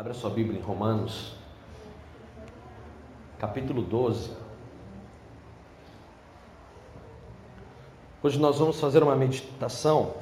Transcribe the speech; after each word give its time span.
Abra 0.00 0.14
sua 0.14 0.30
Bíblia 0.30 0.58
em 0.58 0.62
Romanos, 0.62 1.34
capítulo 3.38 3.82
12. 3.82 4.34
Hoje 8.22 8.38
nós 8.38 8.58
vamos 8.58 8.80
fazer 8.80 9.02
uma 9.02 9.14
meditação, 9.14 10.14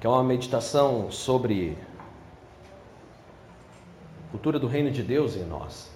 que 0.00 0.06
é 0.06 0.08
uma 0.08 0.24
meditação 0.24 1.10
sobre 1.12 1.76
a 4.26 4.30
cultura 4.30 4.58
do 4.58 4.66
reino 4.66 4.90
de 4.90 5.02
Deus 5.02 5.36
em 5.36 5.44
nós. 5.44 5.92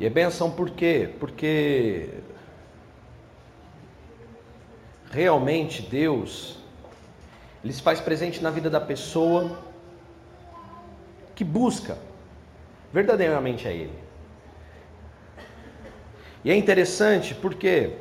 E 0.00 0.06
é 0.06 0.08
benção 0.08 0.50
por 0.50 0.70
quê? 0.70 1.14
Porque 1.20 2.22
realmente 5.10 5.82
Deus 5.82 6.63
ele 7.64 7.72
se 7.72 7.80
faz 7.80 7.98
presente 7.98 8.42
na 8.42 8.50
vida 8.50 8.68
da 8.68 8.80
pessoa 8.80 9.58
que 11.34 11.42
busca 11.42 11.96
verdadeiramente 12.92 13.66
a 13.66 13.70
Ele. 13.70 13.98
E 16.44 16.50
é 16.50 16.54
interessante 16.54 17.34
porque 17.34 17.96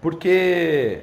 porque 0.00 1.02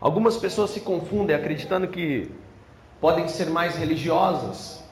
algumas 0.00 0.38
pessoas 0.38 0.70
se 0.70 0.80
confundem 0.80 1.36
acreditando 1.36 1.88
que 1.88 2.30
podem 3.02 3.28
ser 3.28 3.50
mais 3.50 3.76
religiosas 3.76 4.82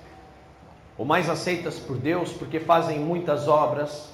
ou 0.98 1.06
mais 1.06 1.30
aceitas 1.30 1.78
por 1.78 1.96
Deus 1.96 2.30
porque 2.30 2.60
fazem 2.60 3.00
muitas 3.00 3.48
obras 3.48 4.13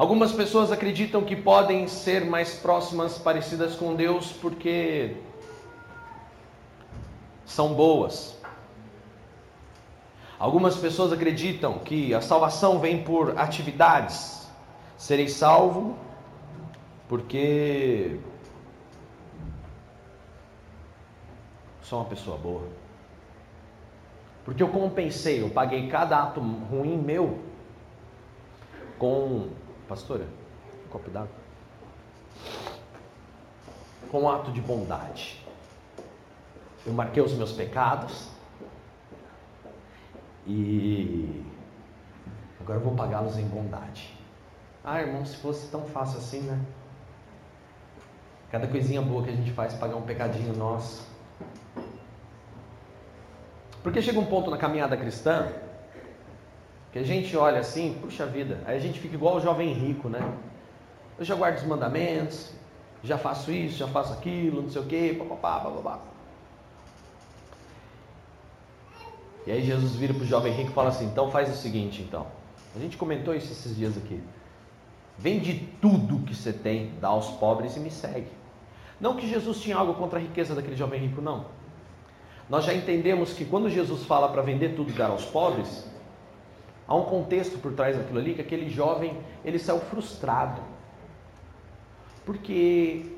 Algumas 0.00 0.32
pessoas 0.32 0.72
acreditam 0.72 1.22
que 1.22 1.36
podem 1.36 1.86
ser 1.86 2.24
mais 2.24 2.54
próximas, 2.54 3.18
parecidas 3.18 3.74
com 3.76 3.94
Deus, 3.94 4.32
porque 4.32 5.14
são 7.44 7.74
boas. 7.74 8.34
Algumas 10.38 10.74
pessoas 10.78 11.12
acreditam 11.12 11.80
que 11.80 12.14
a 12.14 12.22
salvação 12.22 12.78
vem 12.78 13.04
por 13.04 13.38
atividades. 13.38 14.50
Serei 14.96 15.28
salvo 15.28 15.98
porque 17.06 18.18
sou 21.82 21.98
uma 21.98 22.08
pessoa 22.08 22.38
boa. 22.38 22.66
Porque 24.46 24.62
eu 24.62 24.68
compensei, 24.68 25.42
eu 25.42 25.50
paguei 25.50 25.88
cada 25.88 26.22
ato 26.22 26.40
ruim 26.40 26.96
meu 26.96 27.38
com 28.98 29.59
Pastora, 29.90 30.24
um 30.86 30.88
copo 30.88 31.10
d'água. 31.10 31.28
Com 34.08 34.20
um 34.20 34.30
ato 34.30 34.52
de 34.52 34.60
bondade. 34.60 35.44
Eu 36.86 36.92
marquei 36.92 37.20
os 37.20 37.32
meus 37.32 37.50
pecados. 37.50 38.28
E 40.46 41.44
agora 42.60 42.78
eu 42.78 42.84
vou 42.84 42.94
pagá-los 42.94 43.36
em 43.36 43.44
bondade. 43.48 44.16
Ah, 44.84 45.00
irmão, 45.00 45.26
se 45.26 45.36
fosse 45.38 45.66
tão 45.72 45.84
fácil 45.86 46.18
assim, 46.18 46.42
né? 46.42 46.64
Cada 48.52 48.68
coisinha 48.68 49.02
boa 49.02 49.24
que 49.24 49.30
a 49.30 49.34
gente 49.34 49.50
faz 49.50 49.74
pagar 49.74 49.96
um 49.96 50.02
pecadinho 50.02 50.56
nosso. 50.56 51.04
Porque 53.82 54.00
chega 54.00 54.20
um 54.20 54.26
ponto 54.26 54.52
na 54.52 54.56
caminhada 54.56 54.96
cristã 54.96 55.52
que 56.92 56.98
a 56.98 57.02
gente 57.02 57.36
olha 57.36 57.60
assim, 57.60 57.96
puxa 58.00 58.26
vida, 58.26 58.60
aí 58.66 58.76
a 58.76 58.80
gente 58.80 58.98
fica 58.98 59.14
igual 59.14 59.36
o 59.36 59.40
jovem 59.40 59.72
rico, 59.72 60.08
né? 60.08 60.20
Eu 61.18 61.24
já 61.24 61.34
guardo 61.34 61.56
os 61.56 61.64
mandamentos, 61.64 62.50
já 63.04 63.16
faço 63.16 63.52
isso, 63.52 63.76
já 63.76 63.86
faço 63.86 64.12
aquilo, 64.12 64.62
não 64.62 64.70
sei 64.70 64.82
o 64.82 64.86
quê, 64.86 65.16
papapá, 65.18 65.60
papapá. 65.60 66.00
E 69.46 69.52
aí 69.52 69.62
Jesus 69.64 69.94
vira 69.94 70.12
para 70.12 70.22
o 70.22 70.26
jovem 70.26 70.52
rico 70.52 70.70
e 70.70 70.74
fala 70.74 70.88
assim: 70.90 71.06
então 71.06 71.30
faz 71.30 71.48
o 71.48 71.56
seguinte, 71.56 72.02
então. 72.02 72.26
A 72.74 72.78
gente 72.78 72.96
comentou 72.96 73.34
isso 73.34 73.50
esses 73.52 73.76
dias 73.76 73.96
aqui. 73.96 74.20
Vende 75.18 75.68
tudo 75.80 76.24
que 76.24 76.34
você 76.34 76.52
tem, 76.52 76.92
dá 77.00 77.08
aos 77.08 77.28
pobres 77.30 77.76
e 77.76 77.80
me 77.80 77.90
segue. 77.90 78.28
Não 79.00 79.16
que 79.16 79.28
Jesus 79.28 79.60
tinha 79.60 79.76
algo 79.76 79.94
contra 79.94 80.18
a 80.18 80.22
riqueza 80.22 80.54
daquele 80.54 80.76
jovem 80.76 81.00
rico, 81.00 81.20
não. 81.20 81.46
Nós 82.48 82.64
já 82.64 82.74
entendemos 82.74 83.32
que 83.32 83.44
quando 83.44 83.70
Jesus 83.70 84.04
fala 84.04 84.28
para 84.28 84.42
vender 84.42 84.74
tudo 84.74 84.90
e 84.90 84.92
dar 84.92 85.10
aos 85.10 85.24
pobres, 85.24 85.84
Há 86.90 86.94
um 86.96 87.04
contexto 87.04 87.56
por 87.60 87.72
trás 87.72 87.96
daquilo 87.96 88.18
ali 88.18 88.34
que 88.34 88.40
aquele 88.40 88.68
jovem 88.68 89.16
ele 89.44 89.60
saiu 89.60 89.78
frustrado. 89.78 90.60
Porque 92.26 93.16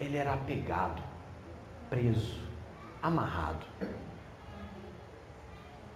ele 0.00 0.16
era 0.16 0.32
apegado, 0.32 1.00
preso, 1.88 2.40
amarrado. 3.00 3.64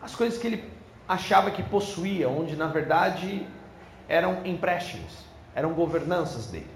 As 0.01 0.15
coisas 0.15 0.39
que 0.39 0.47
ele 0.47 0.73
achava 1.09 1.51
que 1.51 1.65
possuía, 1.65 2.29
onde 2.29 2.55
na 2.55 2.69
verdade 2.69 3.45
eram 4.09 4.47
empréstimos, 4.47 5.25
eram 5.57 5.75
governanças 5.75 6.47
dele. 6.47 6.71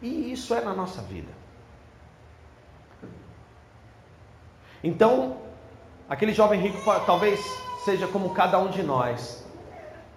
E 0.00 0.32
isso 0.32 0.54
é 0.54 0.62
na 0.62 0.72
nossa 0.72 1.02
vida. 1.02 1.30
Então, 4.82 5.42
aquele 6.08 6.32
jovem 6.32 6.58
rico 6.58 6.78
talvez 7.04 7.65
seja 7.86 8.06
como 8.08 8.30
cada 8.30 8.58
um 8.58 8.68
de 8.68 8.82
nós. 8.82 9.46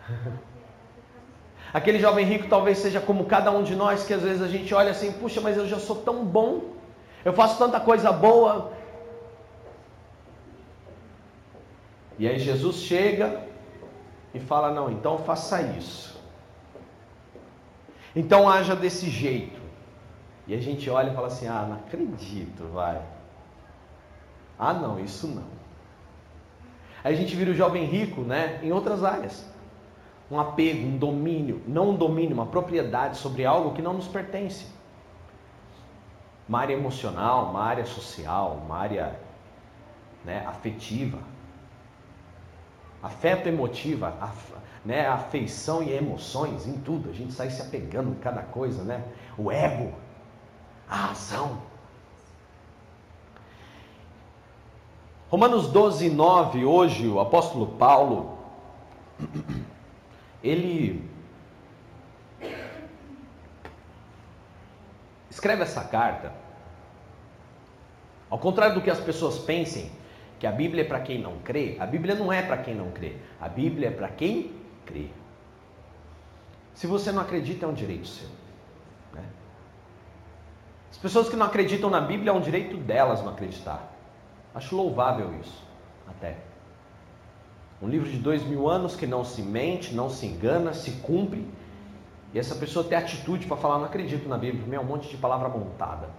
Aquele 1.72 2.00
jovem 2.00 2.26
rico 2.26 2.48
talvez 2.48 2.80
seja 2.80 3.00
como 3.00 3.26
cada 3.26 3.52
um 3.52 3.62
de 3.62 3.76
nós, 3.76 4.04
que 4.04 4.14
às 4.14 4.24
vezes 4.24 4.42
a 4.42 4.48
gente 4.48 4.74
olha 4.74 4.90
assim, 4.90 5.12
puxa, 5.12 5.40
mas 5.40 5.56
eu 5.56 5.68
já 5.68 5.78
sou 5.78 5.98
tão 5.98 6.26
bom, 6.26 6.74
eu 7.24 7.32
faço 7.32 7.60
tanta 7.60 7.80
coisa 7.80 8.12
boa. 8.12 8.72
E 12.18 12.28
aí 12.28 12.40
Jesus 12.40 12.78
chega 12.78 13.44
e 14.34 14.40
fala: 14.40 14.74
não, 14.74 14.92
então 14.92 15.20
faça 15.20 15.62
isso. 15.62 16.20
Então 18.16 18.50
haja 18.50 18.76
desse 18.76 19.10
jeito. 19.12 19.62
E 20.48 20.56
a 20.56 20.60
gente 20.60 20.90
olha 20.90 21.12
e 21.12 21.16
fala 21.16 21.28
assim: 21.28 21.48
ah, 21.48 21.66
não 21.70 21.76
acredito, 21.76 22.68
vai. 22.74 23.00
Ah, 24.58 24.74
não, 24.74 25.00
isso 25.00 25.28
não. 25.28 25.59
Aí 27.04 27.14
a 27.14 27.18
gente 27.18 27.36
vira 27.36 27.52
o 27.52 27.54
jovem 27.54 27.86
rico, 27.86 28.22
né, 28.22 28.60
em 28.62 28.72
outras 28.72 29.04
áreas. 29.04 29.46
Um 30.30 30.40
apego, 30.40 30.86
um 30.86 30.98
domínio, 30.98 31.62
não 31.68 31.90
um 31.90 31.96
domínio, 31.96 32.34
uma 32.34 32.46
propriedade 32.46 33.18
sobre 33.18 33.46
algo 33.46 33.74
que 33.74 33.82
não 33.82 33.94
nos 33.94 34.08
pertence. 34.08 34.68
Uma 36.48 36.60
área 36.60 36.74
emocional, 36.74 37.50
uma 37.50 37.64
área 37.64 37.86
social, 37.86 38.60
uma 38.64 38.78
área 38.78 39.20
né, 40.24 40.46
afetiva. 40.46 41.20
Afeto 43.02 43.48
emotiva, 43.48 44.14
af, 44.20 44.54
né, 44.84 45.08
afeição 45.08 45.82
e 45.82 45.92
emoções 45.92 46.68
em 46.68 46.78
tudo. 46.80 47.10
A 47.10 47.14
gente 47.14 47.34
sai 47.34 47.50
se 47.50 47.62
apegando 47.62 48.12
em 48.12 48.16
cada 48.16 48.42
coisa, 48.42 48.84
né? 48.84 49.04
O 49.38 49.52
ego, 49.52 49.94
a 50.90 51.12
ação. 51.12 51.69
Romanos 55.30 55.68
12, 55.68 56.10
9, 56.10 56.66
hoje 56.66 57.08
o 57.08 57.20
apóstolo 57.20 57.68
Paulo, 57.68 58.40
ele 60.44 61.08
escreve 65.30 65.62
essa 65.62 65.84
carta, 65.84 66.34
ao 68.28 68.40
contrário 68.40 68.74
do 68.74 68.82
que 68.82 68.90
as 68.90 69.00
pessoas 69.00 69.38
pensem, 69.38 69.92
que 70.40 70.48
a 70.48 70.52
Bíblia 70.52 70.84
é 70.84 70.88
para 70.88 71.00
quem 71.00 71.22
não 71.22 71.38
crê, 71.40 71.78
a 71.80 71.86
Bíblia 71.86 72.16
não 72.16 72.34
é 72.34 72.42
para 72.42 72.58
quem 72.58 72.74
não 72.74 72.90
crê, 72.90 73.18
a 73.40 73.48
Bíblia 73.48 73.90
é 73.90 73.92
para 73.92 74.08
quem 74.08 74.52
crê. 74.84 75.10
Se 76.74 76.88
você 76.88 77.12
não 77.12 77.22
acredita, 77.22 77.68
é 77.68 77.70
um 77.70 77.74
direito 77.74 78.08
seu. 78.08 78.30
Né? 79.14 79.24
As 80.90 80.98
pessoas 80.98 81.30
que 81.30 81.36
não 81.36 81.46
acreditam 81.46 81.90
na 81.92 82.02
Bíblia 82.02 82.32
é 82.32 82.34
um 82.34 82.42
direito 82.42 82.78
delas 82.78 83.22
não 83.22 83.34
acreditar. 83.34 83.99
Acho 84.54 84.76
louvável 84.76 85.34
isso, 85.40 85.64
até. 86.08 86.38
Um 87.82 87.88
livro 87.88 88.10
de 88.10 88.18
dois 88.18 88.44
mil 88.44 88.68
anos 88.68 88.96
que 88.96 89.08
não 89.08 89.24
se 89.24 89.42
mente, 89.42 89.94
não 89.94 90.10
se 90.10 90.26
engana, 90.26 90.74
se 90.74 90.92
cumpre. 91.02 91.48
E 92.34 92.40
essa 92.40 92.56
pessoa 92.56 92.86
tem 92.86 92.98
atitude 92.98 93.48
para 93.48 93.58
falar, 93.58 93.78
não 93.78 93.86
acredito 93.86 94.28
na 94.28 94.38
Bíblia, 94.38 94.78
é 94.78 94.80
um 94.80 94.84
monte 94.84 95.08
de 95.10 95.18
palavra 95.18 95.48
montada. 95.48 96.10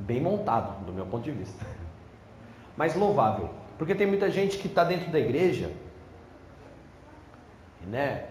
Bem 0.00 0.20
montado, 0.20 0.84
do 0.84 0.92
meu 0.92 1.06
ponto 1.06 1.24
de 1.24 1.30
vista. 1.30 1.64
Mas 2.76 2.94
louvável. 2.96 3.50
Porque 3.76 3.94
tem 3.94 4.06
muita 4.06 4.30
gente 4.30 4.58
que 4.58 4.66
está 4.66 4.84
dentro 4.84 5.10
da 5.10 5.18
igreja, 5.18 5.72
né? 7.86 8.28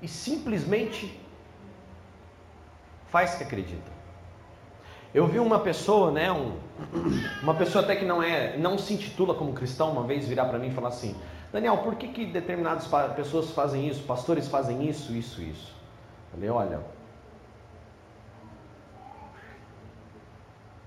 E 0.00 0.08
simplesmente 0.08 1.18
faz 3.08 3.34
que 3.34 3.44
acredita. 3.44 3.95
Eu 5.16 5.26
vi 5.26 5.38
uma 5.38 5.58
pessoa, 5.58 6.10
né, 6.10 6.30
um, 6.30 6.58
uma 7.42 7.54
pessoa 7.54 7.82
até 7.82 7.96
que 7.96 8.04
não 8.04 8.22
é, 8.22 8.54
não 8.58 8.76
se 8.76 8.92
intitula 8.92 9.34
como 9.34 9.54
cristão, 9.54 9.90
uma 9.90 10.02
vez 10.02 10.28
virar 10.28 10.44
para 10.44 10.58
mim 10.58 10.68
e 10.68 10.72
falar 10.72 10.88
assim: 10.88 11.16
Daniel, 11.50 11.78
por 11.78 11.94
que, 11.94 12.08
que 12.08 12.26
determinadas 12.26 12.86
pessoas 13.16 13.50
fazem 13.52 13.88
isso, 13.88 14.02
pastores 14.02 14.46
fazem 14.46 14.86
isso, 14.86 15.14
isso, 15.14 15.40
isso? 15.40 15.74
Eu 16.26 16.32
falei, 16.32 16.50
olha, 16.50 16.80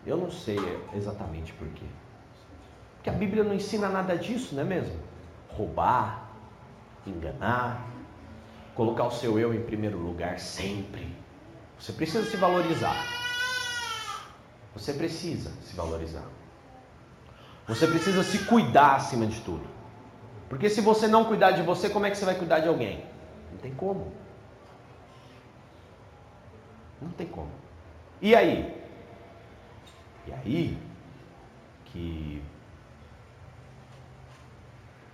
eu 0.06 0.16
não 0.16 0.30
sei 0.30 0.60
exatamente 0.94 1.52
por 1.54 1.68
quê. 1.70 1.88
Porque 2.98 3.10
a 3.10 3.14
Bíblia 3.14 3.44
não 3.44 3.56
ensina 3.56 3.90
nada 3.90 4.16
disso, 4.16 4.54
não 4.54 4.62
é 4.62 4.66
mesmo? 4.66 5.00
Roubar, 5.58 6.30
enganar, 7.08 7.84
colocar 8.76 9.06
o 9.06 9.12
seu 9.12 9.40
eu 9.40 9.56
em 9.56 9.64
primeiro 9.64 9.98
lugar 9.98 10.38
sempre. 10.38 11.18
Você 11.80 11.92
precisa 11.94 12.30
se 12.30 12.38
valorizar. 12.38 13.19
Você 14.76 14.94
precisa 14.94 15.52
se 15.64 15.76
valorizar. 15.76 16.26
Você 17.68 17.88
precisa 17.88 18.24
se 18.24 18.40
cuidar 18.46 18.96
acima 18.96 19.26
de 19.26 19.40
tudo. 19.42 19.68
Porque 20.48 20.70
se 20.70 20.82
você 20.82 21.08
não 21.08 21.26
cuidar 21.26 21.52
de 21.52 21.62
você, 21.62 21.90
como 21.90 22.06
é 22.06 22.12
que 22.12 22.18
você 22.18 22.26
vai 22.26 22.36
cuidar 22.36 22.60
de 22.60 22.68
alguém? 22.68 23.06
Não 23.52 23.60
tem 23.60 23.74
como. 23.74 24.12
Não 27.02 27.10
tem 27.12 27.28
como. 27.28 27.52
E 28.22 28.36
aí? 28.36 28.76
E 30.28 30.34
aí 30.34 30.78
que 31.86 32.42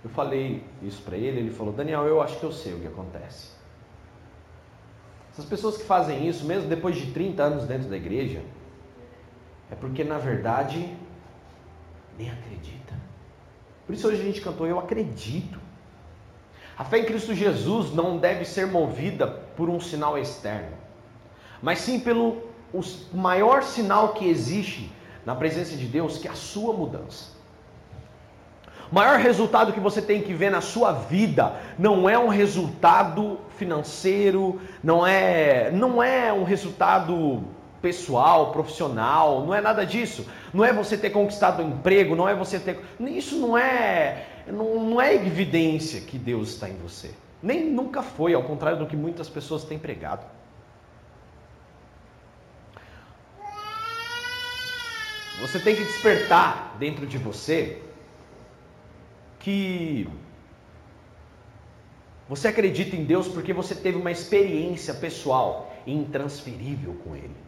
eu 0.04 0.10
falei 0.10 0.62
isso 0.82 1.02
para 1.02 1.16
ele, 1.16 1.40
ele 1.40 1.50
falou: 1.50 1.72
Daniel, 1.72 2.06
eu 2.06 2.22
acho 2.22 2.38
que 2.38 2.44
eu 2.44 2.52
sei 2.52 2.74
o 2.74 2.80
que 2.80 2.86
acontece. 2.86 3.50
Essas 5.32 5.44
pessoas 5.44 5.76
que 5.76 5.84
fazem 5.84 6.26
isso, 6.26 6.46
mesmo 6.46 6.68
depois 6.68 6.96
de 6.96 7.12
30 7.12 7.42
anos 7.42 7.66
dentro 7.66 7.88
da 7.88 7.96
igreja, 7.96 8.42
é 9.70 9.74
porque 9.74 10.04
na 10.04 10.18
verdade 10.18 10.94
nem 12.18 12.30
acredita. 12.30 12.94
Por 13.86 13.94
isso 13.94 14.08
hoje 14.08 14.20
a 14.20 14.24
gente 14.24 14.40
cantou: 14.40 14.66
Eu 14.66 14.78
acredito. 14.78 15.58
A 16.78 16.84
fé 16.84 16.98
em 16.98 17.04
Cristo 17.04 17.34
Jesus 17.34 17.94
não 17.94 18.18
deve 18.18 18.44
ser 18.44 18.66
movida 18.66 19.26
por 19.26 19.70
um 19.70 19.80
sinal 19.80 20.18
externo, 20.18 20.76
mas 21.62 21.78
sim 21.78 21.98
pelo 21.98 22.44
o 22.72 23.16
maior 23.16 23.62
sinal 23.62 24.12
que 24.12 24.28
existe 24.28 24.92
na 25.24 25.34
presença 25.34 25.76
de 25.76 25.86
Deus, 25.86 26.18
que 26.18 26.28
é 26.28 26.30
a 26.30 26.34
sua 26.34 26.72
mudança. 26.74 27.36
O 28.90 28.94
maior 28.94 29.18
resultado 29.18 29.72
que 29.72 29.80
você 29.80 30.00
tem 30.00 30.22
que 30.22 30.32
ver 30.32 30.50
na 30.50 30.60
sua 30.60 30.92
vida 30.92 31.56
não 31.76 32.08
é 32.08 32.16
um 32.16 32.28
resultado 32.28 33.40
financeiro, 33.56 34.60
não 34.82 35.04
é, 35.04 35.70
não 35.72 36.00
é 36.00 36.32
um 36.32 36.44
resultado 36.44 37.42
pessoal, 37.80 38.52
profissional, 38.52 39.44
não 39.44 39.54
é 39.54 39.60
nada 39.60 39.84
disso. 39.84 40.26
Não 40.52 40.64
é 40.64 40.72
você 40.72 40.96
ter 40.96 41.10
conquistado 41.10 41.62
um 41.62 41.68
emprego, 41.70 42.16
não 42.16 42.28
é 42.28 42.34
você 42.34 42.58
ter. 42.58 42.80
Isso 43.00 43.36
não 43.38 43.56
é, 43.56 44.26
não, 44.46 44.82
não 44.82 45.00
é 45.00 45.14
evidência 45.14 46.00
que 46.00 46.18
Deus 46.18 46.50
está 46.50 46.68
em 46.68 46.76
você. 46.76 47.10
Nem 47.42 47.64
nunca 47.64 48.02
foi, 48.02 48.34
ao 48.34 48.42
contrário 48.42 48.78
do 48.78 48.86
que 48.86 48.96
muitas 48.96 49.28
pessoas 49.28 49.64
têm 49.64 49.78
pregado. 49.78 50.24
Você 55.40 55.60
tem 55.60 55.76
que 55.76 55.84
despertar 55.84 56.76
dentro 56.78 57.06
de 57.06 57.18
você 57.18 57.82
que 59.38 60.08
você 62.28 62.48
acredita 62.48 62.96
em 62.96 63.04
Deus 63.04 63.28
porque 63.28 63.52
você 63.52 63.74
teve 63.74 63.96
uma 63.96 64.10
experiência 64.10 64.94
pessoal 64.94 65.72
intransferível 65.86 66.94
com 67.04 67.14
Ele. 67.14 67.45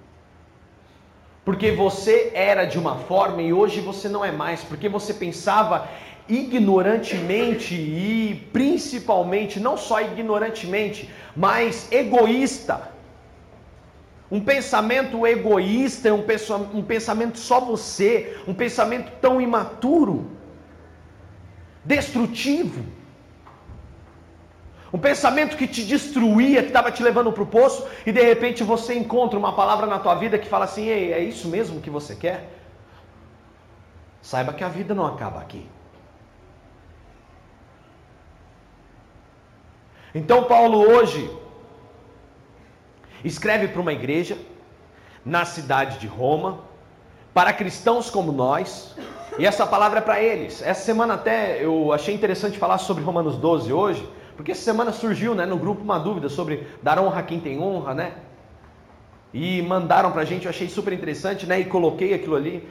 Porque 1.45 1.71
você 1.73 2.31
era 2.35 2.65
de 2.65 2.79
uma 2.79 2.97
forma 2.97 3.41
e 3.43 3.53
hoje 3.53 3.81
você 3.81 4.09
não 4.09 4.25
é 4.25 4.31
mais, 4.31 4.63
porque 4.63 4.89
você 4.89 5.15
pensava 5.15 5.89
ignorantemente 6.29 7.75
e 7.75 8.49
principalmente, 8.53 9.59
não 9.59 9.77
só 9.77 10.01
ignorantemente, 10.03 11.11
mas 11.35 11.91
egoísta. 11.91 12.93
Um 14.31 14.41
pensamento 14.41 15.27
egoísta, 15.27 16.13
um 16.13 16.83
pensamento 16.83 17.39
só 17.39 17.61
você, 17.61 18.37
um 18.47 18.53
pensamento 18.53 19.11
tão 19.23 19.41
imaturo 19.41 20.31
destrutivo. 21.83 22.85
Um 24.93 24.99
pensamento 24.99 25.57
que 25.57 25.69
te 25.69 25.85
destruía, 25.85 26.63
que 26.63 26.69
estava 26.69 26.91
te 26.91 27.03
levando 27.03 27.31
para 27.33 27.43
o 27.43 27.47
poço, 27.47 27.87
e 28.07 28.13
de 28.13 28.23
repente 28.23 28.65
você 28.65 28.95
encontra 28.95 29.39
uma 29.39 29.55
palavra 29.55 29.87
na 29.87 29.99
tua 29.99 30.15
vida 30.15 30.39
que 30.39 30.49
fala 30.49 30.65
assim: 30.65 30.87
Ei, 30.87 31.13
é 31.13 31.21
isso 31.21 31.49
mesmo 31.49 31.81
que 31.81 31.91
você 31.91 32.15
quer? 32.15 32.49
Saiba 34.23 34.53
que 34.53 34.65
a 34.65 34.69
vida 34.69 34.95
não 34.95 35.07
acaba 35.07 35.41
aqui. 35.41 35.67
Então, 40.15 40.45
Paulo 40.45 40.79
hoje 40.81 41.31
escreve 43.23 43.69
para 43.69 43.81
uma 43.81 43.93
igreja 43.93 44.39
na 45.25 45.45
cidade 45.45 45.99
de 45.99 46.07
Roma, 46.07 46.61
para 47.35 47.53
cristãos 47.53 48.09
como 48.09 48.33
nós, 48.33 48.97
e 49.39 49.45
essa 49.45 49.67
palavra 49.67 49.99
é 49.99 50.03
para 50.03 50.23
eles. 50.23 50.63
Essa 50.63 50.83
semana 50.83 51.15
até 51.15 51.63
eu 51.63 51.93
achei 51.93 52.15
interessante 52.15 52.59
falar 52.59 52.79
sobre 52.79 53.05
Romanos 53.05 53.37
12 53.37 53.73
hoje, 53.73 54.09
porque 54.39 54.53
essa 54.53 54.63
semana 54.63 54.93
surgiu 54.93 55.35
né, 55.35 55.45
no 55.45 55.59
grupo 55.59 55.83
uma 55.83 55.99
dúvida 55.99 56.29
sobre 56.29 56.65
dar 56.81 56.97
honra 56.99 57.19
a 57.19 57.23
quem 57.25 57.41
tem 57.41 57.61
honra, 57.61 57.93
né? 57.93 58.15
E 59.35 59.61
mandaram 59.63 60.13
para 60.13 60.23
a 60.23 60.25
gente, 60.25 60.45
eu 60.45 60.51
achei 60.51 60.69
super 60.69 60.93
interessante, 60.93 61.45
né? 61.45 61.59
E 61.59 61.65
coloquei 61.65 62.15
aquilo 62.15 62.37
ali 62.37 62.67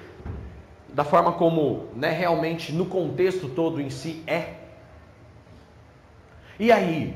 da 0.88 1.04
forma 1.04 1.34
como 1.34 1.90
né, 1.94 2.10
realmente 2.10 2.72
no 2.72 2.86
contexto 2.86 3.50
todo 3.50 3.81
em 3.81 3.90
si 3.90 4.24
é. 4.25 4.54
E 6.58 6.72
aí? 6.72 7.16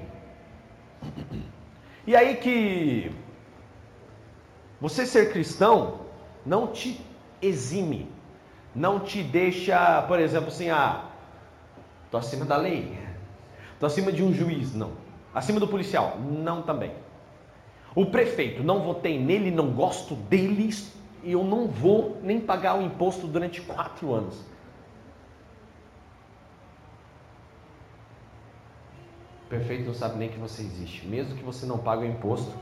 E 2.06 2.14
aí 2.14 2.36
que 2.36 3.10
você 4.82 5.06
ser 5.06 5.32
cristão 5.32 6.02
não 6.46 6.68
te 6.68 7.00
exime 7.42 8.10
não 8.74 9.00
te 9.00 9.22
deixa, 9.22 10.02
por 10.04 10.20
exemplo, 10.20 10.48
assim, 10.48 10.70
ah, 10.70 11.06
tô 12.10 12.18
acima 12.18 12.46
da 12.46 12.56
lei, 12.56 12.98
tô 13.82 13.88
acima 13.88 14.12
de 14.12 14.24
um 14.24 14.32
juiz, 14.32 14.76
não. 14.76 14.92
Acima 15.34 15.60
do 15.60 15.68
policial, 15.68 16.18
não 16.20 16.62
também. 16.62 16.92
O 17.96 18.06
prefeito, 18.06 18.64
não 18.64 18.82
votei 18.82 19.20
nele, 19.20 19.50
não 19.50 19.72
gosto 19.72 20.16
dele 20.16 20.70
e 21.24 21.32
eu 21.32 21.44
não 21.44 21.68
vou 21.68 22.18
nem 22.22 22.40
pagar 22.40 22.78
o 22.78 22.84
imposto 22.84 23.28
durante 23.28 23.60
quatro 23.60 24.14
anos. 24.14 24.40
O 29.46 29.50
prefeito 29.50 29.88
não 29.88 29.94
sabe 29.94 30.18
nem 30.18 30.30
que 30.30 30.38
você 30.38 30.62
existe, 30.62 31.06
mesmo 31.08 31.36
que 31.36 31.44
você 31.44 31.66
não 31.66 31.80
pague 31.80 32.04
o 32.04 32.08
imposto, 32.08 32.54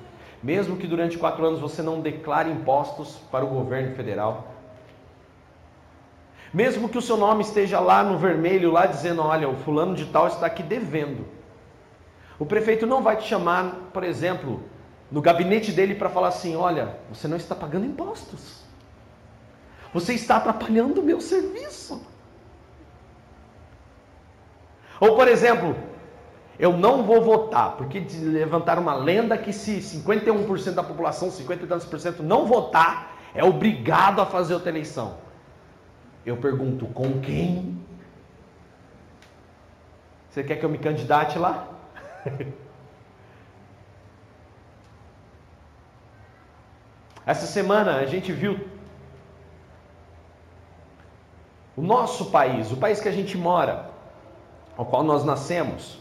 mesmo 0.42 0.78
que 0.78 0.88
durante 0.88 1.18
quatro 1.18 1.46
anos 1.46 1.60
você 1.60 1.84
não 1.84 2.02
declare 2.02 2.50
impostos 2.50 3.18
para 3.30 3.46
o 3.46 3.50
governo 3.50 3.94
federal, 3.96 4.49
mesmo 6.54 6.90
que 6.90 6.98
o 6.98 7.02
seu 7.02 7.18
nome 7.18 7.44
esteja 7.44 7.80
lá 7.80 8.04
no 8.04 8.18
vermelho, 8.18 8.72
lá 8.72 8.86
dizendo: 8.86 9.22
olha, 9.22 9.48
o 9.48 9.56
fulano 9.58 9.96
de 9.96 10.06
tal 10.06 10.28
está 10.28 10.46
aqui 10.46 10.64
devendo. 10.64 11.26
O 12.38 12.46
prefeito 12.46 12.88
não 12.88 13.02
vai 13.02 13.18
te 13.18 13.28
chamar, 13.28 13.90
por 13.94 14.04
exemplo, 14.04 14.64
no 15.12 15.22
gabinete 15.22 15.72
dele 15.72 15.96
para 15.96 16.10
falar 16.10 16.30
assim: 16.30 16.56
olha, 16.56 16.98
você 17.12 17.28
não 17.28 17.38
está 17.38 17.56
pagando 17.56 17.86
impostos. 17.86 18.60
Você 19.94 20.14
está 20.14 20.38
atrapalhando 20.38 21.02
o 21.02 21.04
meu 21.04 21.20
serviço. 21.20 22.02
Ou, 25.00 25.16
por 25.16 25.28
exemplo, 25.28 25.76
eu 26.60 26.74
não 26.74 27.04
vou 27.04 27.22
votar, 27.22 27.78
porque 27.78 28.00
levantaram 28.22 28.82
uma 28.82 28.94
lenda 28.94 29.38
que 29.38 29.54
se 29.54 29.78
51% 29.78 30.74
da 30.74 30.84
população, 30.84 31.32
50 31.32 31.64
e 31.64 31.68
tantos 31.68 31.86
por 31.86 32.00
cento 32.00 32.22
não 32.22 32.46
votar, 32.46 33.18
é 33.34 33.44
obrigado 33.44 34.22
a 34.22 34.26
fazer 34.26 34.54
outra 34.54 34.70
eleição. 34.70 35.29
Eu 36.26 36.38
pergunto, 36.38 36.86
com 36.88 37.22
quem? 37.22 37.80
Você 40.30 40.44
quer 40.44 40.58
que 40.58 40.66
eu 40.66 40.70
me 40.70 40.78
candidate 40.78 41.40
lá? 41.40 41.68
Essa 47.26 47.46
semana 47.46 47.98
a 47.98 48.06
gente 48.06 48.32
viu 48.32 48.68
o 51.76 51.82
nosso 51.82 52.32
país, 52.32 52.72
o 52.72 52.78
país 52.78 53.00
que 53.00 53.08
a 53.08 53.12
gente 53.12 53.38
mora, 53.38 53.90
ao 54.76 54.86
qual 54.86 55.04
nós 55.04 55.24
nascemos, 55.24 56.00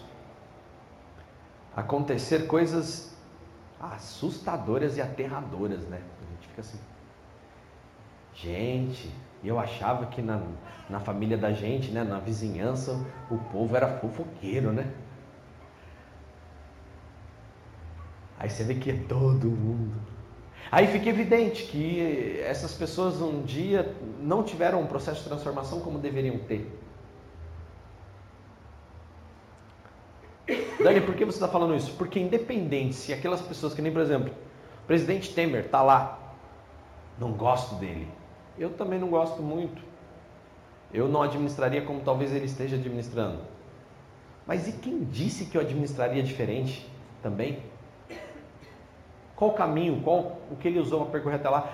acontecer 1.76 2.46
coisas 2.46 3.14
assustadoras 3.80 4.96
e 4.96 5.00
aterradoras, 5.00 5.80
né? 5.84 6.00
A 6.00 6.32
gente 6.32 6.48
fica 6.48 6.60
assim, 6.62 6.80
gente, 8.34 9.14
e 9.42 9.48
eu 9.48 9.58
achava 9.58 10.06
que 10.06 10.20
na, 10.20 10.40
na 10.90 11.00
família 11.00 11.36
da 11.36 11.52
gente, 11.52 11.90
né, 11.90 12.02
na 12.02 12.18
vizinhança, 12.18 12.98
o 13.30 13.38
povo 13.38 13.76
era 13.76 13.98
fofoqueiro, 13.98 14.72
né? 14.72 14.92
Aí 18.38 18.48
você 18.48 18.64
vê 18.64 18.74
que 18.74 18.90
é 18.90 18.96
todo 19.08 19.46
mundo. 19.46 19.94
Aí 20.70 20.86
fica 20.86 21.08
evidente 21.08 21.64
que 21.64 22.40
essas 22.40 22.74
pessoas 22.74 23.20
um 23.20 23.42
dia 23.42 23.94
não 24.20 24.42
tiveram 24.42 24.80
um 24.82 24.86
processo 24.86 25.22
de 25.22 25.28
transformação 25.28 25.80
como 25.80 25.98
deveriam 25.98 26.38
ter. 26.38 26.78
Dani, 30.82 31.00
por 31.00 31.14
que 31.14 31.24
você 31.24 31.36
está 31.36 31.48
falando 31.48 31.74
isso? 31.74 31.92
Porque 31.96 32.20
independente 32.20 32.94
se 32.94 33.12
aquelas 33.12 33.40
pessoas 33.40 33.74
que 33.74 33.82
nem, 33.82 33.92
por 33.92 34.00
exemplo, 34.00 34.32
o 34.84 34.86
presidente 34.86 35.34
Temer 35.34 35.64
está 35.66 35.82
lá, 35.82 36.18
não 37.18 37.32
gosto 37.32 37.74
dele. 37.76 38.08
Eu 38.58 38.70
também 38.70 38.98
não 38.98 39.08
gosto 39.08 39.42
muito. 39.42 39.82
Eu 40.92 41.08
não 41.08 41.22
administraria 41.22 41.82
como 41.82 42.00
talvez 42.00 42.32
ele 42.32 42.46
esteja 42.46 42.76
administrando. 42.76 43.40
Mas 44.46 44.66
e 44.66 44.72
quem 44.72 45.04
disse 45.04 45.44
que 45.44 45.56
eu 45.56 45.60
administraria 45.60 46.22
diferente 46.22 46.90
também? 47.22 47.62
Qual 49.36 49.50
o 49.50 49.54
caminho, 49.54 50.00
qual 50.02 50.38
o 50.50 50.56
que 50.56 50.66
ele 50.66 50.80
usou 50.80 51.02
para 51.02 51.12
percorrer 51.12 51.36
até 51.36 51.48
lá? 51.48 51.72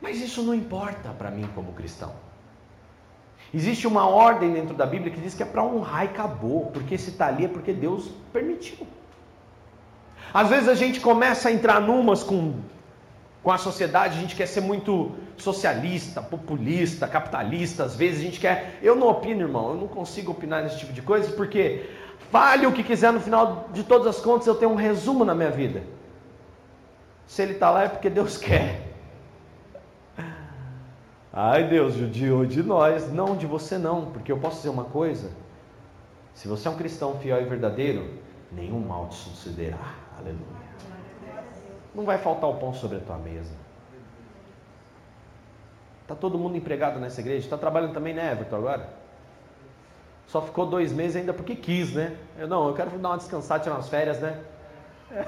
Mas 0.00 0.20
isso 0.20 0.42
não 0.42 0.54
importa 0.54 1.10
para 1.10 1.30
mim 1.30 1.48
como 1.54 1.72
cristão. 1.72 2.12
Existe 3.52 3.86
uma 3.86 4.06
ordem 4.06 4.52
dentro 4.52 4.74
da 4.74 4.84
Bíblia 4.84 5.10
que 5.10 5.20
diz 5.20 5.34
que 5.34 5.42
é 5.42 5.46
para 5.46 5.64
honrar 5.64 6.04
e 6.04 6.08
acabou, 6.08 6.66
porque 6.66 6.98
se 6.98 7.10
está 7.10 7.26
ali 7.26 7.46
é 7.46 7.48
porque 7.48 7.72
Deus 7.72 8.10
permitiu. 8.32 8.86
Às 10.34 10.48
vezes 10.50 10.68
a 10.68 10.74
gente 10.74 11.00
começa 11.00 11.48
a 11.48 11.52
entrar 11.52 11.80
numas 11.80 12.22
com, 12.22 12.56
com 13.46 13.52
a 13.52 13.58
sociedade, 13.58 14.18
a 14.18 14.20
gente 14.20 14.34
quer 14.34 14.46
ser 14.46 14.60
muito 14.60 15.12
socialista, 15.36 16.20
populista, 16.20 17.06
capitalista, 17.06 17.84
às 17.84 17.94
vezes 17.94 18.18
a 18.18 18.22
gente 18.24 18.40
quer. 18.40 18.76
Eu 18.82 18.96
não 18.96 19.06
opino, 19.06 19.42
irmão, 19.42 19.68
eu 19.68 19.76
não 19.76 19.86
consigo 19.86 20.32
opinar 20.32 20.64
nesse 20.64 20.80
tipo 20.80 20.92
de 20.92 21.00
coisa, 21.00 21.30
porque 21.30 21.88
fale 22.28 22.66
o 22.66 22.72
que 22.72 22.82
quiser, 22.82 23.12
no 23.12 23.20
final 23.20 23.68
de 23.72 23.84
todas 23.84 24.08
as 24.08 24.20
contas 24.20 24.48
eu 24.48 24.56
tenho 24.56 24.72
um 24.72 24.74
resumo 24.74 25.24
na 25.24 25.32
minha 25.32 25.52
vida. 25.52 25.84
Se 27.24 27.40
ele 27.40 27.52
está 27.52 27.70
lá 27.70 27.84
é 27.84 27.88
porque 27.88 28.10
Deus 28.10 28.34
quer. 28.42 28.82
Ai 31.32 31.68
Deus, 31.68 31.94
judiou 31.94 32.44
de 32.44 32.64
nós. 32.64 33.12
Não, 33.12 33.36
de 33.36 33.46
você 33.46 33.78
não, 33.78 34.06
porque 34.06 34.32
eu 34.32 34.38
posso 34.38 34.56
dizer 34.56 34.70
uma 34.70 34.86
coisa. 34.86 35.30
Se 36.34 36.48
você 36.48 36.66
é 36.66 36.70
um 36.72 36.76
cristão 36.76 37.16
fiel 37.20 37.40
e 37.40 37.44
verdadeiro, 37.44 38.10
nenhum 38.50 38.80
mal 38.80 39.06
te 39.06 39.14
sucederá. 39.14 39.94
Aleluia. 40.18 40.65
Não 41.96 42.04
vai 42.04 42.18
faltar 42.18 42.50
o 42.50 42.56
pão 42.56 42.74
sobre 42.74 42.98
a 42.98 43.00
tua 43.00 43.16
mesa. 43.16 43.54
Está 46.02 46.14
todo 46.14 46.38
mundo 46.38 46.54
empregado 46.54 47.00
nessa 47.00 47.22
igreja? 47.22 47.46
Está 47.46 47.56
trabalhando 47.56 47.94
também, 47.94 48.12
né, 48.12 48.32
Everton, 48.32 48.56
agora? 48.56 48.86
Só 50.26 50.42
ficou 50.42 50.66
dois 50.66 50.92
meses 50.92 51.16
ainda 51.16 51.32
porque 51.32 51.56
quis, 51.56 51.94
né? 51.94 52.14
Eu 52.38 52.46
não, 52.46 52.68
eu 52.68 52.74
quero 52.74 52.90
dar 52.98 53.08
uma 53.08 53.16
descansada, 53.16 53.62
tirar 53.62 53.76
umas 53.76 53.88
férias, 53.88 54.20
né? 54.20 54.38
Na 55.10 55.22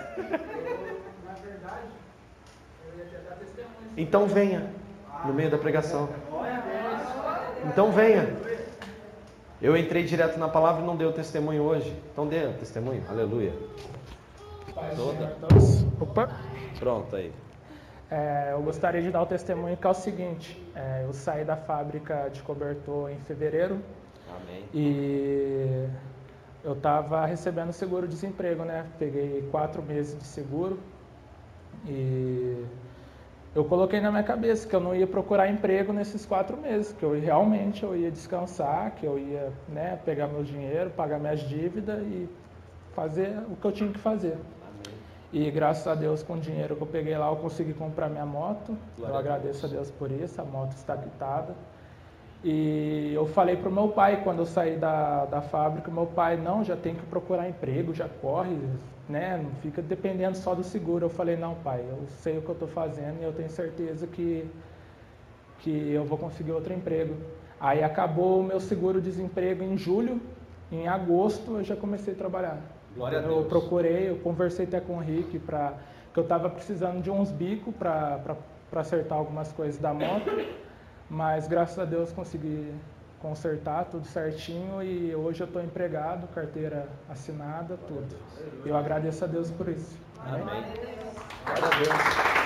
verdade, 1.32 1.88
eu 2.86 2.98
ia 2.98 3.18
dar 3.20 3.36
testemunho. 3.36 3.92
Então 3.96 4.26
venha 4.26 4.70
no 5.24 5.32
meio 5.32 5.50
da 5.50 5.56
pregação. 5.56 6.10
Então 7.64 7.90
venha. 7.90 8.36
Eu 9.60 9.74
entrei 9.74 10.04
direto 10.04 10.38
na 10.38 10.48
palavra 10.48 10.82
e 10.82 10.86
não 10.86 10.96
deu 10.96 11.12
testemunho 11.12 11.62
hoje. 11.62 11.96
Então 12.12 12.26
dê 12.26 12.46
testemunho. 12.52 13.02
Aleluia. 13.08 13.54
Toda. 14.96 15.36
Opa. 16.00 16.28
Pronto 16.78 17.16
aí. 17.16 17.32
É, 18.10 18.50
eu 18.52 18.62
gostaria 18.62 19.02
de 19.02 19.10
dar 19.10 19.22
o 19.22 19.26
testemunho 19.26 19.76
que 19.76 19.86
é 19.86 19.90
o 19.90 19.94
seguinte: 19.94 20.62
é, 20.74 21.04
eu 21.04 21.12
saí 21.12 21.44
da 21.44 21.56
fábrica 21.56 22.28
de 22.32 22.42
cobertor 22.42 23.10
em 23.10 23.18
fevereiro. 23.18 23.80
Amém. 24.28 24.64
E 24.72 25.88
eu 26.64 26.72
estava 26.72 27.24
recebendo 27.26 27.72
seguro-desemprego, 27.72 28.64
né? 28.64 28.86
Peguei 28.98 29.46
quatro 29.50 29.82
meses 29.82 30.18
de 30.18 30.24
seguro 30.24 30.78
e 31.86 32.64
eu 33.54 33.64
coloquei 33.64 34.00
na 34.00 34.10
minha 34.10 34.22
cabeça 34.22 34.68
que 34.68 34.74
eu 34.74 34.80
não 34.80 34.94
ia 34.94 35.06
procurar 35.06 35.48
emprego 35.48 35.92
nesses 35.92 36.24
quatro 36.24 36.56
meses, 36.56 36.92
que 36.92 37.02
eu 37.02 37.18
realmente 37.18 37.82
eu 37.82 37.96
ia 37.96 38.10
descansar, 38.10 38.92
que 38.92 39.06
eu 39.06 39.18
ia 39.18 39.52
né, 39.68 39.98
pegar 40.04 40.28
meu 40.28 40.42
dinheiro, 40.42 40.90
pagar 40.90 41.18
minhas 41.18 41.40
dívidas 41.40 42.00
e 42.02 42.28
fazer 42.94 43.38
o 43.50 43.56
que 43.56 43.64
eu 43.64 43.72
tinha 43.72 43.90
que 43.90 43.98
fazer. 43.98 44.36
E 45.32 45.50
graças 45.50 45.86
a 45.86 45.94
Deus, 45.94 46.22
com 46.22 46.34
o 46.34 46.40
dinheiro 46.40 46.74
que 46.74 46.82
eu 46.82 46.86
peguei 46.86 47.16
lá, 47.16 47.28
eu 47.28 47.36
consegui 47.36 47.74
comprar 47.74 48.08
minha 48.08 48.24
moto. 48.24 48.76
Glória 48.96 49.12
eu 49.12 49.18
agradeço 49.18 49.66
a 49.66 49.68
Deus. 49.68 49.72
a 49.72 49.84
Deus 49.84 49.90
por 49.90 50.10
isso, 50.10 50.40
a 50.40 50.44
moto 50.44 50.72
está 50.72 50.96
quitada. 50.96 51.54
E 52.42 53.12
eu 53.12 53.26
falei 53.26 53.56
para 53.56 53.68
o 53.68 53.72
meu 53.72 53.88
pai, 53.88 54.22
quando 54.22 54.38
eu 54.38 54.46
saí 54.46 54.76
da, 54.76 55.26
da 55.26 55.42
fábrica, 55.42 55.90
meu 55.90 56.06
pai, 56.06 56.36
não, 56.36 56.64
já 56.64 56.76
tem 56.76 56.94
que 56.94 57.04
procurar 57.06 57.48
emprego, 57.48 57.92
já 57.92 58.08
corre, 58.08 58.56
né? 59.08 59.40
Não 59.42 59.50
fica 59.60 59.82
dependendo 59.82 60.36
só 60.36 60.54
do 60.54 60.62
seguro. 60.62 61.06
Eu 61.06 61.10
falei, 61.10 61.36
não, 61.36 61.56
pai, 61.56 61.84
eu 61.86 62.06
sei 62.20 62.38
o 62.38 62.42
que 62.42 62.48
eu 62.48 62.54
estou 62.54 62.68
fazendo 62.68 63.20
e 63.20 63.24
eu 63.24 63.32
tenho 63.32 63.50
certeza 63.50 64.06
que, 64.06 64.48
que 65.58 65.92
eu 65.92 66.04
vou 66.04 66.16
conseguir 66.16 66.52
outro 66.52 66.72
emprego. 66.72 67.16
Aí 67.60 67.82
acabou 67.82 68.40
o 68.40 68.44
meu 68.44 68.60
seguro-desemprego 68.60 69.64
em 69.64 69.76
julho, 69.76 70.20
em 70.70 70.86
agosto 70.86 71.56
eu 71.56 71.64
já 71.64 71.74
comecei 71.74 72.14
a 72.14 72.16
trabalhar. 72.16 72.77
Glória 72.94 73.18
a 73.18 73.22
Deus. 73.22 73.36
Eu 73.36 73.44
procurei, 73.44 74.10
eu 74.10 74.16
conversei 74.18 74.66
até 74.66 74.80
com 74.80 74.96
o 74.96 75.00
Rick, 75.00 75.38
pra, 75.38 75.74
que 76.12 76.18
eu 76.18 76.24
estava 76.24 76.48
precisando 76.50 77.02
de 77.02 77.10
uns 77.10 77.30
bicos 77.30 77.74
para 77.74 78.36
acertar 78.74 79.18
algumas 79.18 79.52
coisas 79.52 79.80
da 79.80 79.92
moto. 79.94 80.30
Mas 81.08 81.48
graças 81.48 81.78
a 81.78 81.84
Deus 81.84 82.12
consegui 82.12 82.74
consertar 83.20 83.86
tudo 83.86 84.06
certinho 84.06 84.82
e 84.82 85.14
hoje 85.14 85.40
eu 85.42 85.46
estou 85.46 85.62
empregado, 85.62 86.28
carteira 86.28 86.88
assinada, 87.08 87.76
tudo. 87.88 88.16
Eu 88.64 88.76
agradeço 88.76 89.24
a 89.24 89.26
Deus 89.26 89.50
por 89.50 89.68
isso. 89.68 89.98
Amém. 90.24 90.42
Amém. 90.42 90.64
Glória 91.44 91.64
a 91.64 91.78
Deus. 91.78 92.38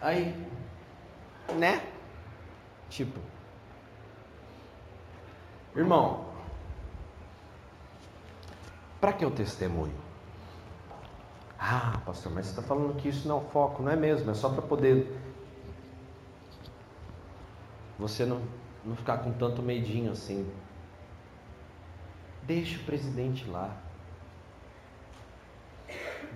Aí, 0.00 0.34
né? 1.56 1.82
Tipo, 2.88 3.20
irmão, 5.74 6.26
para 9.00 9.12
que 9.12 9.24
o 9.24 9.30
testemunho? 9.30 9.94
Ah, 11.58 12.00
pastor, 12.04 12.32
mas 12.32 12.46
você 12.46 12.52
está 12.52 12.62
falando 12.62 12.96
que 12.96 13.08
isso 13.08 13.28
não 13.28 13.38
é 13.38 13.40
o 13.40 13.44
foco, 13.50 13.82
não 13.82 13.92
é 13.92 13.96
mesmo? 13.96 14.30
É 14.30 14.34
só 14.34 14.48
para 14.48 14.62
poder 14.62 15.20
você 18.00 18.24
não, 18.24 18.40
não 18.82 18.96
ficar 18.96 19.18
com 19.18 19.30
tanto 19.32 19.62
medinho 19.62 20.10
assim. 20.10 20.50
Deixa 22.44 22.80
o 22.80 22.84
presidente 22.84 23.46
lá. 23.48 23.76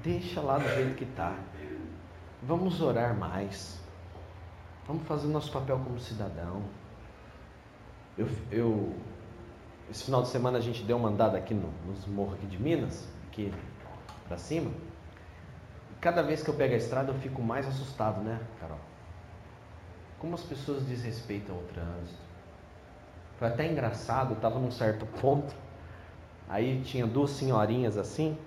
Deixa 0.02 0.42
lá 0.42 0.58
do 0.58 0.68
jeito 0.68 0.94
que 0.94 1.04
está. 1.04 1.34
Vamos 2.42 2.82
orar 2.82 3.18
mais. 3.18 3.80
Vamos 4.86 5.06
fazer 5.06 5.26
o 5.26 5.30
nosso 5.30 5.50
papel 5.50 5.80
como 5.82 5.98
cidadão. 5.98 6.62
Eu, 8.18 8.28
eu, 8.52 8.94
esse 9.90 10.04
final 10.04 10.22
de 10.22 10.28
semana 10.28 10.58
a 10.58 10.60
gente 10.60 10.82
deu 10.82 10.96
uma 10.96 11.08
andada 11.08 11.36
aqui 11.36 11.54
no, 11.54 11.70
nos 11.86 12.06
morros 12.06 12.34
aqui 12.34 12.46
de 12.46 12.60
Minas, 12.60 13.06
aqui 13.28 13.52
para 14.26 14.38
cima. 14.38 14.70
Cada 16.00 16.22
vez 16.22 16.42
que 16.42 16.50
eu 16.50 16.54
pego 16.54 16.74
a 16.74 16.76
estrada 16.76 17.10
eu 17.10 17.14
fico 17.16 17.42
mais 17.42 17.66
assustado, 17.66 18.22
né, 18.22 18.40
Carol? 18.60 18.78
Como 20.18 20.34
as 20.34 20.42
pessoas 20.42 20.84
desrespeitam 20.84 21.56
o 21.56 21.62
trânsito. 21.72 22.22
Foi 23.38 23.48
até 23.48 23.70
engraçado, 23.70 24.30
eu 24.30 24.36
estava 24.36 24.58
num 24.58 24.70
certo 24.70 25.06
ponto, 25.20 25.54
aí 26.48 26.80
tinha 26.82 27.06
duas 27.06 27.30
senhorinhas 27.30 27.96
assim, 27.96 28.38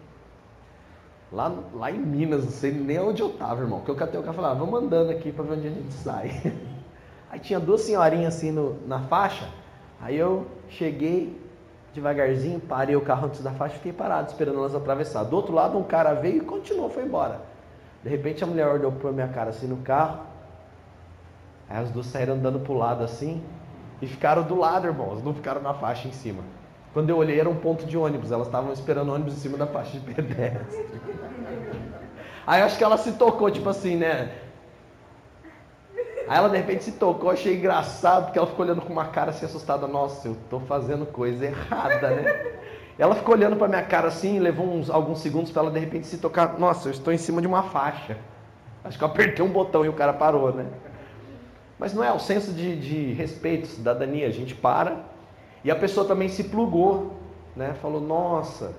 lá, 1.31 1.53
lá 1.73 1.91
em 1.91 1.99
Minas, 1.99 2.45
não 2.45 2.51
sei 2.51 2.71
nem 2.71 2.99
onde 2.99 3.21
eu 3.21 3.29
estava, 3.29 3.61
irmão, 3.61 3.81
que 3.81 3.89
eu 3.89 3.95
catei 3.95 4.19
o 4.19 4.23
carro 4.23 4.33
e 4.33 4.37
falei, 4.37 4.51
ah, 4.51 4.53
vamos 4.53 4.81
andando 4.81 5.11
aqui 5.11 5.31
para 5.31 5.43
ver 5.43 5.53
onde 5.53 5.67
a 5.67 5.71
gente 5.71 5.93
sai. 5.93 6.53
Aí 7.29 7.39
tinha 7.39 7.59
duas 7.59 7.81
senhorinhas 7.81 8.35
assim 8.35 8.51
no, 8.51 8.79
na 8.87 9.01
faixa, 9.01 9.49
aí 10.01 10.17
eu 10.17 10.47
cheguei 10.69 11.39
devagarzinho, 11.93 12.59
parei 12.59 12.95
o 12.95 13.01
carro 13.01 13.27
antes 13.27 13.41
da 13.41 13.51
faixa 13.51 13.75
fiquei 13.75 13.93
parado 13.93 14.29
esperando 14.29 14.59
elas 14.59 14.75
atravessar. 14.75 15.23
Do 15.23 15.35
outro 15.35 15.53
lado 15.53 15.77
um 15.77 15.83
cara 15.83 16.13
veio 16.13 16.37
e 16.37 16.45
continuou, 16.45 16.89
foi 16.89 17.03
embora. 17.03 17.41
De 18.03 18.09
repente 18.09 18.43
a 18.43 18.47
mulher 18.47 18.67
olhou 18.67 18.91
para 18.91 19.11
minha 19.11 19.27
cara 19.27 19.49
assim 19.49 19.67
no 19.67 19.77
carro, 19.77 20.19
Aí 21.69 21.83
as 21.83 21.89
duas 21.91 22.05
saíram 22.05 22.35
andando 22.35 22.59
pro 22.59 22.73
lado 22.73 23.03
assim 23.03 23.43
e 24.01 24.07
ficaram 24.07 24.43
do 24.43 24.55
lado, 24.55 24.87
irmãos, 24.87 25.23
não 25.23 25.33
ficaram 25.33 25.61
na 25.61 25.73
faixa 25.73 26.07
em 26.07 26.11
cima. 26.11 26.41
Quando 26.93 27.09
eu 27.09 27.17
olhei 27.17 27.39
era 27.39 27.49
um 27.49 27.55
ponto 27.55 27.85
de 27.85 27.97
ônibus, 27.97 28.31
elas 28.31 28.47
estavam 28.47 28.71
esperando 28.71 29.11
ônibus 29.11 29.33
em 29.33 29.37
cima 29.37 29.57
da 29.57 29.67
faixa 29.67 29.99
de 29.99 29.99
pedestre. 29.99 30.85
Aí 32.47 32.61
acho 32.61 32.77
que 32.77 32.83
ela 32.83 32.97
se 32.97 33.11
tocou, 33.13 33.51
tipo 33.51 33.67
assim, 33.67 33.97
né? 33.97 34.31
Aí 36.27 36.37
ela 36.37 36.49
de 36.49 36.57
repente 36.57 36.83
se 36.83 36.93
tocou, 36.93 37.29
achei 37.29 37.55
engraçado, 37.55 38.25
porque 38.25 38.37
ela 38.37 38.47
ficou 38.47 38.65
olhando 38.65 38.81
com 38.81 38.91
uma 38.91 39.05
cara 39.05 39.31
assim 39.31 39.45
assustada, 39.45 39.87
nossa, 39.87 40.27
eu 40.27 40.37
tô 40.49 40.59
fazendo 40.59 41.05
coisa 41.05 41.45
errada, 41.45 42.09
né? 42.09 42.57
Ela 42.99 43.13
ficou 43.13 43.35
olhando 43.35 43.55
para 43.55 43.67
minha 43.67 43.83
cara 43.83 44.07
assim, 44.07 44.39
levou 44.39 44.65
uns, 44.65 44.89
alguns 44.89 45.19
segundos 45.19 45.51
para 45.51 45.61
ela 45.61 45.71
de 45.71 45.77
repente 45.77 46.07
se 46.07 46.17
tocar, 46.17 46.57
nossa, 46.57 46.87
eu 46.87 46.91
estou 46.91 47.13
em 47.13 47.17
cima 47.19 47.39
de 47.39 47.45
uma 47.45 47.61
faixa. 47.61 48.17
Acho 48.83 48.97
que 48.97 49.03
eu 49.03 49.07
apertei 49.07 49.45
um 49.45 49.49
botão 49.49 49.85
e 49.85 49.89
o 49.89 49.93
cara 49.93 50.13
parou, 50.13 50.51
né? 50.51 50.65
Mas 51.77 51.93
não 51.93 52.03
é 52.03 52.11
o 52.11 52.17
senso 52.17 52.51
de, 52.51 52.75
de 52.75 53.13
respeito, 53.13 53.67
cidadania. 53.67 54.25
A 54.25 54.31
gente 54.31 54.55
para 54.55 55.05
e 55.63 55.69
a 55.69 55.75
pessoa 55.75 56.07
também 56.07 56.27
se 56.29 56.45
plugou, 56.45 57.13
né? 57.55 57.75
Falou: 57.81 58.01
Nossa, 58.01 58.73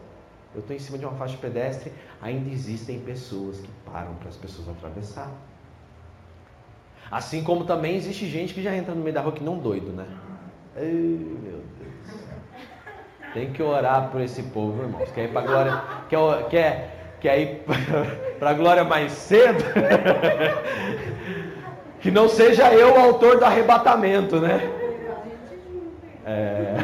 eu 0.54 0.60
estou 0.60 0.74
em 0.74 0.78
cima 0.78 0.98
de 0.98 1.04
uma 1.04 1.14
faixa 1.14 1.36
pedestre. 1.36 1.92
Ainda 2.20 2.50
existem 2.50 2.98
pessoas 2.98 3.60
que 3.60 3.68
param 3.84 4.14
para 4.14 4.28
as 4.28 4.36
pessoas 4.36 4.68
atravessar. 4.68 5.30
Assim 7.10 7.42
como 7.42 7.64
também 7.64 7.96
existe 7.96 8.26
gente 8.26 8.52
que 8.52 8.62
já 8.62 8.74
entra 8.74 8.94
no 8.94 9.02
meio 9.02 9.14
da 9.14 9.20
rua 9.20 9.32
que 9.32 9.42
não 9.42 9.58
doido, 9.58 9.92
né? 9.92 10.06
Ai, 10.76 10.84
meu 10.84 11.62
Deus. 11.78 12.18
Tem 13.32 13.52
que 13.52 13.62
orar 13.62 14.10
por 14.10 14.20
esse 14.20 14.42
povo, 14.42 14.82
irmãos. 14.82 15.10
Quer 15.12 15.24
ir 15.24 15.28
para 15.28 15.46
glória, 15.46 15.82
quer, 16.08 16.48
quer, 16.48 17.14
quer 17.20 17.40
ir 17.40 17.62
para 18.38 18.50
a 18.50 18.54
glória 18.54 18.84
mais 18.84 19.12
cedo? 19.12 19.64
que 22.00 22.10
não 22.10 22.28
seja 22.28 22.72
eu 22.74 22.94
o 22.94 22.98
autor 22.98 23.38
do 23.38 23.44
arrebatamento, 23.44 24.40
né? 24.40 24.60
É... 26.26 26.74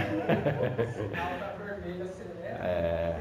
é... 2.62 3.14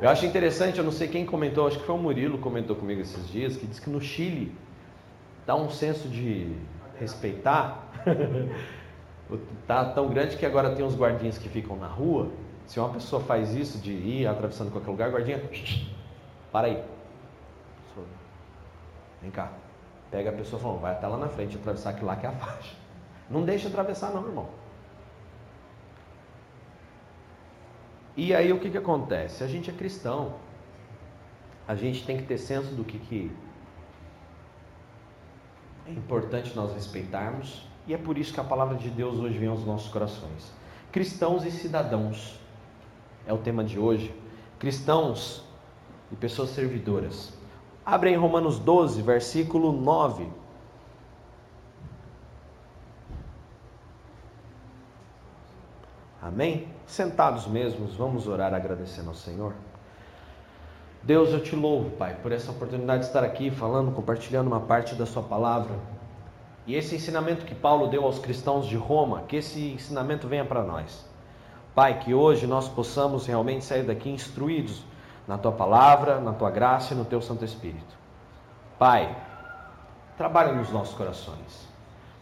Eu 0.00 0.08
acho 0.08 0.24
interessante, 0.26 0.78
eu 0.78 0.84
não 0.84 0.92
sei 0.92 1.08
quem 1.08 1.26
comentou, 1.26 1.66
acho 1.66 1.78
que 1.78 1.86
foi 1.86 1.94
o 1.94 1.98
Murilo 1.98 2.38
comentou 2.38 2.76
comigo 2.76 3.00
esses 3.00 3.28
dias, 3.28 3.56
que 3.56 3.66
diz 3.66 3.78
que 3.78 3.90
no 3.90 4.00
Chile 4.00 4.52
dá 5.46 5.54
um 5.54 5.70
senso 5.70 6.08
de 6.08 6.56
respeitar. 6.98 7.90
tá 9.66 9.84
tão 9.86 10.08
grande 10.08 10.36
que 10.36 10.44
agora 10.46 10.74
tem 10.74 10.84
uns 10.84 10.94
guardinhas 10.94 11.38
que 11.38 11.48
ficam 11.48 11.76
na 11.76 11.86
rua. 11.86 12.30
Se 12.66 12.80
uma 12.80 12.88
pessoa 12.88 13.22
faz 13.22 13.54
isso 13.54 13.78
de 13.78 13.92
ir 13.92 14.26
atravessando 14.26 14.70
qualquer 14.70 14.90
lugar, 14.90 15.10
guardinha, 15.10 15.42
para 16.50 16.68
aí. 16.68 16.82
Vem 19.20 19.30
cá. 19.30 19.52
Pega 20.10 20.30
a 20.30 20.32
pessoa 20.32 20.60
e 20.60 20.62
fala, 20.62 20.78
vai 20.78 20.92
até 20.92 21.06
lá 21.06 21.16
na 21.16 21.28
frente, 21.28 21.56
atravessar 21.56 21.90
aquilo 21.90 22.06
lá 22.06 22.16
que 22.16 22.26
é 22.26 22.28
a 22.28 22.32
faixa. 22.32 22.76
Não 23.28 23.42
deixa 23.42 23.68
atravessar 23.68 24.10
não, 24.10 24.26
irmão. 24.26 24.48
E 28.14 28.34
aí 28.34 28.52
o 28.52 28.60
que, 28.60 28.70
que 28.70 28.76
acontece? 28.76 29.42
A 29.42 29.46
gente 29.46 29.70
é 29.70 29.72
cristão. 29.72 30.34
A 31.66 31.74
gente 31.74 32.04
tem 32.04 32.18
que 32.18 32.24
ter 32.24 32.36
senso 32.36 32.74
do 32.74 32.84
que, 32.84 32.98
que 32.98 33.32
é 35.86 35.92
importante 35.92 36.54
nós 36.54 36.72
respeitarmos. 36.72 37.66
E 37.86 37.92
é 37.92 37.98
por 37.98 38.16
isso 38.16 38.32
que 38.32 38.40
a 38.40 38.44
palavra 38.44 38.76
de 38.76 38.88
Deus 38.88 39.18
hoje 39.18 39.36
vem 39.36 39.48
aos 39.48 39.64
nossos 39.64 39.90
corações. 39.90 40.52
Cristãos 40.90 41.44
e 41.44 41.50
cidadãos 41.50 42.38
é 43.26 43.32
o 43.32 43.38
tema 43.38 43.62
de 43.62 43.78
hoje. 43.78 44.14
Cristãos 44.58 45.44
e 46.10 46.16
pessoas 46.16 46.50
servidoras. 46.50 47.32
Abre 47.84 48.10
em 48.10 48.16
Romanos 48.16 48.58
12, 48.58 49.02
versículo 49.02 49.72
9. 49.72 50.26
Amém? 56.22 56.68
Sentados 56.86 57.46
mesmos, 57.46 57.94
vamos 57.96 58.26
orar 58.26 58.54
agradecendo 58.54 59.10
ao 59.10 59.14
Senhor. 59.14 59.52
Deus, 61.06 61.34
eu 61.34 61.40
te 61.42 61.54
louvo, 61.54 61.90
Pai, 61.90 62.16
por 62.22 62.32
essa 62.32 62.50
oportunidade 62.50 63.00
de 63.00 63.08
estar 63.08 63.22
aqui 63.22 63.50
falando, 63.50 63.92
compartilhando 63.92 64.46
uma 64.46 64.60
parte 64.60 64.94
da 64.94 65.04
Sua 65.04 65.22
palavra. 65.22 65.74
E 66.66 66.74
esse 66.74 66.96
ensinamento 66.96 67.44
que 67.44 67.54
Paulo 67.54 67.88
deu 67.88 68.04
aos 68.04 68.18
cristãos 68.18 68.66
de 68.66 68.74
Roma, 68.74 69.22
que 69.28 69.36
esse 69.36 69.72
ensinamento 69.72 70.26
venha 70.26 70.46
para 70.46 70.62
nós. 70.62 71.04
Pai, 71.74 71.98
que 71.98 72.14
hoje 72.14 72.46
nós 72.46 72.70
possamos 72.70 73.26
realmente 73.26 73.66
sair 73.66 73.82
daqui 73.82 74.08
instruídos 74.08 74.82
na 75.28 75.36
tua 75.36 75.52
palavra, 75.52 76.22
na 76.22 76.32
tua 76.32 76.50
graça 76.50 76.94
e 76.94 76.96
no 76.96 77.04
teu 77.04 77.20
Santo 77.20 77.44
Espírito. 77.44 77.94
Pai, 78.78 79.14
trabalha 80.16 80.54
nos 80.54 80.70
nossos 80.70 80.94
corações. 80.94 81.68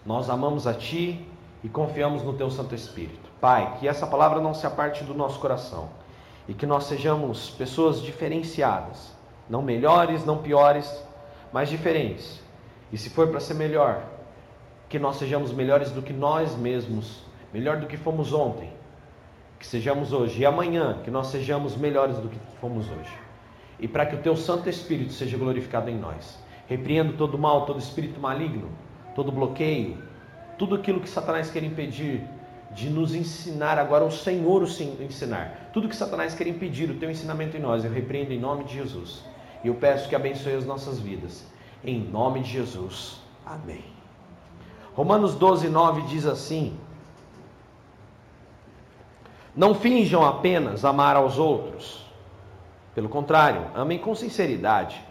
Nós 0.04 0.28
amamos 0.28 0.66
a 0.66 0.74
ti 0.74 1.24
e 1.62 1.68
confiamos 1.68 2.24
no 2.24 2.32
teu 2.32 2.50
Santo 2.50 2.74
Espírito. 2.74 3.30
Pai, 3.40 3.76
que 3.78 3.86
essa 3.86 4.08
palavra 4.08 4.40
não 4.40 4.52
se 4.52 4.66
aparte 4.66 5.04
do 5.04 5.14
nosso 5.14 5.38
coração 5.38 6.01
e 6.48 6.54
que 6.54 6.66
nós 6.66 6.84
sejamos 6.84 7.50
pessoas 7.50 8.00
diferenciadas, 8.00 9.12
não 9.48 9.62
melhores, 9.62 10.24
não 10.24 10.38
piores, 10.38 11.04
mas 11.52 11.68
diferentes. 11.68 12.40
E 12.92 12.98
se 12.98 13.10
for 13.10 13.28
para 13.28 13.40
ser 13.40 13.54
melhor, 13.54 14.02
que 14.88 14.98
nós 14.98 15.16
sejamos 15.16 15.52
melhores 15.52 15.90
do 15.90 16.02
que 16.02 16.12
nós 16.12 16.54
mesmos, 16.56 17.22
melhor 17.52 17.78
do 17.78 17.86
que 17.86 17.96
fomos 17.96 18.32
ontem 18.32 18.70
que 19.62 19.66
sejamos 19.68 20.12
hoje 20.12 20.42
e 20.42 20.44
amanhã 20.44 20.98
que 21.04 21.10
nós 21.10 21.28
sejamos 21.28 21.76
melhores 21.76 22.18
do 22.18 22.28
que 22.28 22.36
fomos 22.60 22.90
hoje. 22.90 23.16
E 23.78 23.86
para 23.86 24.04
que 24.04 24.16
o 24.16 24.18
teu 24.18 24.36
Santo 24.36 24.68
Espírito 24.68 25.12
seja 25.12 25.38
glorificado 25.38 25.88
em 25.88 25.96
nós. 25.96 26.36
Repreendo 26.66 27.12
todo 27.12 27.38
mal, 27.38 27.64
todo 27.64 27.78
espírito 27.78 28.18
maligno, 28.18 28.68
todo 29.14 29.30
bloqueio, 29.30 30.02
tudo 30.58 30.74
aquilo 30.74 31.00
que 31.00 31.08
Satanás 31.08 31.48
quer 31.48 31.62
impedir 31.62 32.24
de 32.72 32.90
nos 32.90 33.14
ensinar 33.14 33.78
agora 33.78 34.04
o 34.04 34.10
Senhor 34.10 34.62
o 34.62 35.02
ensinar. 35.02 35.61
Tudo 35.72 35.88
que 35.88 35.96
Satanás 35.96 36.34
quer 36.34 36.46
impedir 36.46 36.90
o 36.90 36.98
teu 36.98 37.10
ensinamento 37.10 37.56
em 37.56 37.60
nós, 37.60 37.84
eu 37.84 37.90
repreendo 37.90 38.32
em 38.32 38.38
nome 38.38 38.64
de 38.64 38.74
Jesus. 38.74 39.24
E 39.64 39.68
eu 39.68 39.74
peço 39.74 40.08
que 40.08 40.14
abençoe 40.14 40.54
as 40.54 40.66
nossas 40.66 40.98
vidas. 40.98 41.46
Em 41.84 41.98
nome 41.98 42.40
de 42.40 42.50
Jesus. 42.50 43.20
Amém. 43.44 43.84
Romanos 44.94 45.34
12, 45.34 45.68
9 45.68 46.02
diz 46.02 46.26
assim: 46.26 46.76
não 49.54 49.74
finjam 49.74 50.24
apenas 50.24 50.84
amar 50.84 51.14
aos 51.14 51.38
outros. 51.38 52.02
Pelo 52.94 53.08
contrário, 53.08 53.66
amem 53.74 53.98
com 53.98 54.14
sinceridade. 54.14 55.02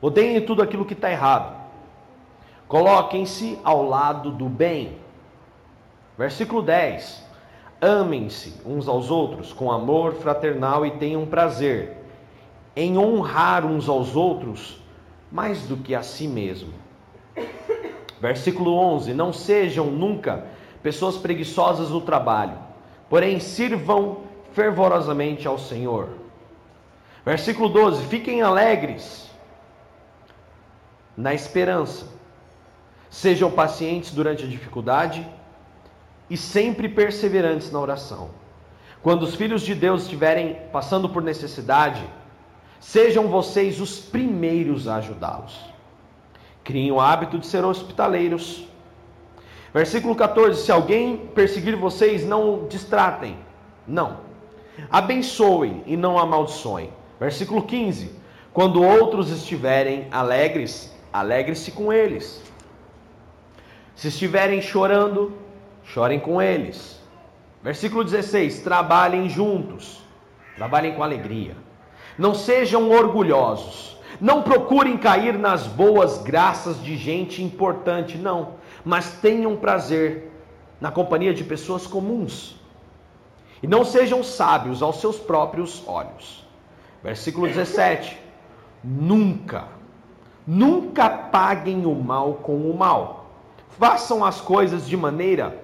Odeiem 0.00 0.40
tudo 0.40 0.60
aquilo 0.60 0.84
que 0.84 0.92
está 0.92 1.10
errado. 1.10 1.56
Coloquem-se 2.66 3.58
ao 3.62 3.84
lado 3.84 4.32
do 4.32 4.48
bem. 4.48 4.98
Versículo 6.16 6.62
10. 6.62 7.27
Amem-se 7.80 8.54
uns 8.66 8.88
aos 8.88 9.10
outros 9.10 9.52
com 9.52 9.70
amor 9.70 10.14
fraternal 10.14 10.84
e 10.84 10.92
tenham 10.92 11.26
prazer 11.26 11.96
em 12.74 12.98
honrar 12.98 13.64
uns 13.64 13.88
aos 13.88 14.16
outros 14.16 14.82
mais 15.30 15.62
do 15.62 15.76
que 15.76 15.94
a 15.94 16.02
si 16.02 16.26
mesmo. 16.26 16.72
Versículo 18.20 18.74
11. 18.74 19.14
Não 19.14 19.32
sejam 19.32 19.86
nunca 19.86 20.46
pessoas 20.82 21.16
preguiçosas 21.16 21.90
no 21.90 22.00
trabalho 22.00 22.68
porém 23.08 23.40
sirvam 23.40 24.18
fervorosamente 24.52 25.46
ao 25.46 25.58
Senhor. 25.58 26.08
Versículo 27.24 27.68
12: 27.68 28.04
Fiquem 28.06 28.42
alegres 28.42 29.28
na 31.16 31.34
esperança, 31.34 32.06
sejam 33.10 33.50
pacientes 33.50 34.12
durante 34.12 34.44
a 34.44 34.48
dificuldade 34.48 35.26
e 36.28 36.36
sempre 36.36 36.88
perseverantes 36.88 37.70
na 37.70 37.80
oração. 37.80 38.30
Quando 39.02 39.22
os 39.22 39.34
filhos 39.34 39.62
de 39.62 39.74
Deus 39.74 40.02
estiverem 40.02 40.56
passando 40.72 41.08
por 41.08 41.22
necessidade, 41.22 42.04
sejam 42.80 43.28
vocês 43.28 43.80
os 43.80 43.98
primeiros 43.98 44.88
a 44.88 44.96
ajudá-los. 44.96 45.58
Criem 46.64 46.92
o 46.92 47.00
hábito 47.00 47.38
de 47.38 47.46
ser 47.46 47.64
hospitaleiros 47.64 48.68
Versículo 49.72 50.14
14: 50.14 50.62
Se 50.62 50.72
alguém 50.72 51.16
perseguir 51.16 51.76
vocês, 51.76 52.26
não 52.26 52.66
distratem. 52.68 53.36
Não. 53.86 54.20
Abençoem 54.90 55.82
e 55.86 55.96
não 55.96 56.18
amaldiçoem. 56.18 56.92
Versículo 57.20 57.62
15: 57.62 58.12
Quando 58.52 58.82
outros 58.82 59.30
estiverem 59.30 60.08
alegres, 60.10 60.94
alegre-se 61.12 61.72
com 61.72 61.92
eles. 61.92 62.42
Se 63.94 64.08
estiverem 64.08 64.62
chorando, 64.62 65.32
chorem 65.92 66.18
com 66.18 66.40
eles. 66.40 67.00
Versículo 67.62 68.04
16: 68.04 68.60
Trabalhem 68.60 69.28
juntos, 69.28 70.00
trabalhem 70.56 70.94
com 70.94 71.02
alegria. 71.02 71.56
Não 72.16 72.34
sejam 72.34 72.90
orgulhosos, 72.90 73.96
não 74.20 74.42
procurem 74.42 74.96
cair 74.96 75.38
nas 75.38 75.66
boas 75.66 76.18
graças 76.18 76.82
de 76.82 76.96
gente 76.96 77.42
importante, 77.42 78.16
não 78.16 78.58
mas 78.88 79.12
tenham 79.20 79.54
prazer 79.54 80.32
na 80.80 80.90
companhia 80.90 81.34
de 81.34 81.44
pessoas 81.44 81.86
comuns. 81.86 82.56
E 83.62 83.66
não 83.66 83.84
sejam 83.84 84.24
sábios 84.24 84.82
aos 84.82 84.98
seus 85.00 85.18
próprios 85.18 85.86
olhos. 85.86 86.42
Versículo 87.02 87.46
17: 87.46 88.18
Nunca, 88.82 89.68
nunca 90.46 91.10
paguem 91.10 91.84
o 91.84 91.94
mal 91.94 92.34
com 92.34 92.70
o 92.70 92.76
mal. 92.76 93.26
Façam 93.78 94.24
as 94.24 94.40
coisas 94.40 94.88
de 94.88 94.96
maneira 94.96 95.62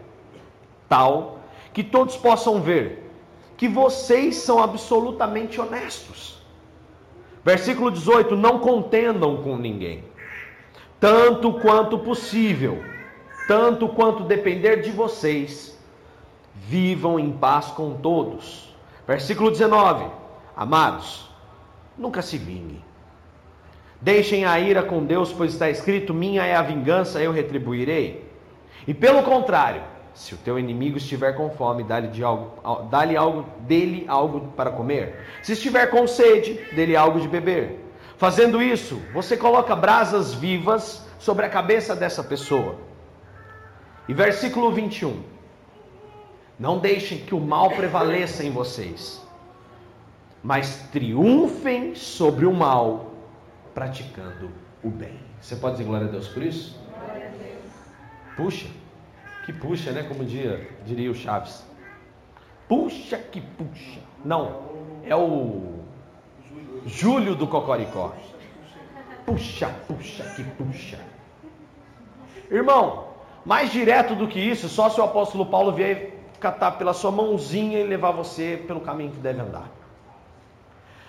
tal 0.89 1.39
que 1.73 1.83
todos 1.83 2.17
possam 2.17 2.61
ver 2.61 3.11
que 3.57 3.69
vocês 3.69 4.37
são 4.37 4.63
absolutamente 4.63 5.61
honestos. 5.61 6.39
Versículo 7.45 7.91
18: 7.91 8.37
Não 8.37 8.59
contendam 8.59 9.43
com 9.43 9.57
ninguém, 9.57 10.05
tanto 10.99 11.53
quanto 11.55 11.99
possível 11.99 12.83
tanto 13.47 13.89
quanto 13.89 14.25
depender 14.25 14.77
de 14.77 14.91
vocês, 14.91 15.79
vivam 16.55 17.19
em 17.19 17.31
paz 17.33 17.67
com 17.67 17.95
todos. 17.95 18.75
Versículo 19.07 19.51
19: 19.51 20.07
Amados, 20.57 21.29
nunca 21.97 22.23
se 22.23 22.39
vinguem. 22.39 22.83
Deixem 24.01 24.45
a 24.45 24.59
ira 24.59 24.83
com 24.83 25.05
Deus, 25.05 25.33
pois 25.33 25.53
está 25.53 25.69
escrito: 25.69 26.15
Minha 26.15 26.45
é 26.45 26.55
a 26.55 26.63
vingança, 26.63 27.23
eu 27.23 27.33
retribuirei. 27.33 28.25
E 28.87 28.95
pelo 28.95 29.23
contrário, 29.23 29.83
se 30.15 30.33
o 30.33 30.39
teu 30.39 30.59
inimigo 30.59 30.97
estiver 30.97 31.33
com 31.37 31.51
fome, 31.51 31.83
dá-lhe 31.83 32.23
algo, 32.23 32.53
dá 32.89 33.03
algo, 33.19 33.45
dele 33.61 34.05
algo 34.07 34.53
para 34.57 34.71
comer. 34.71 35.27
Se 35.43 35.53
estiver 35.53 35.91
com 35.91 36.07
sede, 36.07 36.55
dê-lhe 36.73 36.97
algo 36.97 37.21
de 37.21 37.27
beber. 37.27 37.85
Fazendo 38.17 38.63
isso, 38.63 39.03
você 39.13 39.37
coloca 39.37 39.75
brasas 39.75 40.33
vivas 40.33 41.05
sobre 41.19 41.45
a 41.45 41.49
cabeça 41.49 41.97
dessa 41.97 42.23
pessoa. 42.23 42.77
E 44.09 44.15
versículo 44.15 44.71
21. 44.71 45.21
Não 46.57 46.79
deixem 46.79 47.19
que 47.19 47.35
o 47.35 47.41
mal 47.41 47.71
prevaleça 47.71 48.45
em 48.45 48.53
vocês, 48.53 49.21
mas 50.45 50.89
triunfem 50.93 51.97
sobre 51.97 52.47
o 52.47 52.53
mal, 52.53 53.13
praticando 53.75 54.53
o 54.81 54.89
bem. 54.89 55.19
Você 55.41 55.57
pode 55.57 55.77
dizer 55.77 55.89
glória 55.89 56.07
a 56.07 56.11
Deus 56.11 56.29
por 56.29 56.45
isso? 56.45 56.81
Glória 57.05 57.27
a 57.27 57.31
Deus. 57.31 57.65
Puxa, 58.37 58.69
que 59.45 59.53
puxa, 59.53 59.93
né? 59.93 60.03
Como 60.03 60.25
diria, 60.25 60.69
diria 60.85 61.11
o 61.11 61.15
Chaves. 61.15 61.65
Puxa 62.69 63.19
que 63.19 63.41
puxa. 63.41 64.01
Não, 64.25 64.63
é 65.05 65.15
o 65.15 65.81
Júlio 66.87 67.35
do 67.35 67.47
Cocoricó. 67.47 68.13
Puxa, 69.27 69.69
puxa 69.87 70.25
que 70.35 70.45
puxa. 70.45 70.99
Irmão, 72.51 73.09
mais 73.45 73.71
direto 73.71 74.15
do 74.15 74.29
que 74.29 74.39
isso, 74.39 74.69
só 74.69 74.89
se 74.89 75.01
o 75.01 75.05
apóstolo 75.05 75.47
Paulo 75.47 75.73
vier 75.73 76.15
catar 76.41 76.73
pela 76.73 76.93
sua 76.93 77.11
mãozinha 77.11 77.81
e 77.81 77.85
levar 77.85 78.11
você 78.11 78.63
pelo 78.67 78.81
caminho 78.81 79.13
que 79.13 79.19
deve 79.19 79.41
andar. 79.41 79.71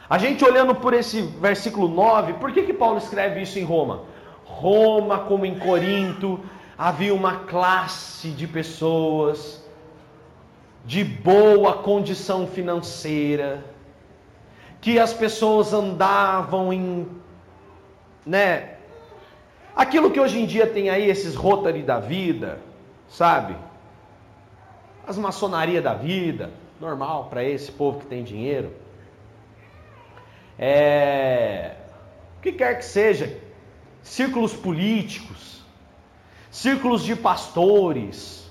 A 0.10 0.18
gente 0.18 0.46
olhando 0.46 0.76
por 0.76 0.94
esse 0.94 1.22
versículo 1.22 1.88
9, 1.88 2.34
por 2.34 2.52
que, 2.52 2.64
que 2.64 2.74
Paulo 2.74 2.98
escreve 2.98 3.42
isso 3.42 3.58
em 3.58 3.64
Roma? 3.64 4.04
Roma, 4.46 5.20
como 5.20 5.46
em 5.46 5.58
Corinto, 5.58 6.40
havia 6.78 7.14
uma 7.14 7.40
classe 7.40 8.30
de 8.30 8.48
pessoas 8.48 9.64
de 10.86 11.04
boa 11.04 11.82
condição 11.82 12.46
financeira, 12.46 13.66
que 14.80 15.00
as 15.00 15.14
pessoas 15.14 15.74
andavam 15.74 16.72
em, 16.72 17.08
né, 18.26 18.76
aquilo 19.76 20.12
que 20.12 20.20
hoje 20.20 20.40
em 20.40 20.46
dia 20.46 20.68
tem 20.68 20.90
aí 20.90 21.10
esses 21.10 21.34
Rotary 21.34 21.82
da 21.82 22.00
vida, 22.00 22.60
sabe? 23.10 23.56
As 25.08 25.18
maçonaria 25.18 25.82
da 25.82 25.96
vida, 25.96 26.52
normal 26.80 27.26
para 27.30 27.44
esse 27.44 27.72
povo 27.72 28.02
que 28.02 28.06
tem 28.06 28.24
dinheiro. 28.24 28.72
É, 30.58 31.76
o 32.38 32.42
que 32.42 32.52
quer 32.52 32.78
que 32.78 32.86
seja, 32.86 33.40
círculos 34.04 34.54
políticos, 34.54 35.55
círculos 36.56 37.04
de 37.04 37.18
pastores, 37.18 38.50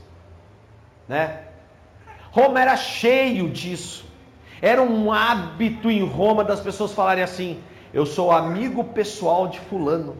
né? 1.09 1.45
Roma 2.31 2.61
era 2.61 2.77
cheio 2.77 3.49
disso. 3.49 4.05
Era 4.61 4.83
um 4.83 5.11
hábito 5.11 5.91
em 5.91 6.07
Roma 6.07 6.45
das 6.45 6.61
pessoas 6.61 6.93
falarem 6.93 7.25
assim: 7.25 7.63
eu 7.95 8.05
sou 8.05 8.31
amigo 8.31 8.85
pessoal 8.85 9.49
de 9.49 9.59
Fulano. 9.59 10.19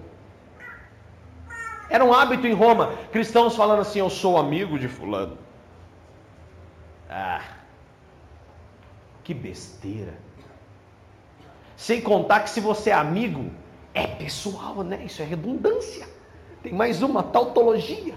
Era 1.91 2.03
um 2.03 2.15
hábito 2.15 2.47
em 2.47 2.55
Roma, 2.55 2.95
cristãos 3.13 3.55
falando 3.55 3.81
assim: 3.81 3.99
eu 3.99 4.09
sou 4.09 4.39
amigo 4.39 4.79
de 4.79 4.89
Fulano. 4.89 5.37
Ah, 7.11 7.43
que 9.23 9.35
besteira. 9.35 10.15
Sem 11.77 12.01
contar 12.01 12.41
que 12.41 12.49
se 12.49 12.61
você 12.61 12.89
é 12.89 12.95
amigo, 12.95 13.51
é 13.93 14.07
pessoal, 14.07 14.83
né? 14.83 15.03
Isso 15.05 15.21
é 15.21 15.25
redundância. 15.27 16.14
Tem 16.65 16.73
mais 16.73 17.03
uma 17.03 17.23
tautologia. 17.23 18.15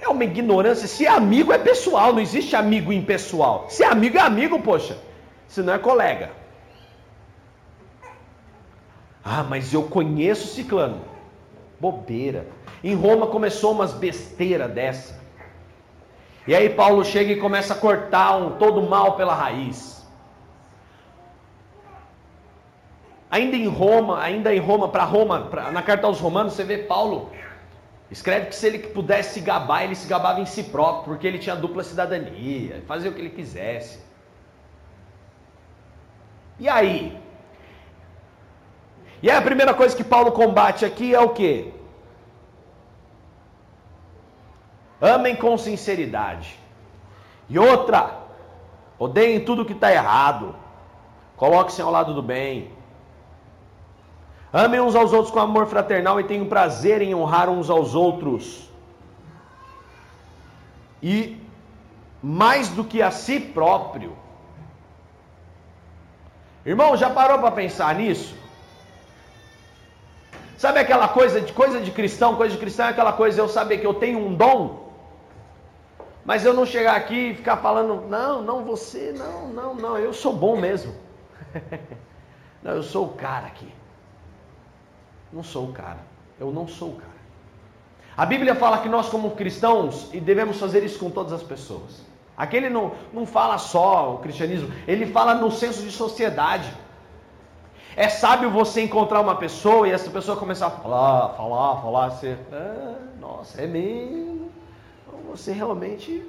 É 0.00 0.08
uma 0.08 0.24
ignorância. 0.24 0.88
Se 0.88 1.04
é 1.04 1.10
amigo, 1.10 1.52
é 1.52 1.58
pessoal. 1.58 2.14
Não 2.14 2.20
existe 2.20 2.56
amigo 2.56 2.90
impessoal. 2.90 3.66
Se 3.68 3.84
é 3.84 3.86
amigo, 3.86 4.16
é 4.16 4.22
amigo, 4.22 4.58
poxa. 4.58 4.96
Se 5.46 5.60
não 5.60 5.74
é 5.74 5.78
colega. 5.78 6.30
Ah, 9.22 9.44
mas 9.44 9.74
eu 9.74 9.82
conheço 9.82 10.48
Ciclano. 10.48 11.02
Bobeira. 11.78 12.46
Em 12.82 12.94
Roma 12.94 13.26
começou 13.26 13.72
umas 13.72 13.92
besteiras 13.92 14.72
dessa. 14.72 15.20
E 16.46 16.54
aí 16.54 16.70
Paulo 16.70 17.04
chega 17.04 17.32
e 17.32 17.36
começa 17.36 17.74
a 17.74 17.76
cortar 17.76 18.34
um, 18.38 18.52
todo 18.52 18.80
mal 18.80 19.14
pela 19.14 19.34
raiz. 19.34 19.91
Ainda 23.32 23.56
em 23.56 23.66
Roma, 23.66 24.22
ainda 24.22 24.54
em 24.54 24.58
Roma, 24.58 24.88
para 24.88 25.04
Roma, 25.04 25.46
pra, 25.46 25.72
na 25.72 25.82
carta 25.82 26.06
aos 26.06 26.20
Romanos, 26.20 26.52
você 26.52 26.64
vê 26.64 26.78
Paulo 26.78 27.30
escreve 28.10 28.48
que 28.48 28.54
se 28.54 28.66
ele 28.66 28.78
pudesse 28.78 29.32
se 29.32 29.40
gabar, 29.40 29.84
ele 29.84 29.94
se 29.94 30.06
gabava 30.06 30.38
em 30.38 30.44
si 30.44 30.64
próprio, 30.64 31.04
porque 31.04 31.26
ele 31.26 31.38
tinha 31.38 31.56
dupla 31.56 31.82
cidadania, 31.82 32.84
fazia 32.86 33.10
o 33.10 33.14
que 33.14 33.20
ele 33.20 33.30
quisesse. 33.30 33.98
E 36.58 36.68
aí? 36.68 37.18
E 39.22 39.30
aí 39.30 39.36
a 39.36 39.40
primeira 39.40 39.72
coisa 39.72 39.96
que 39.96 40.04
Paulo 40.04 40.30
combate 40.32 40.84
aqui 40.84 41.14
é 41.14 41.20
o 41.20 41.30
que? 41.30 41.72
Amem 45.00 45.34
com 45.34 45.56
sinceridade. 45.56 46.60
E 47.48 47.58
outra, 47.58 48.18
odeiem 48.98 49.42
tudo 49.42 49.64
que 49.64 49.72
está 49.72 49.90
errado. 49.90 50.54
Coloque-se 51.34 51.80
ao 51.80 51.90
lado 51.90 52.12
do 52.12 52.22
bem. 52.22 52.81
Amem 54.52 54.80
uns 54.80 54.94
aos 54.94 55.12
outros 55.14 55.30
com 55.30 55.40
amor 55.40 55.66
fraternal 55.66 56.20
e 56.20 56.24
tenham 56.24 56.46
prazer 56.46 57.00
em 57.00 57.14
honrar 57.14 57.48
uns 57.48 57.70
aos 57.70 57.94
outros. 57.94 58.68
E 61.02 61.40
mais 62.22 62.68
do 62.68 62.84
que 62.84 63.00
a 63.00 63.10
si 63.10 63.40
próprio. 63.40 64.14
Irmão, 66.66 66.96
já 66.96 67.08
parou 67.08 67.38
para 67.38 67.50
pensar 67.50 67.94
nisso? 67.94 68.36
Sabe 70.58 70.78
aquela 70.78 71.08
coisa 71.08 71.40
de 71.40 71.52
coisa 71.52 71.80
de 71.80 71.90
cristão, 71.90 72.36
coisa 72.36 72.54
de 72.54 72.60
cristão 72.60 72.86
é 72.86 72.90
aquela 72.90 73.12
coisa 73.12 73.40
eu 73.40 73.48
saber 73.48 73.78
que 73.78 73.86
eu 73.86 73.94
tenho 73.94 74.20
um 74.20 74.32
dom, 74.32 74.92
mas 76.24 76.44
eu 76.44 76.54
não 76.54 76.64
chegar 76.64 76.94
aqui 76.94 77.30
e 77.30 77.34
ficar 77.34 77.56
falando, 77.56 78.02
não, 78.08 78.42
não 78.42 78.64
você, 78.64 79.12
não, 79.16 79.48
não, 79.48 79.74
não, 79.74 79.98
eu 79.98 80.12
sou 80.12 80.32
bom 80.32 80.56
mesmo. 80.56 80.94
não, 82.62 82.76
eu 82.76 82.82
sou 82.82 83.06
o 83.06 83.14
cara 83.14 83.46
aqui. 83.48 83.81
Não 85.32 85.42
sou 85.42 85.68
o 85.68 85.72
cara. 85.72 86.00
Eu 86.38 86.50
não 86.52 86.68
sou 86.68 86.90
o 86.90 86.96
cara. 86.96 87.12
A 88.16 88.26
Bíblia 88.26 88.54
fala 88.54 88.78
que 88.78 88.88
nós, 88.88 89.08
como 89.08 89.30
cristãos, 89.30 90.10
e 90.12 90.20
devemos 90.20 90.58
fazer 90.58 90.84
isso 90.84 90.98
com 90.98 91.10
todas 91.10 91.32
as 91.32 91.42
pessoas. 91.42 92.02
Aqui 92.36 92.56
ele 92.56 92.68
não, 92.68 92.92
não 93.12 93.24
fala 93.24 93.56
só 93.58 94.14
o 94.14 94.18
cristianismo, 94.18 94.72
ele 94.86 95.06
fala 95.06 95.34
no 95.34 95.50
senso 95.50 95.82
de 95.82 95.90
sociedade. 95.90 96.72
É 97.94 98.08
sábio 98.08 98.50
você 98.50 98.82
encontrar 98.82 99.20
uma 99.20 99.36
pessoa 99.36 99.86
e 99.86 99.92
essa 99.92 100.10
pessoa 100.10 100.36
começar 100.36 100.66
a 100.66 100.70
falar, 100.70 101.28
falar, 101.30 101.82
falar, 101.82 102.10
você, 102.10 102.38
ah, 102.52 102.96
nossa, 103.20 103.60
é 103.60 103.66
mesmo. 103.66 104.50
Então 105.06 105.20
você 105.30 105.52
realmente. 105.52 106.26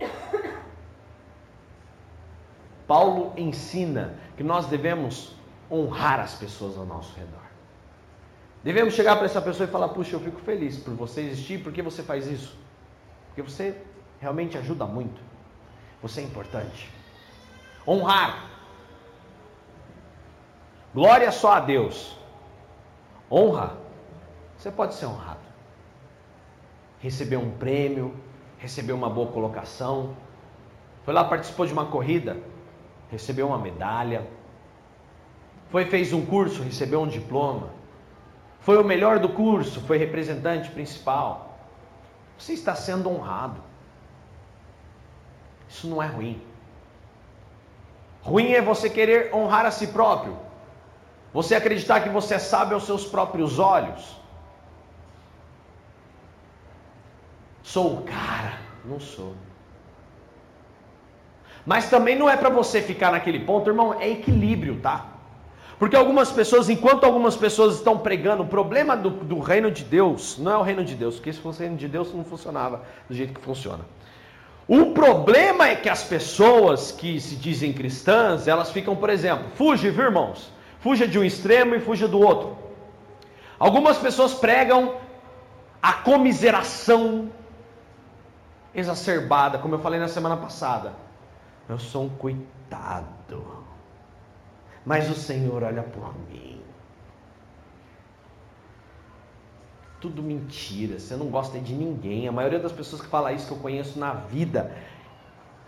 Paulo 2.86 3.32
ensina 3.36 4.14
que 4.36 4.42
nós 4.42 4.66
devemos 4.66 5.34
honrar 5.70 6.20
as 6.20 6.34
pessoas 6.34 6.76
ao 6.76 6.84
nosso 6.84 7.14
redor. 7.16 7.44
Devemos 8.62 8.94
chegar 8.94 9.16
para 9.16 9.26
essa 9.26 9.42
pessoa 9.42 9.68
e 9.68 9.70
falar: 9.70 9.88
Puxa, 9.88 10.16
eu 10.16 10.20
fico 10.20 10.40
feliz 10.40 10.78
por 10.78 10.94
você 10.94 11.20
existir, 11.20 11.62
por 11.62 11.72
que 11.72 11.82
você 11.82 12.02
faz 12.02 12.26
isso? 12.26 12.56
Porque 13.28 13.42
você 13.42 13.76
realmente 14.20 14.56
ajuda 14.56 14.86
muito, 14.86 15.20
você 16.00 16.20
é 16.20 16.24
importante. 16.24 16.90
Honrar. 17.86 18.50
Glória 20.94 21.30
só 21.30 21.54
a 21.54 21.60
Deus. 21.60 22.16
Honra. 23.30 23.76
Você 24.56 24.70
pode 24.70 24.94
ser 24.94 25.06
honrado. 25.06 25.40
Receber 27.00 27.36
um 27.36 27.50
prêmio, 27.50 28.16
receber 28.58 28.92
uma 28.92 29.10
boa 29.10 29.30
colocação. 29.30 30.16
Foi 31.04 31.12
lá, 31.12 31.24
participou 31.24 31.66
de 31.66 31.72
uma 31.72 31.84
corrida, 31.86 32.38
recebeu 33.10 33.48
uma 33.48 33.58
medalha 33.58 34.26
foi 35.74 35.86
fez 35.86 36.12
um 36.12 36.24
curso, 36.24 36.62
recebeu 36.62 37.02
um 37.02 37.08
diploma. 37.08 37.68
Foi 38.60 38.80
o 38.80 38.84
melhor 38.84 39.18
do 39.18 39.28
curso, 39.28 39.80
foi 39.80 39.98
representante 39.98 40.70
principal. 40.70 41.58
Você 42.38 42.52
está 42.52 42.76
sendo 42.76 43.10
honrado. 43.10 43.60
Isso 45.68 45.88
não 45.88 46.00
é 46.00 46.06
ruim. 46.06 46.40
Ruim 48.22 48.52
é 48.52 48.62
você 48.62 48.88
querer 48.88 49.34
honrar 49.34 49.66
a 49.66 49.72
si 49.72 49.88
próprio. 49.88 50.38
Você 51.32 51.56
acreditar 51.56 52.02
que 52.02 52.08
você 52.08 52.38
sabe 52.38 52.72
aos 52.72 52.86
seus 52.86 53.04
próprios 53.04 53.58
olhos. 53.58 54.16
Sou 57.64 57.98
o 57.98 58.02
cara. 58.02 58.60
Não 58.84 59.00
sou. 59.00 59.34
Mas 61.66 61.90
também 61.90 62.16
não 62.16 62.30
é 62.30 62.36
para 62.36 62.48
você 62.48 62.80
ficar 62.80 63.10
naquele 63.10 63.40
ponto, 63.40 63.68
irmão, 63.68 63.92
é 64.00 64.08
equilíbrio, 64.08 64.80
tá? 64.80 65.13
Porque 65.78 65.96
algumas 65.96 66.30
pessoas, 66.30 66.68
enquanto 66.68 67.04
algumas 67.04 67.36
pessoas 67.36 67.74
estão 67.76 67.98
pregando, 67.98 68.42
o 68.42 68.46
problema 68.46 68.96
do, 68.96 69.10
do, 69.10 69.40
reino 69.40 69.70
de 69.70 69.82
Deus 69.82 70.38
não 70.38 70.52
é 70.52 70.56
o 70.56 70.62
reino 70.62 70.84
de 70.84 70.94
Deus, 70.94 71.16
porque 71.16 71.32
se 71.32 71.40
fosse 71.40 71.58
o 71.58 71.62
reino 71.62 71.76
de 71.76 71.88
Deus 71.88 72.14
não 72.14 72.24
funcionava 72.24 72.82
do 73.08 73.14
jeito 73.14 73.34
que 73.34 73.40
funciona. 73.44 73.84
O 74.68 74.92
problema 74.92 75.68
é 75.68 75.76
que 75.76 75.88
as 75.88 76.04
pessoas 76.04 76.92
que 76.92 77.20
se 77.20 77.36
dizem 77.36 77.72
cristãs, 77.72 78.48
elas 78.48 78.70
ficam, 78.70 78.96
por 78.96 79.10
exemplo, 79.10 79.46
fuja, 79.56 79.90
viu, 79.90 80.04
irmãos? 80.04 80.50
Fuja 80.80 81.06
de 81.06 81.18
um 81.18 81.24
extremo 81.24 81.74
e 81.74 81.80
fuja 81.80 82.06
do 82.06 82.20
outro. 82.20 82.56
Algumas 83.58 83.98
pessoas 83.98 84.32
pregam 84.32 84.94
a 85.82 85.92
comiseração, 85.92 87.30
exacerbada, 88.74 89.58
como 89.58 89.74
eu 89.74 89.78
falei 89.80 90.00
na 90.00 90.08
semana 90.08 90.36
passada. 90.36 90.92
Eu 91.68 91.78
sou 91.78 92.04
um 92.04 92.08
coitado. 92.08 93.63
Mas 94.84 95.10
o 95.10 95.14
Senhor 95.14 95.62
olha 95.62 95.82
por 95.82 96.14
mim. 96.28 96.60
Tudo 100.00 100.22
mentira, 100.22 100.98
você 100.98 101.16
não 101.16 101.28
gosta 101.28 101.58
de 101.58 101.74
ninguém. 101.74 102.28
A 102.28 102.32
maioria 102.32 102.58
das 102.58 102.72
pessoas 102.72 103.00
que 103.00 103.08
fala 103.08 103.32
isso 103.32 103.46
que 103.46 103.52
eu 103.52 103.58
conheço 103.58 103.98
na 103.98 104.12
vida 104.12 104.76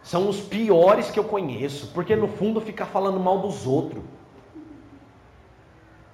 são 0.02 0.28
os 0.28 0.40
piores 0.40 1.10
que 1.10 1.18
eu 1.18 1.24
conheço, 1.24 1.88
porque 1.92 2.14
no 2.14 2.28
fundo 2.28 2.60
fica 2.60 2.84
falando 2.84 3.18
mal 3.18 3.38
dos 3.40 3.66
outros. 3.66 4.04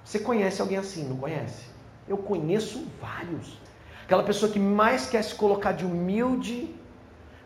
Você 0.03 0.19
conhece 0.19 0.61
alguém 0.61 0.77
assim, 0.77 1.07
não 1.07 1.17
conhece? 1.17 1.65
Eu 2.07 2.17
conheço 2.17 2.87
vários. 3.01 3.57
Aquela 4.03 4.23
pessoa 4.23 4.51
que 4.51 4.59
mais 4.59 5.09
quer 5.09 5.21
se 5.23 5.35
colocar 5.35 5.73
de 5.73 5.85
humilde 5.85 6.73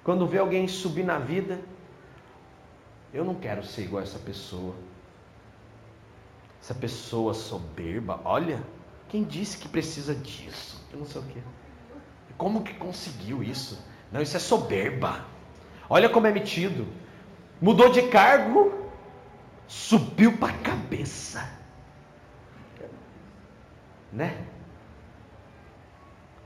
quando 0.04 0.26
vê 0.26 0.38
alguém 0.38 0.67
subir 0.67 1.04
na 1.04 1.20
vida. 1.20 1.60
Eu 3.13 3.26
não 3.26 3.36
quero 3.36 3.63
ser 3.63 3.84
igual 3.84 4.04
essa 4.04 4.20
pessoa. 4.20 4.74
Essa 6.62 6.74
pessoa 6.74 7.34
soberba, 7.34 8.20
olha, 8.26 8.62
quem 9.08 9.24
disse 9.24 9.58
que 9.58 9.67
precisa 9.67 10.13
disso? 10.13 10.86
Eu 10.91 11.00
não 11.00 11.06
sei 11.06 11.22
o 11.22 11.24
que. 11.26 11.41
Como 12.38 12.63
que 12.63 12.74
conseguiu 12.74 13.43
isso? 13.43 13.84
Não, 14.12 14.22
isso 14.22 14.38
é 14.38 14.39
soberba. 14.39 15.26
Olha 15.89 16.10
como 16.10 16.28
é 16.28 16.32
metido. 16.32 16.88
Mudou 17.60 17.89
de 17.91 18.04
cargo, 18.10 18.89
subiu 19.67 20.38
para 20.38 20.54
a 20.54 20.58
cabeça. 20.58 21.50
Né? 24.12 24.46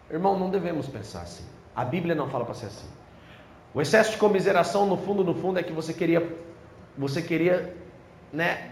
Irmão, 0.09 0.37
não 0.37 0.49
devemos 0.49 0.87
pensar 0.87 1.21
assim. 1.21 1.45
A 1.75 1.85
Bíblia 1.85 2.15
não 2.15 2.29
fala 2.29 2.45
para 2.45 2.53
ser 2.53 2.67
assim. 2.67 2.87
O 3.73 3.81
excesso 3.81 4.11
de 4.11 4.17
comiseração, 4.17 4.85
no 4.85 4.97
fundo, 4.97 5.23
no 5.23 5.33
fundo, 5.33 5.59
é 5.59 5.63
que 5.63 5.71
você 5.71 5.93
queria, 5.93 6.37
você 6.97 7.21
queria, 7.21 7.75
né, 8.31 8.70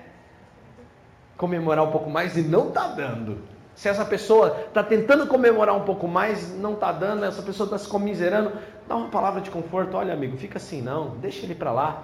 comemorar 1.39 1.85
um 1.85 1.89
pouco 1.89 2.09
mais 2.09 2.35
e 2.35 2.41
não 2.41 2.67
está 2.67 2.89
dando. 2.89 3.37
Se 3.73 3.87
essa 3.87 4.03
pessoa 4.03 4.65
está 4.67 4.83
tentando 4.83 5.25
comemorar 5.25 5.73
um 5.73 5.85
pouco 5.85 6.05
mais, 6.05 6.53
não 6.57 6.73
está 6.73 6.91
dando, 6.91 7.23
essa 7.23 7.41
pessoa 7.41 7.65
está 7.65 7.77
se 7.77 7.87
comiserando, 7.87 8.51
dá 8.85 8.97
uma 8.97 9.07
palavra 9.07 9.39
de 9.39 9.49
conforto. 9.49 9.95
Olha, 9.95 10.13
amigo, 10.13 10.35
fica 10.35 10.57
assim, 10.57 10.81
não, 10.81 11.15
deixa 11.15 11.45
ele 11.45 11.55
para 11.55 11.71
lá. 11.71 12.03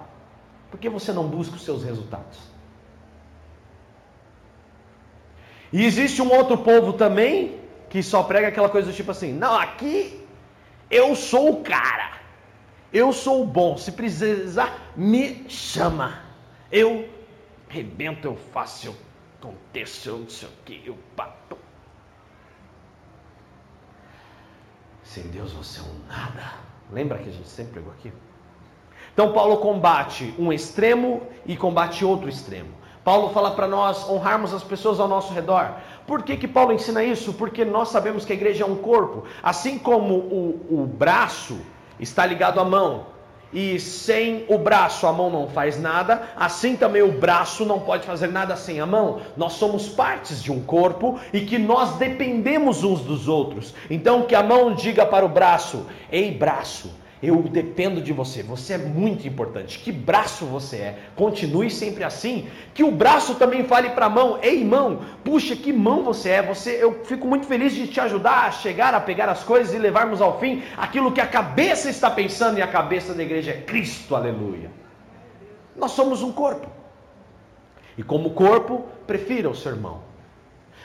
Por 0.71 0.79
que 0.79 0.87
você 0.87 1.11
não 1.11 1.27
busca 1.27 1.57
os 1.57 1.65
seus 1.65 1.83
resultados? 1.83 2.39
E 5.73 5.83
existe 5.83 6.21
um 6.21 6.33
outro 6.33 6.59
povo 6.59 6.93
também 6.93 7.59
que 7.89 8.01
só 8.01 8.23
prega 8.23 8.47
aquela 8.47 8.69
coisa 8.69 8.89
do 8.89 8.95
tipo 8.95 9.11
assim: 9.11 9.33
não, 9.33 9.53
aqui 9.53 10.25
eu 10.89 11.13
sou 11.13 11.49
o 11.51 11.61
cara, 11.61 12.19
eu 12.93 13.11
sou 13.11 13.41
o 13.41 13.45
bom, 13.45 13.75
se 13.75 13.91
precisar, 13.91 14.93
me 14.95 15.43
chama. 15.49 16.19
Eu 16.71 17.09
rebento, 17.67 18.29
eu 18.29 18.37
faço, 18.53 18.87
eu 18.87 19.04
aconteço, 19.45 20.09
eu 20.09 20.17
não 20.17 20.29
sei 20.29 20.49
o 20.49 20.51
que, 20.65 20.83
eu 20.85 20.97
bato. 21.15 21.57
Sem 25.03 25.23
Deus 25.27 25.51
você 25.53 25.79
é 25.79 25.83
um 25.83 26.07
nada. 26.07 26.53
Lembra 26.91 27.17
que 27.19 27.29
a 27.29 27.31
gente 27.31 27.47
sempre 27.47 27.73
pregou 27.73 27.91
aqui? 27.93 28.11
Então 29.13 29.31
Paulo 29.31 29.57
combate 29.57 30.33
um 30.37 30.51
extremo 30.51 31.21
e 31.45 31.55
combate 31.55 32.03
outro 32.03 32.27
extremo. 32.27 32.73
Paulo 33.03 33.29
fala 33.29 33.51
para 33.51 33.67
nós 33.67 34.09
honrarmos 34.09 34.51
as 34.51 34.63
pessoas 34.63 34.99
ao 34.99 35.07
nosso 35.07 35.31
redor. 35.31 35.75
Por 36.07 36.23
que, 36.23 36.35
que 36.35 36.47
Paulo 36.47 36.73
ensina 36.73 37.03
isso? 37.03 37.33
Porque 37.33 37.63
nós 37.63 37.89
sabemos 37.89 38.25
que 38.25 38.33
a 38.33 38.35
igreja 38.35 38.63
é 38.63 38.67
um 38.67 38.75
corpo. 38.75 39.25
Assim 39.43 39.77
como 39.77 40.15
o, 40.15 40.81
o 40.81 40.87
braço 40.87 41.59
está 41.99 42.25
ligado 42.25 42.59
à 42.59 42.63
mão, 42.63 43.05
e 43.55 43.79
sem 43.79 44.43
o 44.49 44.57
braço 44.57 45.07
a 45.07 45.13
mão 45.13 45.29
não 45.29 45.47
faz 45.47 45.79
nada, 45.79 46.23
assim 46.35 46.75
também 46.75 47.01
o 47.01 47.13
braço 47.13 47.63
não 47.63 47.79
pode 47.79 48.05
fazer 48.05 48.27
nada 48.27 48.57
sem 48.57 48.81
a 48.81 48.85
mão. 48.85 49.21
Nós 49.37 49.53
somos 49.53 49.87
partes 49.87 50.43
de 50.43 50.51
um 50.51 50.61
corpo 50.61 51.17
e 51.31 51.39
que 51.39 51.57
nós 51.57 51.95
dependemos 51.95 52.83
uns 52.83 52.99
dos 52.99 53.29
outros. 53.29 53.73
Então 53.89 54.23
que 54.23 54.35
a 54.35 54.43
mão 54.43 54.75
diga 54.75 55.05
para 55.05 55.25
o 55.25 55.29
braço: 55.29 55.85
"Ei, 56.11 56.31
braço, 56.31 56.91
eu 57.27 57.41
dependo 57.43 58.01
de 58.01 58.13
você, 58.13 58.43
você 58.43 58.73
é 58.73 58.77
muito 58.77 59.27
importante. 59.27 59.79
Que 59.79 59.91
braço 59.91 60.45
você 60.45 60.77
é? 60.77 60.99
Continue 61.15 61.71
sempre 61.71 62.03
assim. 62.03 62.47
Que 62.73 62.83
o 62.83 62.91
braço 62.91 63.35
também 63.35 63.63
fale 63.63 63.89
para 63.89 64.05
a 64.05 64.09
mão: 64.09 64.39
Ei, 64.41 64.63
mão, 64.63 65.01
puxa, 65.23 65.55
que 65.55 65.73
mão 65.73 66.03
você 66.03 66.29
é. 66.29 66.41
Você, 66.43 66.71
eu 66.81 67.03
fico 67.05 67.27
muito 67.27 67.45
feliz 67.45 67.73
de 67.73 67.87
te 67.87 67.99
ajudar 67.99 68.45
a 68.45 68.51
chegar 68.51 68.93
a 68.93 69.01
pegar 69.01 69.27
as 69.29 69.43
coisas 69.43 69.73
e 69.73 69.77
levarmos 69.77 70.21
ao 70.21 70.39
fim 70.39 70.63
aquilo 70.77 71.11
que 71.11 71.21
a 71.21 71.27
cabeça 71.27 71.89
está 71.89 72.09
pensando 72.09 72.59
e 72.59 72.61
a 72.61 72.67
cabeça 72.67 73.13
da 73.13 73.23
igreja 73.23 73.51
é 73.51 73.61
Cristo, 73.61 74.15
aleluia. 74.15 74.71
Nós 75.75 75.91
somos 75.91 76.21
um 76.21 76.31
corpo. 76.31 76.67
E 77.97 78.03
como 78.03 78.31
corpo, 78.31 78.85
prefira 79.07 79.49
o 79.49 79.55
seu 79.55 79.71
irmão. 79.71 80.04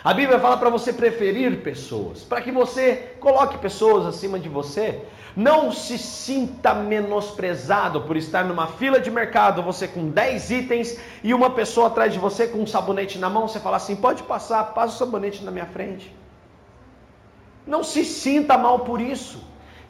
A 0.02 0.14
Bíblia 0.14 0.38
fala 0.38 0.56
para 0.56 0.70
você 0.70 0.94
preferir 0.94 1.62
pessoas, 1.62 2.22
para 2.22 2.40
que 2.40 2.50
você 2.50 3.16
coloque 3.20 3.58
pessoas 3.58 4.06
acima 4.06 4.38
de 4.38 4.48
você. 4.48 5.02
Não 5.36 5.70
se 5.70 5.98
sinta 5.98 6.74
menosprezado 6.74 8.00
por 8.00 8.16
estar 8.16 8.44
numa 8.44 8.66
fila 8.66 8.98
de 8.98 9.10
mercado, 9.10 9.62
você 9.62 9.86
com 9.86 10.08
10 10.08 10.50
itens 10.50 10.98
e 11.22 11.34
uma 11.34 11.50
pessoa 11.50 11.88
atrás 11.88 12.14
de 12.14 12.18
você 12.18 12.46
com 12.46 12.58
um 12.58 12.66
sabonete 12.66 13.18
na 13.18 13.28
mão, 13.28 13.46
você 13.46 13.60
fala 13.60 13.76
assim: 13.76 13.94
pode 13.94 14.22
passar, 14.22 14.64
passa 14.72 14.94
o 14.94 14.98
sabonete 14.98 15.44
na 15.44 15.50
minha 15.50 15.66
frente. 15.66 16.16
Não 17.66 17.84
se 17.84 18.02
sinta 18.04 18.56
mal 18.56 18.80
por 18.80 19.00
isso. 19.02 19.38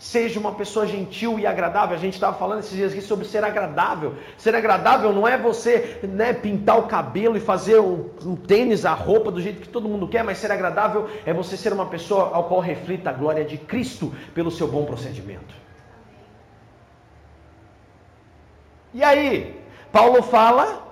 Seja 0.01 0.41
uma 0.41 0.53
pessoa 0.53 0.87
gentil 0.87 1.39
e 1.39 1.47
agradável. 1.47 1.95
A 1.95 2.01
gente 2.01 2.15
estava 2.15 2.35
falando 2.35 2.61
esses 2.61 2.75
dias 2.75 2.91
aqui 2.91 3.03
sobre 3.03 3.27
ser 3.27 3.45
agradável. 3.45 4.15
Ser 4.39 4.55
agradável 4.55 5.13
não 5.13 5.29
é 5.29 5.37
você 5.37 6.01
né, 6.03 6.33
pintar 6.33 6.79
o 6.79 6.85
cabelo 6.85 7.37
e 7.37 7.41
fazer 7.41 7.79
um, 7.79 8.09
tênis, 8.35 8.87
a 8.87 8.95
roupa 8.95 9.31
do 9.31 9.43
jeito 9.43 9.61
que 9.61 9.69
todo 9.69 9.91
mundo 9.91 10.09
quer, 10.09 10.25
mas 10.25 10.39
ser 10.39 10.51
agradável 10.51 11.07
é 11.27 11.35
você 11.35 11.55
ser 11.55 11.71
uma 11.75 11.85
pessoa 11.85 12.31
ao 12.33 12.45
qual 12.45 12.61
reflita 12.61 13.11
a 13.11 13.13
glória 13.13 13.45
de 13.45 13.59
Cristo 13.59 14.11
pelo 14.35 14.51
seu 14.51 14.67
bom 14.67 14.87
procedimento. 14.87 15.55
E 18.95 19.05
aí, 19.05 19.63
Paulo 19.93 20.23
fala 20.23 20.83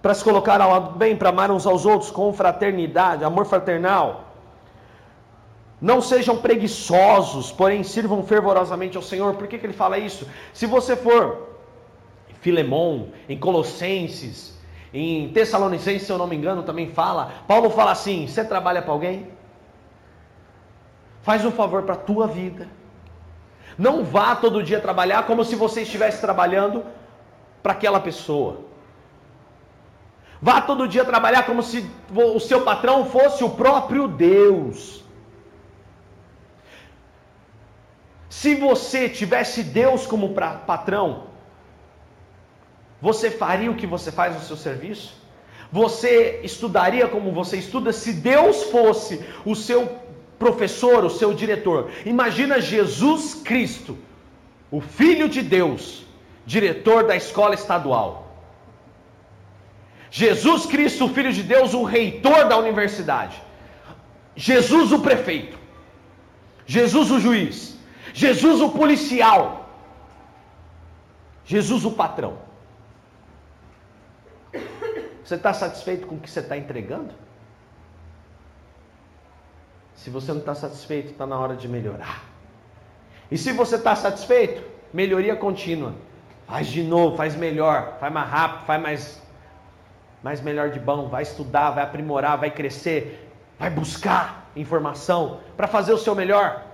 para 0.00 0.14
se 0.14 0.24
colocar 0.24 0.58
ao 0.62 0.70
lado 0.70 0.96
bem, 0.96 1.14
para 1.14 1.28
amar 1.28 1.50
uns 1.50 1.66
aos 1.66 1.84
outros 1.84 2.10
com 2.10 2.32
fraternidade, 2.32 3.24
amor 3.24 3.44
fraternal. 3.44 4.25
Não 5.80 6.00
sejam 6.00 6.38
preguiçosos, 6.38 7.52
porém 7.52 7.82
sirvam 7.82 8.22
fervorosamente 8.22 8.96
ao 8.96 9.02
Senhor. 9.02 9.34
Por 9.34 9.46
que, 9.46 9.58
que 9.58 9.66
ele 9.66 9.72
fala 9.72 9.98
isso? 9.98 10.26
Se 10.52 10.64
você 10.66 10.96
for 10.96 11.48
em 12.30 12.34
Filemon, 12.34 13.08
em 13.28 13.38
Colossenses, 13.38 14.58
em 14.92 15.28
Tessalonicenses, 15.28 16.06
se 16.06 16.12
eu 16.12 16.16
não 16.16 16.26
me 16.26 16.36
engano, 16.36 16.62
também 16.62 16.88
fala. 16.88 17.32
Paulo 17.46 17.68
fala 17.68 17.92
assim: 17.92 18.26
você 18.26 18.42
trabalha 18.42 18.80
para 18.80 18.92
alguém? 18.92 19.28
Faz 21.22 21.44
um 21.44 21.50
favor 21.50 21.82
para 21.82 21.94
a 21.94 21.98
tua 21.98 22.26
vida. 22.26 22.68
Não 23.76 24.02
vá 24.02 24.34
todo 24.34 24.62
dia 24.62 24.80
trabalhar 24.80 25.26
como 25.26 25.44
se 25.44 25.54
você 25.54 25.82
estivesse 25.82 26.20
trabalhando 26.20 26.84
para 27.62 27.72
aquela 27.72 28.00
pessoa. 28.00 28.60
Vá 30.40 30.60
todo 30.60 30.88
dia 30.88 31.04
trabalhar 31.04 31.44
como 31.44 31.62
se 31.62 31.84
o 32.14 32.40
seu 32.40 32.62
patrão 32.62 33.04
fosse 33.04 33.44
o 33.44 33.50
próprio 33.50 34.08
Deus. 34.08 35.04
Se 38.40 38.54
você 38.54 39.08
tivesse 39.08 39.62
Deus 39.62 40.06
como 40.06 40.34
patrão, 40.70 41.24
você 43.00 43.30
faria 43.30 43.70
o 43.70 43.76
que 43.76 43.86
você 43.86 44.12
faz 44.12 44.34
no 44.34 44.42
seu 44.42 44.58
serviço? 44.58 45.14
Você 45.72 46.40
estudaria 46.42 47.08
como 47.08 47.32
você 47.32 47.56
estuda 47.56 47.94
se 47.94 48.12
Deus 48.12 48.64
fosse 48.64 49.24
o 49.42 49.54
seu 49.54 49.80
professor, 50.38 51.02
o 51.02 51.08
seu 51.08 51.32
diretor? 51.32 51.90
Imagina 52.04 52.60
Jesus 52.60 53.34
Cristo, 53.34 53.96
o 54.70 54.82
Filho 54.82 55.30
de 55.30 55.40
Deus, 55.40 56.04
diretor 56.44 57.04
da 57.04 57.16
escola 57.16 57.54
estadual. 57.54 58.10
Jesus 60.10 60.66
Cristo, 60.66 61.06
o 61.06 61.08
Filho 61.08 61.32
de 61.32 61.42
Deus, 61.42 61.72
o 61.72 61.84
reitor 61.84 62.44
da 62.50 62.58
universidade. 62.58 63.42
Jesus, 64.34 64.92
o 64.92 64.98
prefeito. 64.98 65.58
Jesus, 66.66 67.10
o 67.10 67.18
juiz. 67.18 67.75
Jesus 68.16 68.62
o 68.62 68.70
policial, 68.70 69.68
Jesus 71.44 71.84
o 71.84 71.90
patrão. 71.90 72.38
Você 75.22 75.34
está 75.34 75.52
satisfeito 75.52 76.06
com 76.06 76.14
o 76.14 76.18
que 76.18 76.30
você 76.30 76.40
está 76.40 76.56
entregando? 76.56 77.12
Se 79.94 80.08
você 80.08 80.32
não 80.32 80.38
está 80.38 80.54
satisfeito, 80.54 81.10
está 81.10 81.26
na 81.26 81.38
hora 81.38 81.54
de 81.56 81.68
melhorar. 81.68 82.24
E 83.30 83.36
se 83.36 83.52
você 83.52 83.76
está 83.76 83.94
satisfeito, 83.94 84.62
melhoria 84.94 85.36
contínua. 85.36 85.94
Faz 86.46 86.68
de 86.68 86.82
novo, 86.82 87.18
faz 87.18 87.36
melhor, 87.36 87.98
faz 88.00 88.10
mais 88.10 88.30
rápido, 88.30 88.64
faz 88.64 88.82
mais, 88.82 89.22
mais 90.22 90.40
melhor 90.40 90.70
de 90.70 90.80
bom, 90.80 91.10
vai 91.10 91.22
estudar, 91.22 91.72
vai 91.72 91.84
aprimorar, 91.84 92.38
vai 92.38 92.50
crescer, 92.50 93.30
vai 93.58 93.68
buscar 93.68 94.50
informação 94.56 95.40
para 95.54 95.66
fazer 95.66 95.92
o 95.92 95.98
seu 95.98 96.14
melhor. 96.14 96.65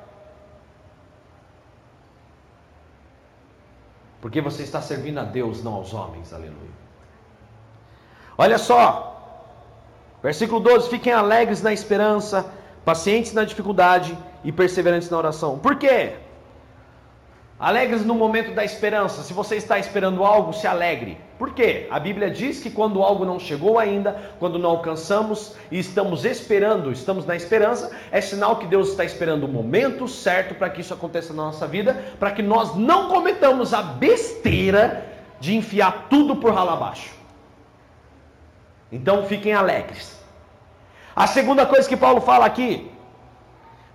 Porque 4.22 4.40
você 4.40 4.62
está 4.62 4.80
servindo 4.80 5.18
a 5.18 5.24
Deus, 5.24 5.64
não 5.64 5.74
aos 5.74 5.92
homens. 5.92 6.32
Aleluia. 6.32 6.70
Olha 8.38 8.56
só, 8.56 9.44
versículo 10.22 10.60
12: 10.60 10.88
Fiquem 10.88 11.12
alegres 11.12 11.60
na 11.60 11.72
esperança, 11.72 12.46
pacientes 12.84 13.32
na 13.32 13.44
dificuldade 13.44 14.16
e 14.44 14.52
perseverantes 14.52 15.10
na 15.10 15.18
oração. 15.18 15.58
Por 15.58 15.74
quê? 15.76 16.14
Alegres 17.62 18.04
no 18.04 18.16
momento 18.16 18.52
da 18.52 18.64
esperança. 18.64 19.22
Se 19.22 19.32
você 19.32 19.54
está 19.54 19.78
esperando 19.78 20.24
algo, 20.24 20.52
se 20.52 20.66
alegre. 20.66 21.16
Por 21.38 21.54
quê? 21.54 21.86
A 21.92 22.00
Bíblia 22.00 22.28
diz 22.28 22.60
que 22.60 22.68
quando 22.68 23.00
algo 23.00 23.24
não 23.24 23.38
chegou 23.38 23.78
ainda, 23.78 24.20
quando 24.40 24.58
não 24.58 24.70
alcançamos 24.70 25.54
e 25.70 25.78
estamos 25.78 26.24
esperando, 26.24 26.90
estamos 26.90 27.24
na 27.24 27.36
esperança, 27.36 27.96
é 28.10 28.20
sinal 28.20 28.56
que 28.56 28.66
Deus 28.66 28.88
está 28.88 29.04
esperando 29.04 29.44
o 29.44 29.48
momento 29.48 30.08
certo 30.08 30.56
para 30.56 30.70
que 30.70 30.80
isso 30.80 30.92
aconteça 30.92 31.32
na 31.32 31.44
nossa 31.44 31.64
vida, 31.64 32.04
para 32.18 32.32
que 32.32 32.42
nós 32.42 32.74
não 32.74 33.08
cometamos 33.08 33.72
a 33.72 33.80
besteira 33.80 35.06
de 35.38 35.54
enfiar 35.54 36.08
tudo 36.10 36.34
por 36.34 36.52
ralo 36.52 36.70
abaixo. 36.70 37.14
Então 38.90 39.24
fiquem 39.26 39.52
alegres. 39.52 40.20
A 41.14 41.28
segunda 41.28 41.64
coisa 41.64 41.88
que 41.88 41.96
Paulo 41.96 42.20
fala 42.20 42.44
aqui, 42.44 42.90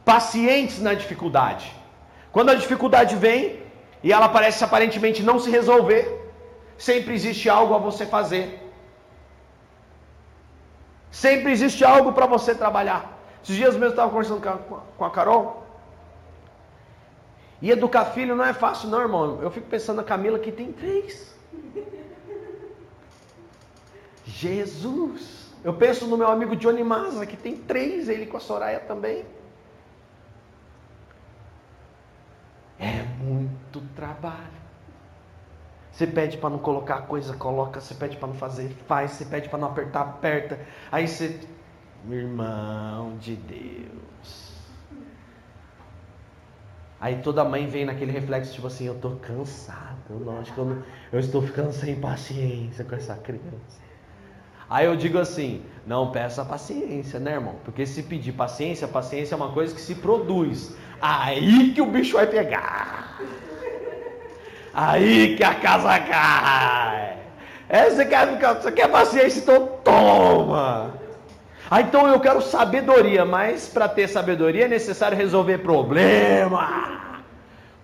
pacientes 0.06 0.82
na 0.82 0.94
dificuldade. 0.94 1.77
Quando 2.32 2.50
a 2.50 2.56
dificuldade 2.56 3.16
vem 3.16 3.62
e 4.04 4.12
ela 4.12 4.30
parece 4.30 4.64
aparentemente 4.64 5.24
não 5.24 5.40
se 5.40 5.50
resolver, 5.50 6.04
sempre 6.78 7.14
existe 7.14 7.50
algo 7.50 7.74
a 7.74 7.78
você 7.78 8.06
fazer. 8.06 8.64
Sempre 11.12 11.52
existe 11.52 11.84
algo 11.84 12.14
para 12.14 12.26
você 12.26 12.54
trabalhar. 12.54 13.18
Esses 13.44 13.56
dias 13.56 13.74
mesmo 13.74 13.86
eu 13.86 13.90
estava 13.92 14.10
conversando 14.12 14.42
com 14.98 15.06
a 15.06 15.10
Carol. 15.10 15.64
E 17.62 17.72
educar 17.72 18.06
filho 18.06 18.36
não 18.36 18.46
é 18.46 18.54
fácil, 18.54 18.90
não, 18.90 19.02
irmão. 19.02 19.40
Eu 19.42 19.50
fico 19.50 19.68
pensando 19.68 19.98
na 19.98 20.04
Camila 20.04 20.38
que 20.38 20.52
tem 20.52 20.72
três. 20.72 21.36
Jesus. 24.26 25.48
Eu 25.64 25.74
penso 25.74 26.06
no 26.06 26.18
meu 26.18 26.28
amigo 26.28 26.56
Johnny 26.56 26.84
Maza, 26.84 27.26
que 27.26 27.36
tem 27.36 27.58
três, 27.58 28.10
ele 28.10 28.28
com 28.28 28.38
a 28.38 28.40
Soraya 28.40 28.80
também. 28.80 29.26
É 32.80 33.04
muito 33.20 33.82
trabalho. 33.96 34.58
Você 35.92 36.06
pede 36.06 36.38
para 36.38 36.52
não 36.52 36.60
colocar 36.60 37.02
coisa, 37.02 37.36
coloca. 37.36 37.82
Você 37.82 37.96
pede 37.96 38.18
para 38.18 38.28
não 38.28 38.36
fazer, 38.36 38.70
faz. 38.88 39.12
Você 39.12 39.26
pede 39.26 39.50
para 39.50 39.58
não 39.58 39.70
apertar, 39.70 40.02
aperta. 40.02 40.60
Aí 40.92 41.08
você. 41.08 41.40
Irmão 42.08 43.18
de 43.18 43.36
Deus. 43.36 44.48
Aí 47.00 47.18
toda 47.22 47.44
mãe 47.44 47.68
vem 47.68 47.86
naquele 47.86 48.12
reflexo, 48.12 48.54
tipo 48.54 48.68
assim: 48.68 48.86
eu 48.86 48.96
estou 48.96 49.16
cansado. 49.18 50.24
Lógico, 50.24 50.62
eu, 50.62 50.66
não, 50.66 50.84
eu 51.12 51.20
estou 51.20 51.42
ficando 51.42 51.72
sem 51.72 51.96
paciência 52.00 52.86
com 52.86 52.96
essa 52.96 53.16
criança. 53.16 53.82
Aí 54.70 54.86
eu 54.86 54.96
digo 54.96 55.18
assim: 55.18 55.64
não 55.86 56.12
peça 56.12 56.44
paciência, 56.44 57.20
né, 57.20 57.34
irmão? 57.34 57.56
Porque 57.64 57.86
se 57.86 58.04
pedir 58.04 58.34
paciência, 58.34 58.88
paciência 58.88 59.36
é 59.36 59.38
uma 59.38 59.52
coisa 59.52 59.74
que 59.74 59.82
se 59.82 59.96
produz. 59.96 60.76
Aí 61.02 61.72
que 61.74 61.82
o 61.82 61.86
bicho 61.86 62.18
vai 62.18 62.28
pegar. 62.28 63.20
Aí 64.74 65.36
que 65.36 65.44
a 65.44 65.56
casa 65.56 66.00
cai. 66.00 67.18
É, 67.70 67.90
você, 67.90 68.06
quer, 68.06 68.38
você 68.38 68.72
quer 68.72 68.88
paciência, 68.90 69.40
então 69.40 69.68
toma. 69.84 70.94
Ah, 71.70 71.82
então 71.82 72.08
eu 72.08 72.20
quero 72.20 72.42
sabedoria, 72.42 73.26
mas 73.26 73.68
para 73.68 73.90
ter 73.90 74.08
sabedoria 74.08 74.66
é 74.66 74.68
necessário 74.70 75.18
resolver 75.18 75.58
problema. 75.58 77.02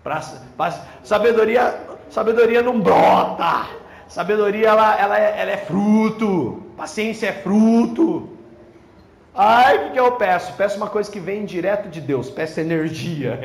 Pra, 0.02 0.22
pra, 0.56 0.72
sabedoria, 1.04 1.76
sabedoria 2.10 2.62
não 2.62 2.80
brota. 2.80 3.68
Sabedoria 4.08 4.68
ela, 4.70 4.96
ela, 4.96 5.20
é, 5.20 5.42
ela 5.42 5.52
é 5.52 5.58
fruto. 5.58 6.64
Paciência 6.78 7.28
é 7.28 7.34
fruto. 7.34 8.33
Ai, 9.36 9.78
o 9.78 9.82
que, 9.84 9.90
que 9.92 10.00
eu 10.00 10.12
peço? 10.14 10.54
Peço 10.54 10.78
uma 10.78 10.90
coisa 10.90 11.12
que 11.12 11.20
vem 11.20 11.44
direto 11.46 11.90
de 11.90 12.00
Deus, 12.00 12.30
peço 12.30 12.60
energia. 12.60 13.40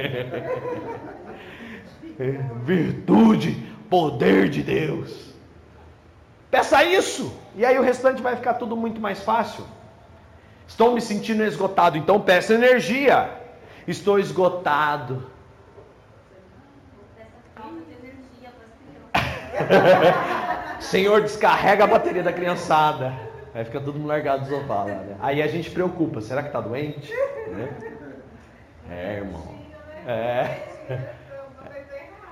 Virtude, 2.63 3.53
poder 3.89 4.49
de 4.51 4.63
Deus. 4.63 5.29
Peça 6.51 6.85
isso, 6.85 7.33
e 7.55 7.65
aí 7.65 7.79
o 7.79 7.83
restante 7.83 8.21
vai 8.21 8.37
ficar 8.37 8.55
tudo 8.55 8.77
muito 8.77 9.01
mais 9.01 9.23
fácil. 9.23 9.65
Estou 10.67 10.93
me 10.93 11.01
sentindo 11.01 11.43
esgotado, 11.45 11.97
então 11.97 12.21
peça 12.21 12.53
energia. 12.55 13.31
Estou 13.87 14.19
esgotado. 14.19 15.27
Senhor, 20.81 21.23
descarrega 21.23 21.85
a 21.85 21.87
bateria 21.87 22.23
da 22.23 22.33
criançada. 22.33 23.28
Aí 23.59 23.65
fica 23.65 23.81
todo 23.81 23.99
mundo 23.99 24.07
largado 24.07 24.45
do 24.45 24.51
sofá 24.51 24.85
lá, 24.85 24.95
né? 24.95 25.17
Aí 25.19 25.43
a 25.43 25.49
gente 25.49 25.69
preocupa, 25.73 26.21
será 26.21 26.45
que 26.45 26.53
tá 26.53 26.61
doente? 26.61 27.13
Né? 27.49 27.69
É, 28.89 29.15
irmão. 29.17 29.59
É. 30.07 30.61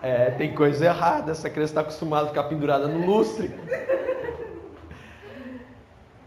É, 0.01 0.31
tem 0.31 0.55
coisa 0.55 0.85
errada. 0.85 1.33
Essa 1.33 1.51
criança 1.51 1.73
está 1.73 1.81
acostumada 1.81 2.27
a 2.27 2.29
ficar 2.29 2.45
pendurada 2.45 2.87
no 2.87 3.05
lustre. 3.05 3.51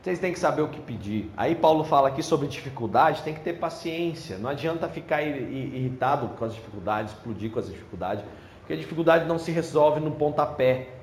Vocês 0.01 0.19
têm 0.19 0.33
que 0.33 0.39
saber 0.39 0.63
o 0.63 0.67
que 0.67 0.81
pedir. 0.81 1.31
Aí 1.37 1.55
Paulo 1.55 1.85
fala 1.85 2.09
aqui 2.09 2.21
sobre 2.21 2.49
dificuldade, 2.49 3.21
tem 3.21 3.33
que 3.33 3.39
ter 3.39 3.53
paciência. 3.53 4.37
Não 4.37 4.49
adianta 4.49 4.89
ficar 4.89 5.21
irritado 5.21 6.27
com 6.37 6.43
as 6.43 6.53
dificuldades, 6.53 7.13
explodir 7.13 7.49
com 7.51 7.59
as 7.59 7.67
dificuldades, 7.67 8.25
porque 8.59 8.73
a 8.73 8.75
dificuldade 8.75 9.25
não 9.25 9.39
se 9.39 9.49
resolve 9.49 10.01
no 10.01 10.11
pontapé. 10.11 10.98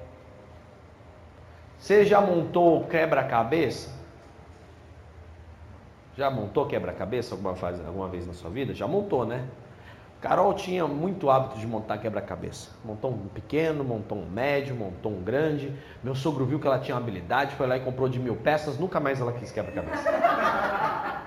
Você 1.78 2.04
já 2.04 2.20
montou 2.20 2.84
quebra-cabeça? 2.84 3.94
Já 6.16 6.30
montou 6.30 6.66
quebra-cabeça 6.66 7.34
alguma, 7.34 7.54
alguma 7.86 8.08
vez 8.08 8.26
na 8.26 8.32
sua 8.32 8.50
vida? 8.50 8.74
Já 8.74 8.86
montou, 8.86 9.26
né? 9.26 9.44
Carol 10.20 10.54
tinha 10.54 10.86
muito 10.86 11.28
hábito 11.30 11.58
de 11.58 11.66
montar 11.66 11.98
quebra-cabeça. 11.98 12.70
Montou 12.82 13.10
um 13.10 13.28
pequeno, 13.28 13.84
montou 13.84 14.16
um 14.18 14.26
médio, 14.26 14.74
montou 14.74 15.12
um 15.12 15.22
grande. 15.22 15.72
Meu 16.02 16.14
sogro 16.14 16.46
viu 16.46 16.58
que 16.58 16.66
ela 16.66 16.78
tinha 16.78 16.96
habilidade, 16.96 17.54
foi 17.54 17.66
lá 17.66 17.76
e 17.76 17.80
comprou 17.80 18.08
de 18.08 18.18
mil 18.18 18.34
peças. 18.34 18.78
Nunca 18.78 18.98
mais 18.98 19.20
ela 19.20 19.32
quis 19.32 19.52
quebra-cabeça. 19.52 20.10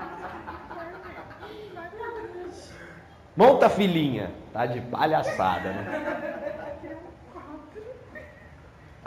Monta, 3.38 3.70
filhinha. 3.70 4.32
Tá 4.52 4.66
de 4.66 4.82
palhaçada, 4.82 5.72
né? 5.72 6.29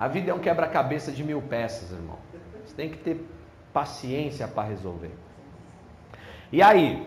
A 0.03 0.09
vida 0.09 0.33
é 0.33 0.35
um 0.35 0.41
quebra-cabeça 0.41 1.13
de 1.13 1.23
mil 1.23 1.41
peças, 1.41 1.93
irmão. 1.93 2.19
Você 2.65 2.75
tem 2.75 2.89
que 2.89 2.97
ter 2.97 3.25
paciência 3.73 4.49
para 4.49 4.69
resolver. 4.69 5.13
E 6.51 6.61
aí? 6.61 7.07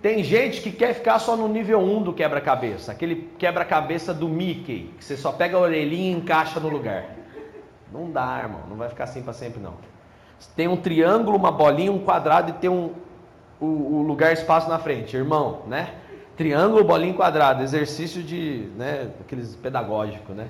Tem 0.00 0.24
gente 0.24 0.62
que 0.62 0.72
quer 0.72 0.94
ficar 0.94 1.18
só 1.18 1.36
no 1.36 1.46
nível 1.46 1.78
1 1.78 2.02
do 2.02 2.14
quebra-cabeça, 2.14 2.92
aquele 2.92 3.30
quebra-cabeça 3.36 4.14
do 4.14 4.26
Mickey, 4.26 4.94
que 4.96 5.04
você 5.04 5.18
só 5.18 5.32
pega 5.32 5.58
a 5.58 5.60
orelhinha 5.60 6.16
e 6.16 6.18
encaixa 6.18 6.58
no 6.58 6.70
lugar. 6.70 7.04
Não 7.92 8.10
dá, 8.10 8.38
irmão, 8.42 8.62
não 8.66 8.76
vai 8.76 8.88
ficar 8.88 9.04
assim 9.04 9.20
para 9.20 9.34
sempre 9.34 9.60
não. 9.60 9.74
Tem 10.56 10.66
um 10.66 10.78
triângulo, 10.78 11.36
uma 11.36 11.52
bolinha, 11.52 11.92
um 11.92 11.98
quadrado 11.98 12.52
e 12.52 12.54
tem 12.54 12.70
um, 12.70 12.94
o, 13.60 13.66
o 13.66 14.02
lugar 14.02 14.32
espaço 14.32 14.66
na 14.66 14.78
frente, 14.78 15.14
irmão, 15.14 15.60
né? 15.66 15.94
Triângulo, 16.38 16.84
bolinha, 16.84 17.12
quadrado, 17.12 17.62
exercício 17.62 18.22
de, 18.22 18.70
né, 18.78 19.10
aqueles 19.20 19.54
pedagógico, 19.56 20.32
né? 20.32 20.48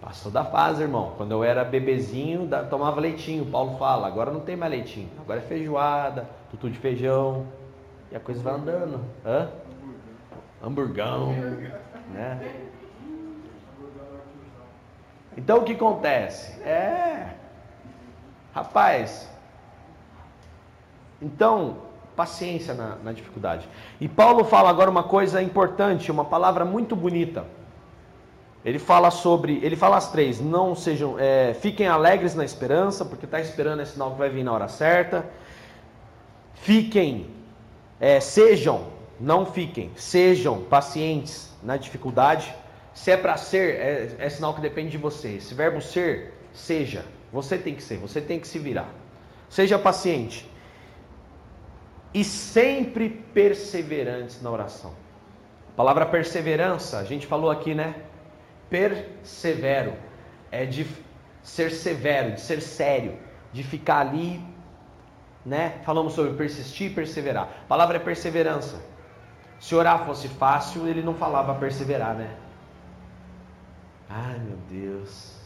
Passou 0.00 0.32
da 0.32 0.44
fase, 0.44 0.82
irmão. 0.82 1.12
Quando 1.16 1.32
eu 1.32 1.44
era 1.44 1.62
bebezinho, 1.62 2.48
tomava 2.70 3.00
leitinho. 3.00 3.44
Paulo 3.46 3.76
fala, 3.76 4.06
agora 4.06 4.30
não 4.30 4.40
tem 4.40 4.56
mais 4.56 4.72
leitinho. 4.72 5.10
Agora 5.20 5.40
é 5.40 5.42
feijoada, 5.42 6.28
tutu 6.50 6.70
de 6.70 6.78
feijão. 6.78 7.46
E 8.10 8.16
a 8.16 8.20
coisa 8.20 8.42
vai 8.42 8.54
andando. 8.54 9.00
Hã? 9.24 9.48
Hamburgão. 10.62 11.32
Né? 12.12 12.54
Então 15.36 15.58
o 15.58 15.64
que 15.64 15.72
acontece? 15.72 16.60
É. 16.62 17.34
Rapaz. 18.54 19.30
Então, 21.20 21.76
paciência 22.16 22.72
na, 22.72 22.96
na 22.96 23.12
dificuldade. 23.12 23.68
E 24.00 24.08
Paulo 24.08 24.44
fala 24.44 24.70
agora 24.70 24.90
uma 24.90 25.02
coisa 25.02 25.42
importante, 25.42 26.10
uma 26.10 26.24
palavra 26.24 26.64
muito 26.64 26.96
bonita. 26.96 27.44
Ele 28.64 28.78
fala 28.78 29.10
sobre, 29.10 29.58
ele 29.62 29.74
fala 29.74 29.96
as 29.96 30.12
três, 30.12 30.38
não 30.38 30.74
sejam, 30.74 31.18
é, 31.18 31.54
fiquem 31.54 31.86
alegres 31.86 32.34
na 32.34 32.44
esperança, 32.44 33.04
porque 33.04 33.24
está 33.24 33.40
esperando 33.40 33.80
é 33.80 33.86
sinal 33.86 34.12
que 34.12 34.18
vai 34.18 34.28
vir 34.28 34.44
na 34.44 34.52
hora 34.52 34.68
certa. 34.68 35.24
Fiquem, 36.54 37.26
é, 37.98 38.20
sejam, 38.20 38.88
não 39.18 39.46
fiquem, 39.46 39.90
sejam 39.96 40.62
pacientes 40.64 41.50
na 41.62 41.78
dificuldade. 41.78 42.54
Se 42.92 43.10
é 43.10 43.16
para 43.16 43.36
ser, 43.38 43.76
é, 43.76 44.16
é 44.18 44.28
sinal 44.28 44.52
que 44.52 44.60
depende 44.60 44.90
de 44.90 44.98
você. 44.98 45.36
Esse 45.36 45.54
verbo 45.54 45.80
ser, 45.80 46.34
seja. 46.52 47.04
Você 47.32 47.56
tem 47.56 47.74
que 47.74 47.82
ser, 47.82 47.96
você 47.96 48.20
tem 48.20 48.38
que 48.38 48.46
se 48.46 48.58
virar. 48.58 48.92
Seja 49.48 49.78
paciente. 49.78 50.50
E 52.12 52.22
sempre 52.24 53.08
perseverantes 53.08 54.42
na 54.42 54.50
oração. 54.50 54.92
A 55.72 55.76
palavra 55.76 56.04
perseverança, 56.04 56.98
a 56.98 57.04
gente 57.04 57.26
falou 57.26 57.50
aqui, 57.50 57.74
né? 57.74 57.94
Persevero 58.70 59.92
é 60.50 60.64
de 60.64 60.86
ser 61.42 61.70
severo, 61.70 62.32
de 62.32 62.40
ser 62.40 62.62
sério, 62.62 63.18
de 63.52 63.62
ficar 63.62 63.98
ali, 63.98 64.42
né? 65.44 65.80
Falamos 65.84 66.12
sobre 66.12 66.34
persistir 66.34 66.90
e 66.90 66.94
perseverar. 66.94 67.48
A 67.64 67.68
palavra 67.68 67.96
é 67.96 68.00
perseverança. 68.00 68.80
Se 69.58 69.74
orar 69.74 70.06
fosse 70.06 70.28
fácil, 70.28 70.86
ele 70.86 71.02
não 71.02 71.14
falava 71.14 71.54
perseverar, 71.54 72.14
né? 72.14 72.30
Ai 74.08 74.38
meu 74.38 74.56
Deus. 74.68 75.38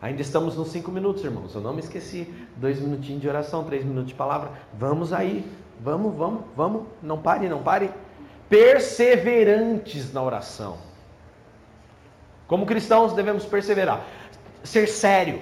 Ainda 0.00 0.22
estamos 0.22 0.56
nos 0.56 0.68
cinco 0.68 0.90
minutos, 0.90 1.22
irmãos. 1.22 1.54
Eu 1.54 1.60
não 1.60 1.74
me 1.74 1.80
esqueci. 1.80 2.32
Dois 2.56 2.80
minutinhos 2.80 3.20
de 3.20 3.28
oração, 3.28 3.64
três 3.64 3.84
minutos 3.84 4.08
de 4.08 4.14
palavra. 4.14 4.50
Vamos 4.72 5.12
aí. 5.12 5.44
Vamos, 5.78 6.14
vamos, 6.16 6.44
vamos. 6.56 6.86
Não 7.02 7.20
pare, 7.20 7.48
não 7.48 7.62
pare. 7.62 7.90
Perseverantes 8.48 10.12
na 10.12 10.22
oração. 10.22 10.78
Como 12.50 12.66
cristãos 12.66 13.12
devemos 13.12 13.46
perseverar. 13.46 14.04
Ser 14.64 14.88
sério. 14.88 15.40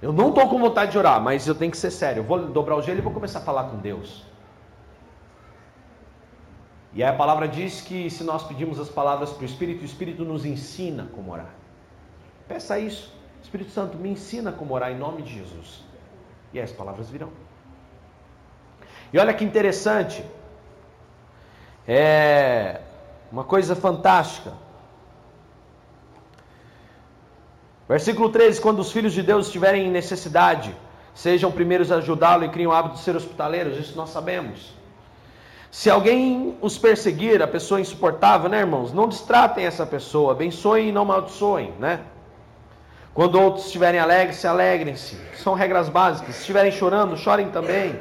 Eu 0.00 0.12
não 0.12 0.28
estou 0.28 0.48
com 0.48 0.56
vontade 0.60 0.92
de 0.92 0.98
orar, 0.98 1.20
mas 1.20 1.48
eu 1.48 1.54
tenho 1.54 1.72
que 1.72 1.76
ser 1.76 1.90
sério. 1.90 2.20
Eu 2.20 2.24
vou 2.24 2.46
dobrar 2.46 2.76
o 2.76 2.82
gelo 2.82 2.98
e 2.98 3.02
vou 3.02 3.12
começar 3.12 3.40
a 3.40 3.42
falar 3.42 3.64
com 3.64 3.78
Deus. 3.78 4.24
E 6.92 7.02
aí 7.02 7.10
a 7.10 7.12
palavra 7.12 7.48
diz 7.48 7.80
que 7.80 8.08
se 8.08 8.22
nós 8.22 8.44
pedimos 8.44 8.78
as 8.78 8.88
palavras 8.88 9.32
para 9.32 9.42
o 9.42 9.44
Espírito, 9.44 9.82
o 9.82 9.84
Espírito 9.84 10.24
nos 10.24 10.44
ensina 10.44 11.08
como 11.12 11.32
orar. 11.32 11.50
Peça 12.46 12.78
isso. 12.78 13.12
Espírito 13.42 13.72
Santo, 13.72 13.98
me 13.98 14.10
ensina 14.10 14.52
como 14.52 14.72
orar 14.72 14.92
em 14.92 14.96
nome 14.96 15.22
de 15.22 15.34
Jesus. 15.34 15.82
E 16.52 16.60
as 16.60 16.70
palavras 16.70 17.10
virão. 17.10 17.30
E 19.12 19.18
olha 19.18 19.34
que 19.34 19.44
interessante. 19.44 20.24
É 21.88 22.82
uma 23.30 23.44
coisa 23.44 23.76
fantástica. 23.76 24.52
Versículo 27.88 28.28
13: 28.28 28.60
Quando 28.60 28.80
os 28.80 28.92
filhos 28.92 29.12
de 29.12 29.22
Deus 29.22 29.46
estiverem 29.46 29.86
em 29.86 29.90
necessidade, 29.90 30.74
sejam 31.14 31.50
primeiros 31.50 31.90
a 31.90 31.96
ajudá-lo 31.96 32.44
e 32.44 32.48
criem 32.48 32.66
o 32.66 32.72
hábito 32.72 32.96
de 32.96 33.00
ser 33.00 33.16
hospitaleiros, 33.16 33.78
isso 33.78 33.96
nós 33.96 34.10
sabemos. 34.10 34.72
Se 35.70 35.88
alguém 35.88 36.56
os 36.60 36.76
perseguir, 36.76 37.40
a 37.42 37.46
pessoa 37.46 37.80
insuportável, 37.80 38.50
né, 38.50 38.58
irmãos? 38.58 38.92
Não 38.92 39.08
distratem 39.08 39.64
essa 39.64 39.86
pessoa, 39.86 40.32
abençoem 40.32 40.88
e 40.88 40.92
não 40.92 41.02
amaldiçoem, 41.02 41.72
né? 41.78 42.00
Quando 43.14 43.40
outros 43.40 43.66
estiverem 43.66 44.00
alegres, 44.00 44.36
se 44.36 44.46
alegrem-se. 44.46 45.16
São 45.36 45.54
regras 45.54 45.88
básicas. 45.88 46.34
Se 46.34 46.40
estiverem 46.40 46.72
chorando, 46.72 47.16
chorem 47.16 47.50
também. 47.50 47.98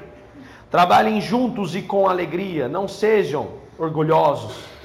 Trabalhem 0.69 1.19
juntos 1.19 1.75
e 1.75 1.81
com 1.81 2.07
alegria. 2.07 2.67
Não 2.67 2.87
sejam 2.87 3.49
orgulhosos. 3.77 4.78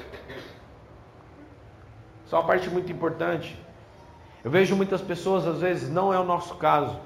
Só 2.35 2.41
uma 2.41 2.47
parte 2.49 2.69
muito 2.69 2.91
importante. 2.91 3.57
Eu 4.43 4.51
vejo 4.51 4.75
muitas 4.75 5.01
pessoas, 5.01 5.47
às 5.47 5.61
vezes, 5.61 5.89
não 5.89 6.13
é 6.13 6.19
o 6.19 6.25
nosso 6.25 6.57
caso. 6.57 6.99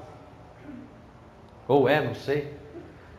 Ou 1.68 1.86
é, 1.86 2.02
não 2.02 2.14
sei. 2.14 2.56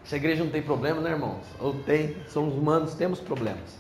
Essa 0.04 0.16
igreja 0.16 0.44
não 0.44 0.50
tem 0.50 0.64
problema, 0.64 1.00
né, 1.02 1.12
irmãos? 1.12 1.46
Ou 1.60 1.72
tem, 1.84 2.18
somos 2.26 2.56
humanos, 2.56 2.96
temos 2.96 3.20
problemas. 3.20 3.78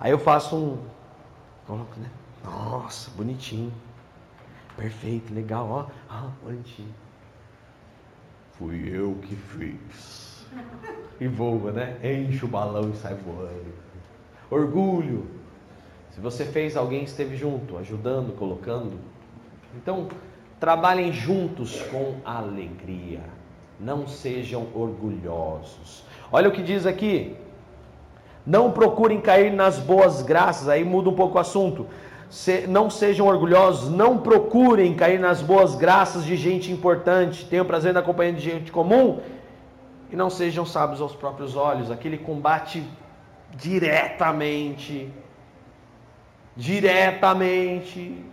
Aí 0.00 0.12
eu 0.12 0.18
faço 0.18 0.56
um. 0.56 1.74
Né? 1.98 2.08
Nossa, 2.42 3.10
bonitinho. 3.10 3.70
Perfeito, 4.74 5.34
legal, 5.34 5.68
ó. 5.68 5.86
Ah, 6.08 6.30
bonitinho. 6.42 6.94
Fui 8.52 8.88
eu 8.90 9.18
que 9.20 9.36
fiz. 9.36 10.46
E 11.20 11.28
voa, 11.28 11.70
né? 11.70 11.98
Enche 12.02 12.46
o 12.46 12.48
balão 12.48 12.88
e 12.88 12.96
sai 12.96 13.12
voando. 13.12 13.74
Orgulho. 14.50 15.33
Se 16.14 16.20
você 16.20 16.44
fez, 16.44 16.76
alguém 16.76 17.02
esteve 17.02 17.36
junto, 17.36 17.76
ajudando, 17.76 18.32
colocando. 18.36 18.98
Então, 19.76 20.08
trabalhem 20.60 21.12
juntos 21.12 21.82
com 21.82 22.14
alegria 22.24 23.20
não 23.80 24.06
sejam 24.06 24.68
orgulhosos. 24.74 26.04
Olha 26.30 26.48
o 26.48 26.52
que 26.52 26.62
diz 26.62 26.86
aqui. 26.86 27.36
Não 28.46 28.70
procurem 28.70 29.20
cair 29.20 29.52
nas 29.52 29.78
boas 29.78 30.22
graças, 30.22 30.68
aí 30.68 30.84
muda 30.84 31.10
um 31.10 31.14
pouco 31.14 31.36
o 31.36 31.40
assunto. 31.40 31.86
Se, 32.28 32.66
não 32.66 32.90
sejam 32.90 33.26
orgulhosos, 33.26 33.90
não 33.90 34.18
procurem 34.18 34.94
cair 34.94 35.18
nas 35.18 35.40
boas 35.40 35.74
graças 35.74 36.24
de 36.24 36.36
gente 36.36 36.70
importante. 36.70 37.44
Tenham 37.46 37.64
prazer 37.64 37.92
na 37.92 38.02
companhia 38.02 38.34
de 38.34 38.40
gente 38.40 38.70
comum 38.70 39.20
e 40.10 40.16
não 40.16 40.28
sejam 40.30 40.64
sábios 40.64 41.00
aos 41.00 41.14
próprios 41.14 41.56
olhos. 41.56 41.90
Aquele 41.90 42.18
combate 42.18 42.82
diretamente, 43.56 45.10
diretamente 46.56 48.24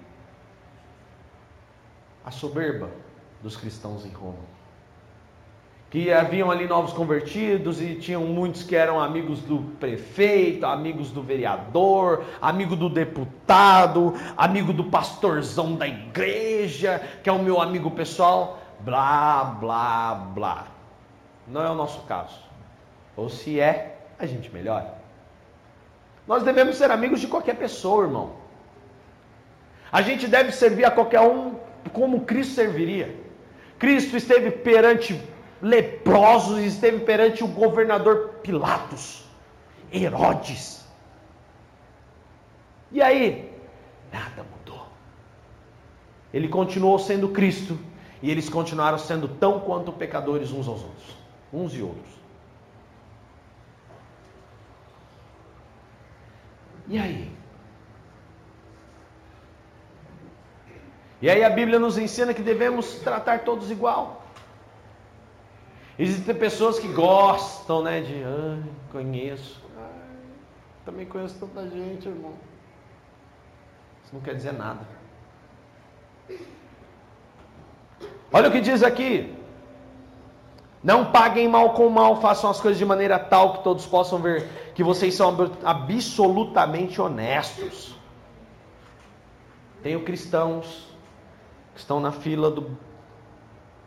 a 2.24 2.32
soberba 2.32 2.89
dos 3.41 3.57
cristãos 3.57 4.05
em 4.05 4.11
Roma 4.11 4.51
que 5.91 6.09
haviam 6.09 6.49
ali 6.49 6.67
novos 6.67 6.93
convertidos 6.93 7.82
e 7.82 7.95
tinham 7.95 8.24
muitos 8.24 8.63
que 8.63 8.78
eram 8.78 8.97
amigos 8.97 9.41
do 9.41 9.59
prefeito, 9.78 10.65
amigos 10.65 11.11
do 11.11 11.22
vereador, 11.22 12.24
amigo 12.41 12.78
do 12.78 12.89
deputado, 12.89 14.13
amigo 14.38 14.72
do 14.72 14.86
pastorzão 14.86 15.76
da 15.76 15.86
igreja, 15.86 17.01
que 17.22 17.30
é 17.30 17.34
o 17.34 17.43
meu 17.43 17.59
amigo 17.59 17.91
pessoal, 17.91 18.61
blá, 18.80 19.43
blá, 19.43 20.15
blá. 20.34 20.67
Não 21.45 21.61
é 21.61 21.69
o 21.69 21.76
nosso 21.76 21.99
caso. 22.03 22.39
Ou 23.17 23.28
se 23.28 23.59
é, 23.59 23.99
a 24.17 24.26
gente 24.26 24.49
melhora. 24.49 25.01
Nós 26.32 26.43
devemos 26.43 26.77
ser 26.77 26.89
amigos 26.91 27.19
de 27.19 27.27
qualquer 27.27 27.57
pessoa, 27.57 28.05
irmão. 28.05 28.32
A 29.91 30.01
gente 30.01 30.27
deve 30.27 30.53
servir 30.53 30.86
a 30.86 30.89
qualquer 30.89 31.19
um 31.19 31.55
como 31.91 32.21
Cristo 32.21 32.53
serviria. 32.53 33.13
Cristo 33.77 34.15
esteve 34.15 34.49
perante 34.49 35.21
leprosos 35.61 36.59
esteve 36.59 37.01
perante 37.01 37.43
o 37.43 37.47
governador 37.47 38.36
Pilatos, 38.41 39.25
Herodes. 39.93 40.86
E 42.93 43.01
aí? 43.01 43.51
Nada 44.09 44.45
mudou. 44.53 44.86
Ele 46.34 46.47
continuou 46.47 46.97
sendo 46.97 47.27
Cristo 47.27 47.77
e 48.21 48.32
eles 48.32 48.47
continuaram 48.47 48.97
sendo 48.97 49.27
tão 49.27 49.59
quanto 49.59 49.91
pecadores 49.91 50.53
uns 50.53 50.65
aos 50.65 50.82
outros, 50.82 51.17
uns 51.51 51.75
e 51.75 51.82
outros. 51.82 52.20
E 56.91 56.99
aí? 56.99 57.31
E 61.21 61.29
aí 61.29 61.41
a 61.41 61.49
Bíblia 61.49 61.79
nos 61.79 61.97
ensina 61.97 62.33
que 62.33 62.41
devemos 62.41 62.95
tratar 62.95 63.45
todos 63.45 63.71
igual. 63.71 64.23
Existem 65.97 66.35
pessoas 66.35 66.79
que 66.79 66.89
gostam, 66.89 67.81
né, 67.81 68.01
de, 68.01 68.15
ai, 68.23 68.63
conheço. 68.91 69.63
Ai, 69.77 69.89
também 70.85 71.05
conheço 71.05 71.37
tanta 71.39 71.69
gente, 71.69 72.09
irmão. 72.09 72.33
Isso 74.03 74.13
não 74.13 74.21
quer 74.21 74.35
dizer 74.35 74.51
nada. 74.51 74.85
Olha 78.33 78.49
o 78.49 78.51
que 78.51 78.59
diz 78.59 78.83
aqui. 78.83 79.33
Não 80.83 81.09
paguem 81.11 81.47
mal 81.47 81.73
com 81.73 81.87
mal, 81.89 82.19
façam 82.19 82.49
as 82.49 82.59
coisas 82.59 82.77
de 82.77 82.85
maneira 82.85 83.17
tal 83.17 83.53
que 83.53 83.63
todos 83.63 83.85
possam 83.85 84.19
ver 84.19 84.61
que 84.74 84.84
vocês 84.84 85.13
são 85.13 85.36
absolutamente 85.63 87.01
honestos. 87.01 87.95
Tenho 89.84 90.03
cristãos 90.03 90.88
que 91.74 91.80
estão 91.80 91.99
na 91.99 92.11
fila 92.11 92.51
do, 92.51 92.78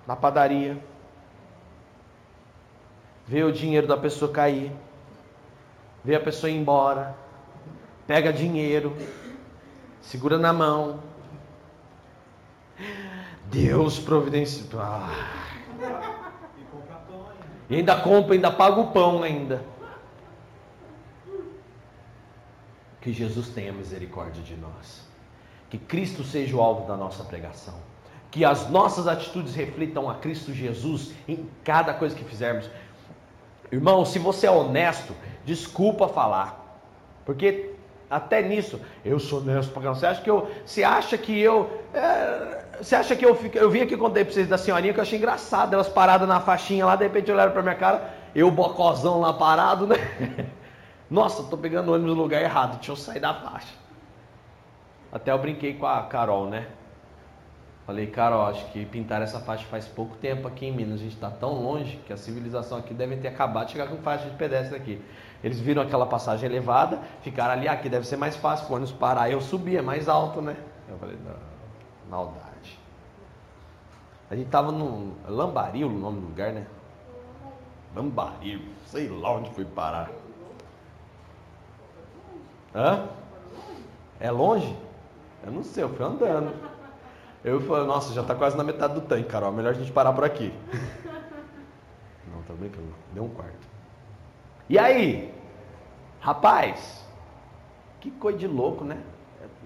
da 0.07 0.16
padaria 0.16 0.82
vê 3.26 3.43
o 3.43 3.53
dinheiro 3.53 3.87
da 3.87 3.97
pessoa 3.97 4.30
cair, 4.30 4.72
vê 6.05 6.14
a 6.14 6.20
pessoa 6.20 6.51
ir 6.51 6.57
embora, 6.57 7.16
pega 8.07 8.32
dinheiro, 8.32 8.97
segura 10.01 10.39
na 10.39 10.53
mão. 10.53 11.01
Deus 13.47 13.99
providencia. 13.99 14.64
Ah. 14.78 15.11
E 17.70 17.76
ainda 17.76 17.97
compra, 17.97 18.35
ainda 18.35 18.51
paga 18.51 18.80
o 18.80 18.89
pão 18.89 19.22
ainda. 19.22 19.64
Que 23.05 23.12
Jesus 23.12 23.50
tenha 23.50 23.70
misericórdia 23.70 24.42
de 24.42 24.57
nós. 24.57 25.02
Que 25.68 25.76
Cristo 25.76 26.24
seja 26.24 26.57
o 26.57 26.62
alvo 26.62 26.88
da 26.88 26.96
nossa 26.96 27.22
pregação. 27.22 27.74
Que 28.30 28.46
as 28.46 28.70
nossas 28.70 29.07
atitudes 29.07 29.55
reflitam 29.55 30.09
a 30.09 30.14
Cristo 30.14 30.55
Jesus 30.55 31.12
em 31.28 31.46
cada 31.62 31.92
coisa 31.92 32.16
que 32.16 32.24
fizermos. 32.24 32.68
Irmão, 33.70 34.07
se 34.07 34.18
você 34.18 34.46
é 34.46 34.50
honesto, 34.50 35.14
desculpa 35.44 36.09
falar. 36.09 36.80
Porque 37.26 37.74
até 38.09 38.40
nisso, 38.40 38.80
eu 39.05 39.20
sou 39.20 39.40
honesto 39.40 39.70
pra 39.72 39.92
Você 39.92 40.07
acha 40.07 40.22
que 40.22 40.30
eu. 40.30 40.50
Você 40.64 40.82
acha 40.82 41.18
que 41.18 41.38
eu. 41.38 41.82
É, 41.92 42.64
você 42.80 42.96
acha 42.96 43.14
que 43.14 43.26
eu 43.26 43.38
Eu 43.52 43.70
vim 43.70 43.82
aqui 43.82 43.98
contei 43.98 44.24
pra 44.24 44.32
vocês 44.32 44.48
da 44.48 44.57
senhorinha 44.57 44.94
que 44.94 44.98
eu 44.98 45.02
achei 45.02 45.18
engraçado, 45.18 45.74
elas 45.74 45.90
paradas 45.90 46.26
na 46.26 46.40
faixinha 46.40 46.86
lá, 46.86 46.96
de 46.96 47.05
repente 47.05 47.30
olharam 47.30 47.52
pra 47.52 47.62
minha 47.62 47.74
cara, 47.74 48.14
eu 48.34 48.50
bocozão 48.50 49.20
lá 49.20 49.34
parado, 49.34 49.86
né? 49.86 49.96
Nossa, 51.11 51.42
tô 51.44 51.57
pegando 51.57 51.92
ônibus 51.92 52.16
no 52.16 52.22
lugar 52.22 52.42
errado, 52.42 52.76
deixa 52.76 52.92
eu 52.92 52.96
sair 52.96 53.20
da 53.20 53.34
faixa. 53.34 53.74
Até 55.12 55.30
eu 55.30 55.38
brinquei 55.38 55.74
com 55.74 55.86
a 55.86 56.02
Carol, 56.02 56.48
né? 56.48 56.66
Falei, 57.86 58.07
Carol, 58.07 58.46
acho 58.46 58.64
que 58.72 58.86
pintar 58.86 59.20
essa 59.20 59.38
faixa 59.38 59.64
faz 59.66 59.86
pouco 59.86 60.16
tempo 60.16 60.48
aqui 60.48 60.66
em 60.66 60.72
Minas. 60.72 61.00
A 61.00 61.02
gente 61.02 61.14
está 61.14 61.30
tão 61.30 61.62
longe 61.62 61.98
que 62.07 62.12
a 62.12 62.16
civilização 62.16 62.78
aqui 62.78 62.94
deve 62.94 63.16
ter 63.18 63.28
acabado 63.28 63.66
de 63.66 63.72
chegar 63.72 63.88
com 63.88 63.98
faixa 63.98 64.28
de 64.28 64.36
pedestre 64.36 64.74
aqui. 64.74 65.02
Eles 65.42 65.61
viram 65.61 65.82
aquela 65.82 66.07
passagem 66.07 66.48
elevada, 66.48 66.98
ficaram 67.20 67.52
ali, 67.52 67.68
ah, 67.68 67.72
aqui 67.72 67.90
deve 67.90 68.07
ser 68.07 68.16
mais 68.16 68.34
fácil, 68.34 68.66
o 68.70 68.74
ônibus 68.74 68.92
parar. 68.92 69.30
Eu 69.30 69.42
subi, 69.42 69.76
é 69.76 69.82
mais 69.82 70.09
alto, 70.09 70.40
né? 70.40 70.57
Eu 70.88 70.96
falei, 70.96 71.18
não, 71.22 71.36
maldade. 72.11 72.78
A 74.30 74.34
gente 74.34 74.48
tava 74.48 74.72
no 74.72 75.12
Lambaril, 75.28 75.88
o 75.88 75.92
nome 75.92 76.22
do 76.22 76.26
lugar, 76.28 76.52
né? 76.52 76.66
Lambaril, 77.94 78.62
sei 78.86 79.09
lá 79.09 79.32
onde 79.32 79.50
fui 79.50 79.66
parar. 79.66 80.11
Hã? 82.75 83.09
É 84.18 84.31
longe? 84.31 84.77
Eu 85.45 85.53
não 85.53 85.62
sei, 85.62 85.85
eu 85.85 85.91
fui 85.91 86.05
andando. 86.05 86.53
Eu 87.45 87.61
falei, 87.61 87.87
nossa, 87.87 88.12
já 88.14 88.22
está 88.22 88.35
quase 88.35 88.57
na 88.57 88.64
metade 88.64 88.95
do 88.95 89.03
tanque, 89.03 89.29
Carol. 89.29 89.53
Melhor 89.53 89.70
a 89.70 89.75
gente 89.75 89.93
parar 89.93 90.12
por 90.12 90.25
aqui. 90.25 90.53
Não, 92.33 92.43
tá 92.43 92.55
brincando. 92.55 92.89
Deu 93.12 93.25
um 93.25 93.29
quarto. 93.29 93.66
E 94.68 94.79
aí? 94.79 95.33
Rapaz, 96.20 97.05
que 98.01 98.11
coisa 98.11 98.39
de 98.39 98.47
louco, 98.47 98.83
né? 98.83 98.99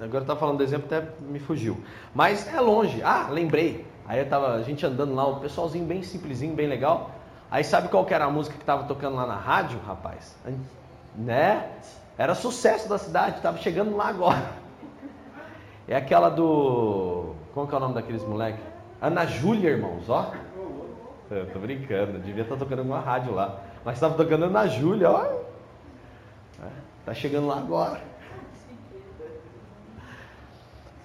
Agora 0.01 0.23
eu 0.23 0.27
tava 0.27 0.41
falando 0.41 0.59
do 0.59 0.65
exemplo, 0.65 0.87
até 0.87 1.09
me 1.21 1.39
fugiu. 1.39 1.81
Mas 2.15 2.53
é 2.53 2.61
longe. 2.61 3.01
Ah, 3.03 3.29
lembrei. 3.31 3.87
Aí 4.07 4.25
tava, 4.25 4.55
a 4.55 4.63
gente 4.63 4.85
andando 4.85 5.15
lá, 5.15 5.27
o 5.27 5.41
pessoalzinho 5.41 5.85
bem 5.85 6.03
simplesinho, 6.03 6.55
bem 6.55 6.67
legal. 6.67 7.13
Aí 7.51 7.63
sabe 7.63 7.89
qual 7.89 8.05
que 8.05 8.13
era 8.13 8.25
a 8.25 8.31
música 8.31 8.59
que 8.59 8.65
tava 8.65 8.85
tocando 8.85 9.17
lá 9.17 9.27
na 9.27 9.37
rádio, 9.37 9.79
rapaz? 9.87 10.37
Né? 11.15 11.71
Era 12.19 12.35
sucesso 12.35 12.89
da 12.89 12.99
cidade, 12.99 13.41
tava 13.41 13.59
chegando 13.59 13.97
lá 13.97 14.09
agora. 14.09 14.53
É 15.87 15.95
aquela 15.95 16.29
do. 16.29 17.35
Como 17.55 17.69
que 17.69 17.75
é 17.75 17.77
o 17.77 17.81
nome 17.81 17.95
daqueles 17.95 18.25
moleque? 18.25 18.61
Ana 19.01 19.25
Júlia, 19.25 19.71
irmãos, 19.71 20.11
ó. 20.11 20.33
Eu 21.31 21.47
tô 21.51 21.61
brincando, 21.61 22.19
devia 22.19 22.43
estar 22.43 22.57
tá 22.57 22.65
tocando 22.65 22.83
uma 22.83 22.99
rádio 22.99 23.33
lá. 23.33 23.61
Mas 23.85 23.95
estava 23.95 24.15
tocando 24.15 24.47
Ana 24.47 24.67
Júlia, 24.67 25.09
ó. 25.09 25.25
É, 26.61 26.71
tá 27.07 27.15
chegando 27.15 27.47
lá 27.47 27.59
agora. 27.59 28.03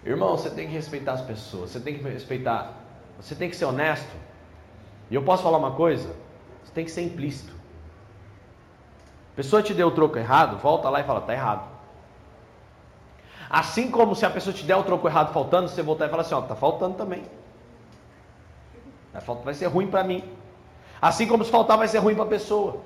Irmão, 0.03 0.35
você 0.35 0.49
tem 0.49 0.67
que 0.67 0.73
respeitar 0.73 1.13
as 1.13 1.21
pessoas, 1.21 1.69
você 1.69 1.79
tem 1.79 1.97
que 1.97 2.03
respeitar, 2.03 2.73
você 3.17 3.35
tem 3.35 3.49
que 3.49 3.55
ser 3.55 3.65
honesto. 3.65 4.11
E 5.09 5.15
eu 5.15 5.23
posso 5.23 5.43
falar 5.43 5.59
uma 5.59 5.71
coisa? 5.71 6.13
Você 6.63 6.73
tem 6.73 6.83
que 6.83 6.91
ser 6.91 7.03
implícito. 7.03 7.52
A 9.33 9.35
pessoa 9.35 9.63
te 9.63 9.73
deu 9.73 9.87
o 9.87 9.91
troco 9.91 10.17
errado, 10.17 10.57
volta 10.57 10.89
lá 10.89 11.01
e 11.01 11.03
fala, 11.03 11.21
tá 11.21 11.33
errado. 11.33 11.67
Assim 13.49 13.89
como 13.89 14.15
se 14.15 14.25
a 14.25 14.29
pessoa 14.29 14.53
te 14.53 14.63
der 14.63 14.75
o 14.75 14.83
troco 14.83 15.07
errado 15.07 15.33
faltando, 15.33 15.67
você 15.67 15.81
voltar 15.81 16.05
e 16.05 16.09
falar 16.09 16.21
assim, 16.21 16.35
ó, 16.35 16.41
tá 16.41 16.55
faltando 16.55 16.95
também. 16.95 17.23
Vai 19.43 19.53
ser 19.55 19.67
ruim 19.67 19.87
para 19.87 20.03
mim. 20.03 20.23
Assim 21.01 21.27
como 21.27 21.43
se 21.43 21.49
faltar 21.49 21.77
vai 21.77 21.87
ser 21.87 21.97
ruim 21.97 22.13
para 22.13 22.25
a 22.25 22.27
pessoa. 22.27 22.81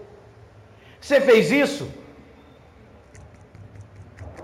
Você 1.02 1.20
fez 1.20 1.52
isso? 1.52 1.90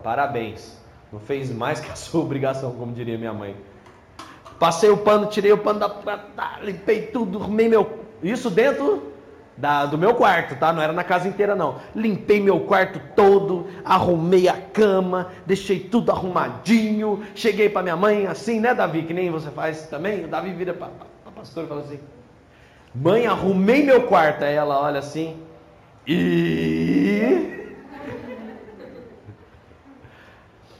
Parabéns. 0.03 0.77
Não 1.11 1.19
fez 1.21 1.51
mais 1.51 1.79
que 1.79 1.89
a 1.89 1.95
sua 1.95 2.19
obrigação, 2.23 2.73
como 2.73 2.91
diria 2.91 3.17
minha 3.17 3.33
mãe. 3.33 3.55
Passei 4.59 4.89
o 4.89 4.97
pano, 4.97 5.27
tirei 5.27 5.53
o 5.53 5.57
pano 5.57 5.79
da. 5.79 6.59
limpei 6.61 7.07
tudo, 7.07 7.41
arrumei 7.41 7.69
meu. 7.69 7.99
Isso 8.21 8.49
dentro 8.49 9.12
da, 9.55 9.85
do 9.85 9.97
meu 9.97 10.15
quarto, 10.15 10.55
tá? 10.55 10.73
Não 10.73 10.81
era 10.81 10.93
na 10.93 11.03
casa 11.03 11.27
inteira, 11.27 11.55
não. 11.55 11.79
Limpei 11.95 12.41
meu 12.41 12.61
quarto 12.61 12.99
todo, 13.15 13.67
arrumei 13.85 14.47
a 14.47 14.57
cama, 14.57 15.31
deixei 15.45 15.79
tudo 15.79 16.11
arrumadinho. 16.11 17.23
Cheguei 17.35 17.69
para 17.69 17.83
minha 17.83 17.95
mãe 17.95 18.25
assim, 18.25 18.59
né, 18.59 18.73
Davi? 18.73 19.03
Que 19.03 19.13
nem 19.13 19.29
você 19.29 19.51
faz 19.51 19.87
também. 19.87 20.25
O 20.25 20.27
Davi 20.27 20.53
vira 20.53 20.73
para 20.73 20.89
a 21.25 21.31
pastora 21.31 21.65
e 21.65 21.69
fala 21.69 21.81
assim: 21.81 21.99
Mãe, 22.95 23.27
arrumei 23.27 23.83
meu 23.83 24.07
quarto. 24.07 24.43
Aí 24.43 24.55
ela 24.55 24.79
olha 24.79 24.99
assim, 24.99 25.37
e. 26.07 27.75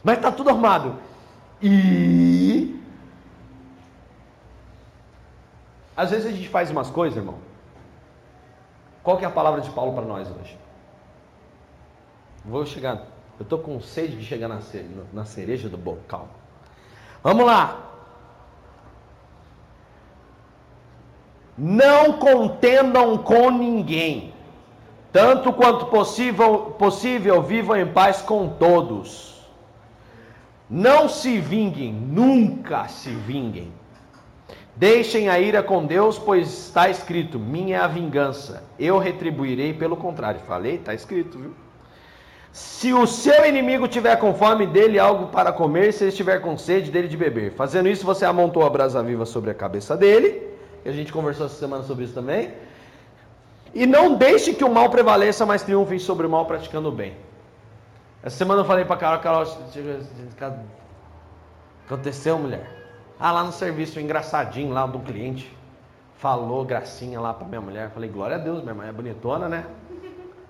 Mas 0.04 0.20
tá 0.20 0.32
tudo 0.32 0.50
arrumado. 0.50 0.96
E. 1.62 2.76
Às 5.96 6.10
vezes 6.10 6.26
a 6.26 6.32
gente 6.32 6.50
faz 6.50 6.72
umas 6.72 6.90
coisas, 6.90 7.16
irmão 7.16 7.53
qual 9.04 9.18
que 9.18 9.26
é 9.26 9.28
a 9.28 9.32
palavra 9.32 9.62
de 9.62 9.70
Paulo 9.70 9.94
para 9.94 10.06
nós 10.06 10.30
hoje? 10.30 10.58
Vou 12.46 12.66
chegar. 12.66 13.06
Eu 13.38 13.44
estou 13.44 13.60
com 13.60 13.80
sede 13.82 14.16
de 14.16 14.26
chegar 14.26 14.48
na, 14.48 14.60
na 15.12 15.26
cereja 15.26 15.68
do 15.68 15.78
bocal. 15.78 16.30
Vamos 17.22 17.46
lá. 17.46 17.80
Não 21.58 22.14
contendam 22.14 23.18
com 23.18 23.52
ninguém, 23.52 24.34
tanto 25.12 25.54
quanto 25.54 25.86
possível, 25.88 26.72
possível 26.80 27.44
vivam 27.44 27.76
em 27.78 27.92
paz 27.92 28.22
com 28.22 28.50
todos. 28.50 29.34
Não 30.70 31.08
se 31.08 31.40
vinguem, 31.40 31.94
nunca 31.94 32.88
se 32.88 33.10
vinguem 33.10 33.72
Deixem 34.76 35.30
a 35.30 35.40
ira 35.40 35.62
com 35.62 35.86
Deus, 35.86 36.18
pois 36.18 36.48
está 36.48 36.90
escrito: 36.90 37.38
minha 37.38 37.78
é 37.78 37.80
a 37.80 37.88
vingança, 37.88 38.64
eu 38.80 38.98
retribuirei. 38.98 39.74
Pelo 39.74 39.96
contrário, 39.96 40.40
falei, 40.42 40.76
está 40.76 40.94
escrito, 40.94 41.38
viu? 41.38 41.54
Se 42.52 42.94
o 42.94 43.08
seu 43.08 43.46
inimigo 43.46 43.88
tiver 43.88 44.16
com 44.18 44.34
fome, 44.36 44.68
dele 44.68 45.00
algo 45.00 45.28
para 45.28 45.52
comer, 45.52 45.92
se 45.92 46.04
ele 46.04 46.10
estiver 46.10 46.40
com 46.40 46.56
sede, 46.56 46.92
dele 46.92 47.08
de 47.08 47.18
beber. 47.18 47.52
Fazendo 47.54 47.90
isso, 47.90 48.06
você 48.06 48.26
amontou 48.26 48.64
a 48.64 48.70
brasa 48.70 49.02
viva 49.02 49.26
sobre 49.26 49.50
a 49.50 49.56
cabeça 49.56 49.98
dele, 49.98 50.50
e 50.86 50.90
a 50.90 50.92
gente 50.92 51.12
conversou 51.12 51.48
essa 51.48 51.56
semana 51.56 51.84
sobre 51.84 52.06
isso 52.06 52.14
também. 52.14 52.52
E 53.74 53.88
não 53.88 54.16
deixe 54.16 54.54
que 54.54 54.64
o 54.64 54.70
mal 54.70 54.90
prevaleça, 54.92 55.48
mas 55.48 55.64
triunfe 55.64 56.00
sobre 56.00 56.28
o 56.28 56.30
mal 56.30 56.46
praticando 56.46 56.90
o 56.90 56.92
bem. 56.92 57.16
Essa 58.22 58.38
semana 58.38 58.62
eu 58.62 58.66
falei 58.66 58.86
para 58.86 58.98
Carol, 58.98 59.20
Carol, 59.20 59.48
aconteceu, 61.88 62.38
mulher? 62.38 62.83
Ah, 63.24 63.32
lá 63.32 63.42
no 63.46 63.54
serviço, 63.54 64.02
engraçadinho 64.02 64.74
lá 64.74 64.86
do 64.86 65.00
cliente. 65.00 65.50
Falou 66.18 66.66
gracinha 66.66 67.22
lá 67.22 67.34
pra 67.34 67.48
minha 67.48 67.62
mulher. 67.62 67.90
Falei, 67.92 68.10
glória 68.10 68.36
a 68.36 68.38
Deus, 68.38 68.62
minha 68.62 68.76
mãe 68.76 68.90
é 68.90 68.92
bonitona, 68.92 69.48
né? 69.48 69.66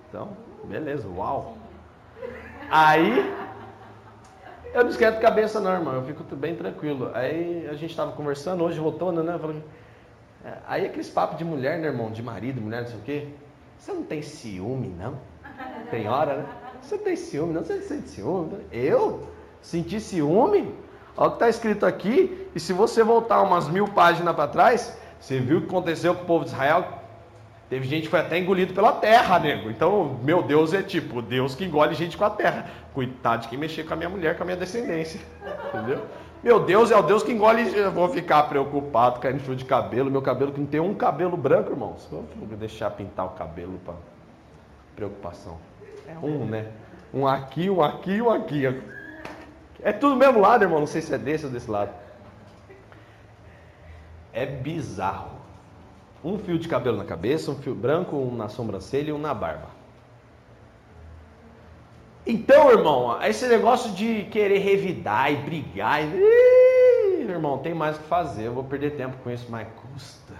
Então, 0.08 0.36
beleza, 0.64 1.06
uau. 1.08 1.56
Aí, 2.68 3.32
eu 4.72 4.82
não 4.82 4.90
esquento 4.90 5.20
cabeça 5.20 5.60
não, 5.60 5.72
irmão. 5.72 5.94
Eu 5.94 6.02
fico 6.02 6.24
bem 6.34 6.56
tranquilo. 6.56 7.12
Aí 7.14 7.64
a 7.70 7.74
gente 7.74 7.94
tava 7.94 8.10
conversando 8.10 8.64
hoje, 8.64 8.80
voltando, 8.80 9.22
né? 9.22 9.38
Falei, 9.38 9.62
é, 10.44 10.54
aí 10.66 10.86
aqueles 10.86 11.08
papos 11.08 11.38
de 11.38 11.44
mulher, 11.44 11.78
né, 11.78 11.86
irmão? 11.86 12.10
De 12.10 12.24
marido, 12.24 12.60
mulher, 12.60 12.80
não 12.80 12.88
sei 12.88 12.98
o 12.98 13.02
quê. 13.02 13.28
Você 13.78 13.92
não 13.92 14.02
tem 14.02 14.20
ciúme, 14.20 14.88
não? 14.88 15.16
Tem 15.92 16.08
hora, 16.08 16.38
né? 16.38 16.46
Você 16.82 16.98
tem 16.98 17.14
ciúme, 17.14 17.54
não? 17.54 17.62
Você 17.62 17.80
sente 17.82 18.08
ciúme? 18.08 18.66
Eu? 18.72 19.28
Senti 19.62 20.00
ciúme? 20.00 20.74
Olha 21.16 21.28
o 21.28 21.30
que 21.30 21.36
está 21.36 21.48
escrito 21.48 21.86
aqui, 21.86 22.48
e 22.54 22.60
se 22.60 22.72
você 22.72 23.02
voltar 23.02 23.42
umas 23.42 23.68
mil 23.68 23.86
páginas 23.86 24.34
para 24.34 24.48
trás, 24.48 24.98
você 25.20 25.38
viu 25.38 25.58
o 25.58 25.60
que 25.60 25.68
aconteceu 25.68 26.14
com 26.14 26.22
o 26.22 26.26
povo 26.26 26.44
de 26.44 26.50
Israel? 26.50 26.86
Teve 27.70 27.86
gente 27.86 28.02
que 28.04 28.08
foi 28.08 28.20
até 28.20 28.38
engolido 28.38 28.74
pela 28.74 28.92
terra, 28.92 29.38
nego. 29.38 29.70
Então, 29.70 30.18
meu 30.22 30.42
Deus 30.42 30.74
é 30.74 30.82
tipo, 30.82 31.22
Deus 31.22 31.54
que 31.54 31.64
engole 31.64 31.94
gente 31.94 32.16
com 32.16 32.24
a 32.24 32.30
terra. 32.30 32.66
Coitado 32.92 33.42
de 33.42 33.48
quem 33.48 33.58
mexer 33.58 33.84
com 33.84 33.94
a 33.94 33.96
minha 33.96 34.08
mulher, 34.08 34.36
com 34.36 34.42
a 34.42 34.46
minha 34.46 34.56
descendência. 34.56 35.20
Entendeu? 35.72 36.04
Meu 36.42 36.60
Deus 36.60 36.90
é 36.90 36.96
o 36.96 37.02
Deus 37.02 37.22
que 37.22 37.32
engole. 37.32 37.74
Eu 37.74 37.90
vou 37.90 38.08
ficar 38.10 38.42
preocupado 38.44 39.18
caindo 39.18 39.40
fio 39.40 39.56
de 39.56 39.64
cabelo. 39.64 40.10
Meu 40.10 40.20
cabelo 40.20 40.52
que 40.52 40.60
não 40.60 40.66
tem 40.66 40.78
um 40.78 40.94
cabelo 40.94 41.38
branco, 41.38 41.70
irmãos. 41.70 42.06
Vou 42.10 42.26
deixar 42.58 42.90
pintar 42.90 43.24
o 43.24 43.30
cabelo 43.30 43.80
para 43.82 43.94
preocupação. 44.94 45.56
É 46.06 46.18
um, 46.24 46.44
né? 46.44 46.66
Um 47.14 47.26
aqui, 47.26 47.70
um 47.70 47.82
aqui, 47.82 48.20
um 48.20 48.30
aqui. 48.30 48.66
É 49.84 49.92
tudo 49.92 50.14
do 50.14 50.18
mesmo 50.18 50.40
lado, 50.40 50.64
irmão. 50.64 50.80
Não 50.80 50.86
sei 50.86 51.02
se 51.02 51.14
é 51.14 51.18
desse 51.18 51.44
ou 51.44 51.52
desse 51.52 51.70
lado. 51.70 51.92
É 54.32 54.46
bizarro. 54.46 55.32
Um 56.24 56.38
fio 56.38 56.58
de 56.58 56.66
cabelo 56.66 56.96
na 56.96 57.04
cabeça, 57.04 57.50
um 57.50 57.56
fio 57.56 57.74
branco, 57.74 58.16
um 58.16 58.34
na 58.34 58.48
sobrancelha 58.48 59.10
e 59.10 59.12
um 59.12 59.18
na 59.18 59.34
barba. 59.34 59.68
Então, 62.26 62.70
irmão, 62.70 63.22
esse 63.22 63.46
negócio 63.46 63.92
de 63.92 64.24
querer 64.30 64.58
revidar 64.58 65.30
e 65.30 65.36
brigar, 65.36 66.02
e... 66.02 66.06
Ih, 66.06 67.30
irmão, 67.30 67.58
tem 67.58 67.74
mais 67.74 67.96
o 67.96 68.00
que 68.00 68.08
fazer. 68.08 68.46
Eu 68.46 68.54
vou 68.54 68.64
perder 68.64 68.96
tempo 68.96 69.18
com 69.22 69.30
isso, 69.30 69.46
mas 69.50 69.68
custa. 69.92 70.32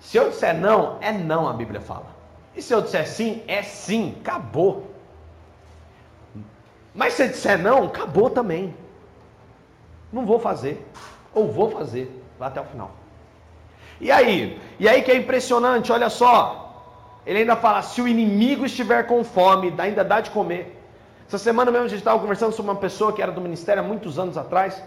Se 0.00 0.16
eu 0.16 0.30
disser 0.30 0.58
não, 0.58 0.98
é 1.00 1.12
não, 1.12 1.48
a 1.48 1.52
Bíblia 1.52 1.80
fala. 1.80 2.06
E 2.56 2.60
se 2.60 2.74
eu 2.74 2.80
disser 2.80 3.06
sim, 3.06 3.44
é 3.46 3.62
sim. 3.62 4.16
Acabou. 4.20 4.87
Mas 6.98 7.12
se 7.14 7.28
disser 7.28 7.56
não, 7.56 7.84
acabou 7.84 8.28
também. 8.28 8.74
Não 10.12 10.26
vou 10.26 10.40
fazer. 10.40 10.84
Ou 11.32 11.46
vou 11.46 11.70
fazer. 11.70 12.10
Vai 12.36 12.48
até 12.48 12.60
o 12.60 12.64
final. 12.64 12.90
E 14.00 14.10
aí? 14.10 14.60
E 14.80 14.88
aí 14.88 15.00
que 15.02 15.12
é 15.12 15.16
impressionante, 15.16 15.92
olha 15.92 16.10
só. 16.10 17.22
Ele 17.24 17.38
ainda 17.38 17.54
fala: 17.54 17.82
se 17.82 18.02
o 18.02 18.08
inimigo 18.08 18.66
estiver 18.66 19.06
com 19.06 19.22
fome, 19.22 19.72
ainda 19.78 20.02
dá 20.02 20.20
de 20.20 20.32
comer. 20.32 20.76
Essa 21.28 21.38
semana 21.38 21.70
mesmo 21.70 21.86
a 21.86 21.88
gente 21.88 22.00
estava 22.00 22.18
conversando 22.18 22.50
sobre 22.50 22.72
uma 22.72 22.80
pessoa 22.80 23.12
que 23.12 23.22
era 23.22 23.30
do 23.30 23.40
ministério 23.40 23.80
há 23.80 23.86
muitos 23.86 24.18
anos 24.18 24.36
atrás. 24.36 24.82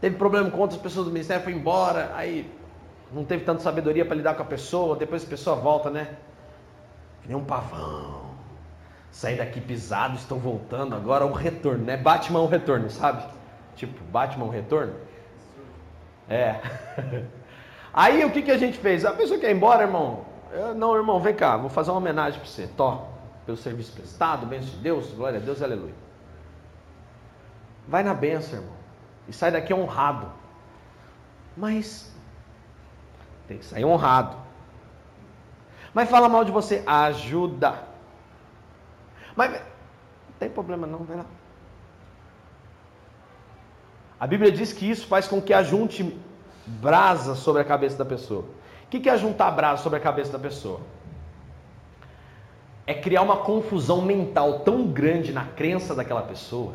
Teve 0.00 0.16
problema 0.16 0.50
com 0.50 0.58
outras 0.60 0.80
pessoas 0.80 1.04
do 1.04 1.12
ministério, 1.12 1.44
foi 1.44 1.52
embora, 1.52 2.10
aí 2.14 2.50
não 3.12 3.22
teve 3.22 3.44
tanta 3.44 3.60
sabedoria 3.60 4.06
para 4.06 4.16
lidar 4.16 4.34
com 4.34 4.42
a 4.42 4.46
pessoa, 4.46 4.96
depois 4.96 5.24
a 5.24 5.26
pessoa 5.26 5.56
volta, 5.56 5.90
né? 5.90 6.08
Que 7.20 7.28
nem 7.28 7.36
um 7.36 7.44
pavão. 7.44 8.33
Saí 9.14 9.36
daqui 9.36 9.60
pisado, 9.60 10.16
estão 10.16 10.40
voltando 10.40 10.96
agora 10.96 11.24
o 11.24 11.32
retorno, 11.32 11.84
né? 11.84 11.96
Batman 11.96 12.40
o 12.40 12.48
retorno, 12.48 12.90
sabe? 12.90 13.24
Tipo, 13.76 14.02
Batman 14.06 14.46
o 14.46 14.50
retorno. 14.50 14.92
É. 16.28 16.56
Aí 17.94 18.24
o 18.24 18.32
que, 18.32 18.42
que 18.42 18.50
a 18.50 18.58
gente 18.58 18.76
fez? 18.76 19.04
A 19.04 19.12
pessoa 19.12 19.38
quer 19.38 19.52
ir 19.52 19.54
embora, 19.54 19.84
irmão. 19.84 20.24
Eu, 20.50 20.74
não, 20.74 20.96
irmão, 20.96 21.20
vem 21.20 21.32
cá, 21.32 21.56
vou 21.56 21.70
fazer 21.70 21.92
uma 21.92 21.98
homenagem 21.98 22.40
para 22.40 22.48
você. 22.48 22.66
Tó, 22.76 23.06
pelo 23.46 23.56
serviço 23.56 23.92
prestado, 23.92 24.46
bênção 24.46 24.70
de 24.70 24.78
Deus, 24.78 25.12
glória 25.12 25.38
a 25.38 25.42
Deus, 25.42 25.62
aleluia. 25.62 25.94
Vai 27.86 28.02
na 28.02 28.14
benção, 28.14 28.58
irmão. 28.58 28.74
E 29.28 29.32
sai 29.32 29.52
daqui 29.52 29.72
honrado. 29.72 30.26
Mas 31.56 32.12
tem 33.46 33.58
que 33.58 33.64
sair 33.64 33.84
honrado. 33.84 34.36
Mas 35.94 36.10
fala 36.10 36.28
mal 36.28 36.44
de 36.44 36.50
você, 36.50 36.82
ajuda. 36.84 37.93
Mas 39.36 39.52
não 39.52 39.58
tem 40.38 40.48
problema 40.48 40.86
não, 40.86 40.98
vai 40.98 41.16
lá. 41.16 41.26
A 44.18 44.26
Bíblia 44.26 44.50
diz 44.50 44.72
que 44.72 44.88
isso 44.88 45.06
faz 45.06 45.26
com 45.26 45.40
que 45.40 45.52
ajunte 45.52 46.18
brasa 46.66 47.34
sobre 47.34 47.62
a 47.62 47.64
cabeça 47.64 47.96
da 47.96 48.04
pessoa. 48.04 48.44
O 48.84 48.88
que 48.88 49.08
é 49.08 49.12
ajuntar 49.12 49.54
brasa 49.54 49.82
sobre 49.82 49.98
a 49.98 50.02
cabeça 50.02 50.32
da 50.32 50.38
pessoa? 50.38 50.80
É 52.86 52.94
criar 52.94 53.22
uma 53.22 53.38
confusão 53.38 54.02
mental 54.02 54.60
tão 54.60 54.86
grande 54.86 55.32
na 55.32 55.44
crença 55.44 55.94
daquela 55.94 56.22
pessoa 56.22 56.74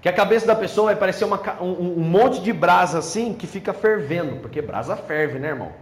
que 0.00 0.08
a 0.08 0.12
cabeça 0.12 0.46
da 0.46 0.54
pessoa 0.54 0.86
vai 0.86 0.96
parecer 0.96 1.24
uma, 1.24 1.40
um, 1.60 1.98
um, 1.98 2.04
monte 2.04 2.40
de 2.40 2.52
brasa 2.52 2.98
assim 2.98 3.34
que 3.34 3.46
fica 3.46 3.72
fervendo, 3.72 4.36
porque 4.36 4.62
brasa 4.62 4.96
ferve, 4.96 5.38
né, 5.38 5.48
irmão? 5.48 5.72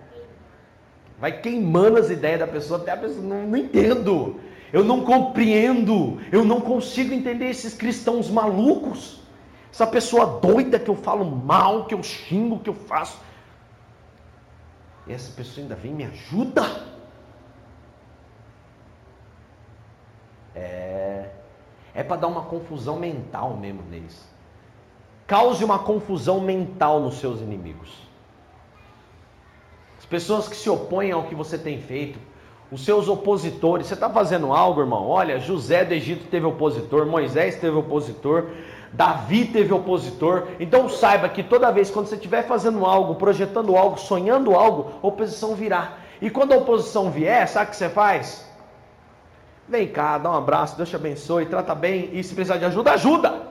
Vai 1.19 1.41
queimando 1.41 1.99
as 1.99 2.11
ideias 2.11 2.41
da 2.41 2.47
pessoa 2.47 2.81
até 2.81 2.93
a 2.93 2.97
pessoa 2.97 3.23
não, 3.23 3.47
não 3.47 3.59
entendo, 3.59 4.41
eu 4.73 4.85
não 4.85 5.05
compreendo, 5.05 6.21
eu 6.31 6.45
não 6.45 6.61
consigo 6.61 7.15
entender 7.15 7.51
esses 7.51 7.75
cristãos 7.75 8.31
malucos, 8.31 9.21
essa 9.73 9.87
pessoa 9.87 10.41
doida 10.41 10.79
que 10.79 10.89
eu 10.89 10.97
falo 10.97 11.25
mal, 11.25 11.87
que 11.87 11.95
eu 11.95 12.03
xingo, 12.03 12.61
que 12.61 12.71
eu 12.71 12.75
faço. 12.75 13.21
E 15.07 15.13
essa 15.13 15.33
pessoa 15.33 15.63
ainda 15.63 15.75
vem 15.75 15.93
e 15.93 15.95
me 15.95 16.05
ajuda. 16.05 16.63
É 20.55 21.31
é 21.97 22.03
para 22.03 22.17
dar 22.17 22.27
uma 22.27 22.43
confusão 22.43 22.99
mental 22.99 23.57
mesmo 23.57 23.83
neles. 23.91 24.23
Cause 25.27 25.65
uma 25.65 25.79
confusão 25.79 26.41
mental 26.41 27.01
nos 27.01 27.15
seus 27.15 27.41
inimigos. 27.41 28.07
As 29.99 30.05
pessoas 30.05 30.47
que 30.47 30.55
se 30.55 30.69
opõem 30.69 31.11
ao 31.11 31.25
que 31.25 31.35
você 31.35 31.57
tem 31.57 31.81
feito, 31.81 32.19
os 32.71 32.85
seus 32.85 33.09
opositores. 33.09 33.87
Você 33.87 33.95
está 33.95 34.11
fazendo 34.11 34.53
algo, 34.53 34.81
irmão? 34.81 35.09
Olha, 35.09 35.39
José 35.39 35.85
do 35.85 35.95
Egito 35.95 36.27
teve 36.29 36.47
opositor, 36.47 37.07
Moisés 37.07 37.57
teve 37.57 37.77
opositor, 37.77 38.47
Davi 38.93 39.47
teve 39.47 39.73
opositor. 39.73 40.49
Então 40.59 40.89
saiba 40.89 41.29
que 41.29 41.43
toda 41.43 41.71
vez 41.71 41.91
quando 41.91 42.07
você 42.07 42.17
estiver 42.17 42.43
fazendo 42.43 42.85
algo, 42.85 43.15
projetando 43.15 43.77
algo, 43.77 43.99
sonhando 43.99 44.55
algo, 44.55 44.93
oposição 45.03 45.55
virá. 45.55 45.99
E 46.21 46.31
quando 46.31 46.53
a 46.53 46.57
oposição 46.57 47.11
vier, 47.11 47.47
sabe 47.47 47.67
o 47.67 47.71
que 47.71 47.77
você 47.77 47.89
faz? 47.89 48.47
Vem 49.69 49.89
cá, 49.89 50.17
dá 50.17 50.31
um 50.31 50.37
abraço, 50.37 50.77
Deus 50.77 50.89
te 50.89 50.97
abençoe, 50.97 51.47
trata 51.47 51.75
bem 51.75 52.11
e 52.13 52.23
se 52.23 52.35
precisar 52.35 52.57
de 52.57 52.65
ajuda, 52.65 52.93
ajuda. 52.93 53.43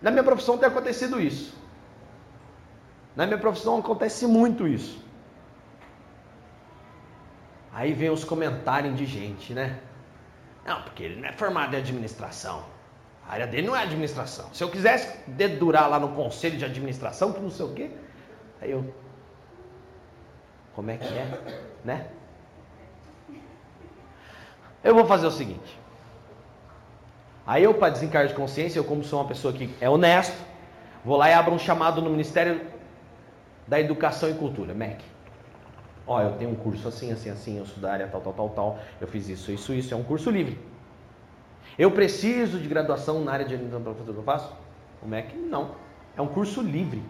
Na 0.00 0.10
minha 0.10 0.22
profissão 0.22 0.58
tem 0.58 0.68
acontecido 0.68 1.20
isso. 1.20 1.54
Na 3.16 3.26
minha 3.26 3.38
profissão 3.38 3.78
acontece 3.78 4.26
muito 4.26 4.66
isso. 4.66 5.09
Aí 7.72 7.92
vem 7.92 8.10
os 8.10 8.24
comentários 8.24 8.96
de 8.96 9.06
gente, 9.06 9.54
né? 9.54 9.78
Não, 10.64 10.82
porque 10.82 11.02
ele 11.02 11.20
não 11.20 11.28
é 11.28 11.32
formado 11.32 11.74
em 11.74 11.78
administração. 11.78 12.64
A 13.26 13.34
área 13.34 13.46
dele 13.46 13.66
não 13.66 13.76
é 13.76 13.82
administração. 13.82 14.52
Se 14.52 14.62
eu 14.62 14.70
quisesse 14.70 15.18
dedurar 15.28 15.88
lá 15.88 15.98
no 15.98 16.08
conselho 16.08 16.58
de 16.58 16.64
administração, 16.64 17.32
que 17.32 17.40
não 17.40 17.50
sei 17.50 17.66
o 17.66 17.72
quê, 17.72 17.90
aí 18.60 18.70
eu. 18.70 18.92
Como 20.74 20.90
é 20.90 20.96
que 20.96 21.06
é? 21.06 21.58
Né? 21.84 22.06
Eu 24.82 24.94
vou 24.94 25.06
fazer 25.06 25.26
o 25.26 25.30
seguinte. 25.30 25.78
Aí 27.46 27.62
eu, 27.62 27.74
para 27.74 27.90
desencargo 27.90 28.28
de 28.28 28.34
consciência, 28.34 28.78
eu 28.78 28.84
como 28.84 29.02
sou 29.02 29.20
uma 29.20 29.28
pessoa 29.28 29.52
que 29.52 29.74
é 29.80 29.88
honesto, 29.88 30.36
vou 31.04 31.16
lá 31.16 31.28
e 31.28 31.32
abro 31.32 31.52
um 31.52 31.58
chamado 31.58 32.00
no 32.00 32.10
Ministério 32.10 32.60
da 33.66 33.78
Educação 33.78 34.30
e 34.30 34.34
Cultura, 34.34 34.74
MEC. 34.74 35.04
Ó, 36.10 36.20
eu 36.20 36.32
tenho 36.32 36.50
um 36.50 36.56
curso 36.56 36.88
assim, 36.88 37.12
assim, 37.12 37.30
assim, 37.30 37.58
eu 37.58 37.64
sou 37.64 37.80
da 37.80 37.92
área 37.92 38.08
tal, 38.08 38.20
tal, 38.20 38.32
tal, 38.32 38.48
tal, 38.48 38.78
eu 39.00 39.06
fiz 39.06 39.28
isso, 39.28 39.52
isso, 39.52 39.72
isso, 39.72 39.94
é 39.94 39.96
um 39.96 40.02
curso 40.02 40.28
livre. 40.28 40.58
Eu 41.78 41.92
preciso 41.92 42.58
de 42.58 42.66
graduação 42.66 43.22
na 43.22 43.30
área 43.30 43.44
de 43.44 43.54
administração 43.54 43.84
para 43.84 43.94
fazer 43.94 44.10
o 44.10 44.14
que 44.14 44.18
eu 44.18 44.24
faço? 44.24 44.52
O 45.00 45.06
MEC, 45.06 45.36
não. 45.36 45.76
É 46.16 46.20
um 46.20 46.26
curso 46.26 46.62
livre. 46.62 47.00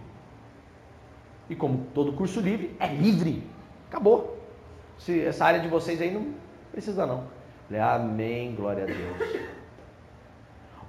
E 1.49 1.57
como 1.57 1.87
todo 1.95 2.13
curso 2.13 2.41
livre, 2.41 2.77
é 2.79 2.89
livre. 2.89 3.43
Acabou. 3.89 4.39
Se 4.99 5.25
essa 5.25 5.47
área 5.47 5.61
de 5.61 5.69
vocês 5.69 5.99
aí 6.03 6.13
não 6.13 6.35
precisa 6.71 7.07
não. 7.07 7.25
Falei, 7.69 7.81
amém, 7.81 8.55
glória 8.55 8.83
a 8.83 8.87
Deus. 8.87 9.41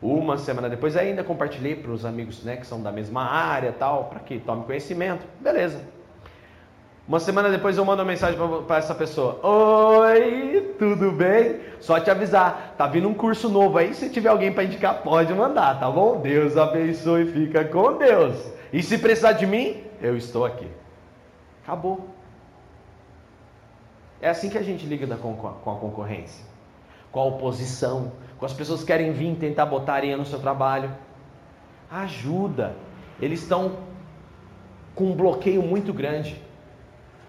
Uma 0.02 0.38
semana 0.38 0.70
depois 0.70 0.98
ainda 0.98 1.24
compartilhei 1.24 1.78
para 1.78 1.92
os 1.92 2.04
amigos 2.04 2.44
né, 2.44 2.58
que 2.58 2.68
são 2.68 2.84
da 2.84 2.92
mesma 2.92 3.24
área 3.24 3.72
tal, 3.72 4.10
para 4.10 4.20
que 4.20 4.38
tome 4.38 4.66
conhecimento. 4.66 5.26
Beleza. 5.40 6.01
Uma 7.08 7.20
semana 7.20 7.50
depois 7.50 7.78
eu 7.78 7.84
mando 7.84 8.02
uma 8.02 8.08
mensagem 8.08 8.40
para 8.68 8.78
essa 8.78 8.96
pessoa. 8.96 9.40
Oi, 9.44 10.76
tudo 10.78 11.12
bem? 11.12 11.60
Só 11.80 12.00
te 12.00 12.10
avisar, 12.10 12.76
tá 12.78 12.88
vindo 12.88 13.08
um 13.08 13.14
curso 13.14 13.50
novo 13.50 13.78
aí. 13.78 13.94
Se 13.94 14.10
tiver 14.10 14.30
alguém 14.30 14.54
para 14.54 14.64
indicar, 14.64 15.02
pode 15.02 15.34
mandar, 15.34 15.80
tá 15.80 15.90
bom? 15.90 16.22
Deus 16.22 16.56
abençoe, 16.56 17.26
fica 17.26 17.66
com 17.66 17.98
Deus. 17.98 18.36
E 18.72 18.82
se 18.82 18.98
precisar 18.98 19.34
de 19.34 19.46
mim, 19.46 19.84
eu 20.02 20.16
estou 20.16 20.46
aqui. 20.46 20.68
Acabou. 21.64 22.08
É 24.22 24.30
assim 24.30 24.50
que 24.50 24.58
a 24.58 24.64
gente 24.64 24.86
liga 24.86 25.16
com 25.18 25.48
a 25.48 25.76
concorrência 25.76 26.52
com 27.12 27.20
a 27.20 27.26
oposição, 27.26 28.14
com 28.38 28.46
as 28.46 28.54
pessoas 28.54 28.80
que 28.80 28.88
querem 28.88 29.12
vir 29.12 29.36
tentar 29.36 29.66
botar 29.66 29.96
areia 29.96 30.16
no 30.16 30.26
seu 30.26 30.40
trabalho. 30.40 30.92
Ajuda. 31.90 32.76
Eles 33.20 33.42
estão 33.42 33.78
com 34.96 35.06
um 35.12 35.16
bloqueio 35.16 35.62
muito 35.62 35.94
grande. 35.94 36.42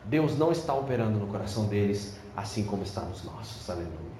Deus 0.04 0.36
não 0.36 0.50
está 0.50 0.74
operando 0.74 1.18
no 1.18 1.26
coração 1.26 1.66
deles, 1.66 2.18
assim 2.36 2.64
como 2.64 2.82
está 2.82 3.02
nos 3.02 3.22
nossos. 3.24 3.68
Aleluia. 3.68 4.12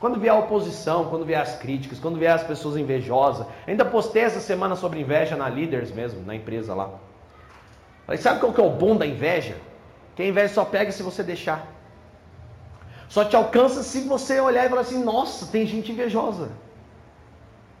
Quando 0.00 0.20
vier 0.20 0.34
a 0.34 0.38
oposição, 0.38 1.06
quando 1.06 1.24
vier 1.24 1.40
as 1.40 1.56
críticas, 1.56 1.98
quando 1.98 2.18
vier 2.18 2.32
as 2.32 2.42
pessoas 2.42 2.76
invejosas, 2.76 3.46
ainda 3.66 3.84
postei 3.84 4.22
essa 4.22 4.40
semana 4.40 4.76
sobre 4.76 5.00
inveja 5.00 5.36
na 5.36 5.48
Leaders 5.48 5.90
mesmo, 5.90 6.24
na 6.24 6.34
empresa 6.34 6.74
lá. 6.74 6.90
Falei, 8.06 8.20
sabe 8.20 8.40
qual 8.40 8.52
que 8.52 8.60
é 8.60 8.64
o 8.64 8.70
bom 8.70 8.96
da 8.96 9.06
inveja? 9.06 9.56
Que 10.14 10.22
a 10.22 10.26
inveja 10.26 10.52
só 10.52 10.64
pega 10.64 10.92
se 10.92 11.02
você 11.02 11.22
deixar. 11.22 11.66
Só 13.08 13.24
te 13.24 13.36
alcança 13.36 13.82
se 13.82 14.02
você 14.02 14.40
olhar 14.40 14.66
e 14.66 14.68
falar 14.68 14.82
assim: 14.82 15.02
nossa, 15.02 15.46
tem 15.46 15.66
gente 15.66 15.92
invejosa. 15.92 16.50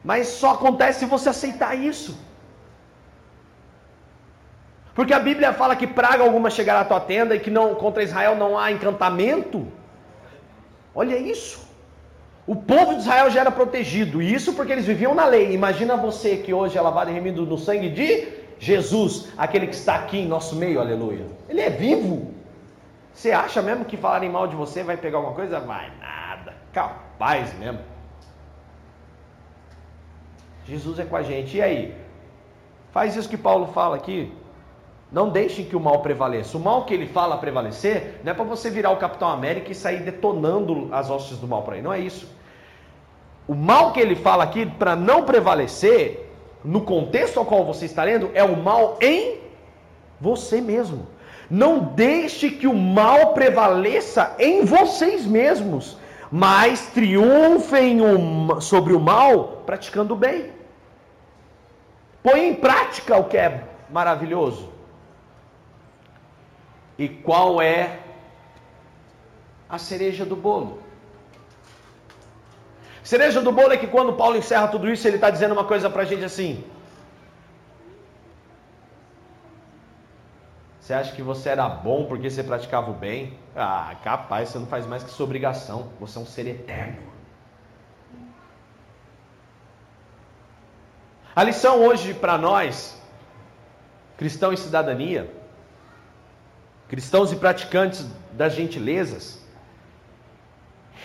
Mas 0.02 0.28
só 0.28 0.52
acontece 0.52 1.00
se 1.00 1.06
você 1.06 1.30
aceitar 1.30 1.74
isso. 1.74 2.16
Porque 4.94 5.12
a 5.12 5.18
Bíblia 5.18 5.52
fala 5.52 5.74
que 5.74 5.86
praga 5.86 6.22
alguma 6.22 6.50
chegará 6.50 6.80
à 6.80 6.84
tua 6.84 7.00
tenda 7.00 7.34
e 7.34 7.40
que 7.40 7.50
não 7.50 7.74
contra 7.74 8.02
Israel 8.02 8.36
não 8.36 8.56
há 8.56 8.70
encantamento. 8.70 9.66
Olha 10.94 11.16
isso. 11.16 11.64
O 12.46 12.54
povo 12.54 12.92
de 12.94 13.00
Israel 13.00 13.30
já 13.30 13.40
era 13.40 13.50
protegido, 13.50 14.20
e 14.20 14.32
isso 14.32 14.52
porque 14.52 14.70
eles 14.70 14.86
viviam 14.86 15.14
na 15.14 15.24
lei. 15.24 15.52
Imagina 15.52 15.96
você 15.96 16.36
que 16.36 16.52
hoje 16.52 16.76
é 16.76 16.80
lavado 16.80 17.10
e 17.10 17.14
remido 17.14 17.46
no 17.46 17.56
sangue 17.56 17.88
de 17.88 18.28
Jesus, 18.58 19.32
aquele 19.36 19.66
que 19.66 19.74
está 19.74 19.96
aqui 19.96 20.18
em 20.18 20.28
nosso 20.28 20.54
meio, 20.54 20.78
aleluia. 20.78 21.26
Ele 21.48 21.60
é 21.60 21.70
vivo. 21.70 22.32
Você 23.12 23.32
acha 23.32 23.62
mesmo 23.62 23.84
que 23.84 23.96
falarem 23.96 24.28
mal 24.28 24.46
de 24.46 24.54
você 24.54 24.82
vai 24.82 24.96
pegar 24.96 25.18
alguma 25.18 25.34
coisa? 25.34 25.58
Vai 25.58 25.90
nada. 25.98 26.54
Capaz 26.72 27.52
mesmo. 27.58 27.80
Jesus 30.66 30.98
é 30.98 31.04
com 31.04 31.16
a 31.16 31.22
gente. 31.22 31.56
E 31.56 31.62
aí? 31.62 31.94
Faz 32.92 33.16
isso 33.16 33.28
que 33.28 33.36
Paulo 33.36 33.68
fala 33.68 33.96
aqui. 33.96 34.32
Não 35.14 35.28
deixem 35.28 35.64
que 35.64 35.76
o 35.76 35.80
mal 35.80 36.00
prevaleça. 36.00 36.56
O 36.56 36.60
mal 36.60 36.84
que 36.84 36.92
ele 36.92 37.06
fala 37.06 37.36
prevalecer 37.36 38.20
não 38.24 38.32
é 38.32 38.34
para 38.34 38.44
você 38.44 38.68
virar 38.68 38.90
o 38.90 38.96
Capitão 38.96 39.28
América 39.28 39.70
e 39.70 39.74
sair 39.74 40.00
detonando 40.00 40.88
as 40.90 41.08
hostes 41.08 41.38
do 41.38 41.46
mal 41.46 41.62
para 41.62 41.76
aí. 41.76 41.82
Não 41.82 41.92
é 41.92 42.00
isso. 42.00 42.26
O 43.46 43.54
mal 43.54 43.92
que 43.92 44.00
ele 44.00 44.16
fala 44.16 44.42
aqui 44.42 44.66
para 44.66 44.96
não 44.96 45.22
prevalecer, 45.22 46.28
no 46.64 46.80
contexto 46.80 47.38
ao 47.38 47.46
qual 47.46 47.64
você 47.64 47.84
está 47.84 48.02
lendo, 48.02 48.28
é 48.34 48.42
o 48.42 48.56
mal 48.56 48.98
em 49.00 49.38
você 50.20 50.60
mesmo. 50.60 51.06
Não 51.48 51.78
deixe 51.78 52.50
que 52.50 52.66
o 52.66 52.74
mal 52.74 53.34
prevaleça 53.34 54.34
em 54.36 54.64
vocês 54.64 55.24
mesmos, 55.24 55.96
mas 56.28 56.88
triunfem 56.88 58.00
sobre 58.60 58.92
o 58.92 58.98
mal 58.98 59.62
praticando 59.64 60.14
o 60.14 60.16
bem. 60.16 60.50
Põe 62.20 62.48
em 62.48 62.54
prática 62.54 63.16
o 63.16 63.24
que 63.24 63.36
é 63.36 63.62
maravilhoso. 63.88 64.73
E 66.98 67.08
qual 67.08 67.60
é 67.60 68.00
a 69.68 69.78
cereja 69.78 70.24
do 70.24 70.36
bolo? 70.36 70.82
Cereja 73.02 73.40
do 73.40 73.52
bolo 73.52 73.72
é 73.72 73.76
que 73.76 73.86
quando 73.86 74.14
Paulo 74.14 74.36
encerra 74.36 74.68
tudo 74.68 74.90
isso, 74.90 75.06
ele 75.06 75.16
está 75.16 75.28
dizendo 75.28 75.52
uma 75.52 75.64
coisa 75.64 75.90
para 75.90 76.02
a 76.02 76.04
gente 76.04 76.24
assim: 76.24 76.64
Você 80.84 80.92
acha 80.92 81.12
que 81.12 81.22
você 81.22 81.48
era 81.48 81.66
bom 81.66 82.04
porque 82.04 82.28
você 82.28 82.42
praticava 82.42 82.90
o 82.90 82.94
bem? 82.94 83.38
Ah, 83.56 83.96
capaz, 84.04 84.50
você 84.50 84.58
não 84.58 84.66
faz 84.66 84.86
mais 84.86 85.02
que 85.02 85.10
sua 85.10 85.24
obrigação. 85.24 85.88
Você 85.98 86.18
é 86.18 86.20
um 86.20 86.26
ser 86.26 86.46
eterno. 86.46 87.02
A 91.34 91.42
lição 91.42 91.80
hoje 91.84 92.12
para 92.12 92.36
nós, 92.36 93.00
cristãos 94.18 94.60
em 94.60 94.62
cidadania, 94.62 95.32
cristãos 96.88 97.32
e 97.32 97.36
praticantes 97.36 98.06
das 98.32 98.54
gentilezas, 98.54 99.42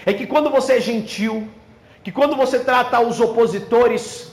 é 0.06 0.14
que 0.14 0.26
quando 0.26 0.50
você 0.50 0.74
é 0.74 0.82
gentil, 0.82 1.48
que 2.04 2.12
quando 2.12 2.36
você 2.36 2.60
trata 2.60 3.00
os 3.00 3.20
opositores 3.20 4.32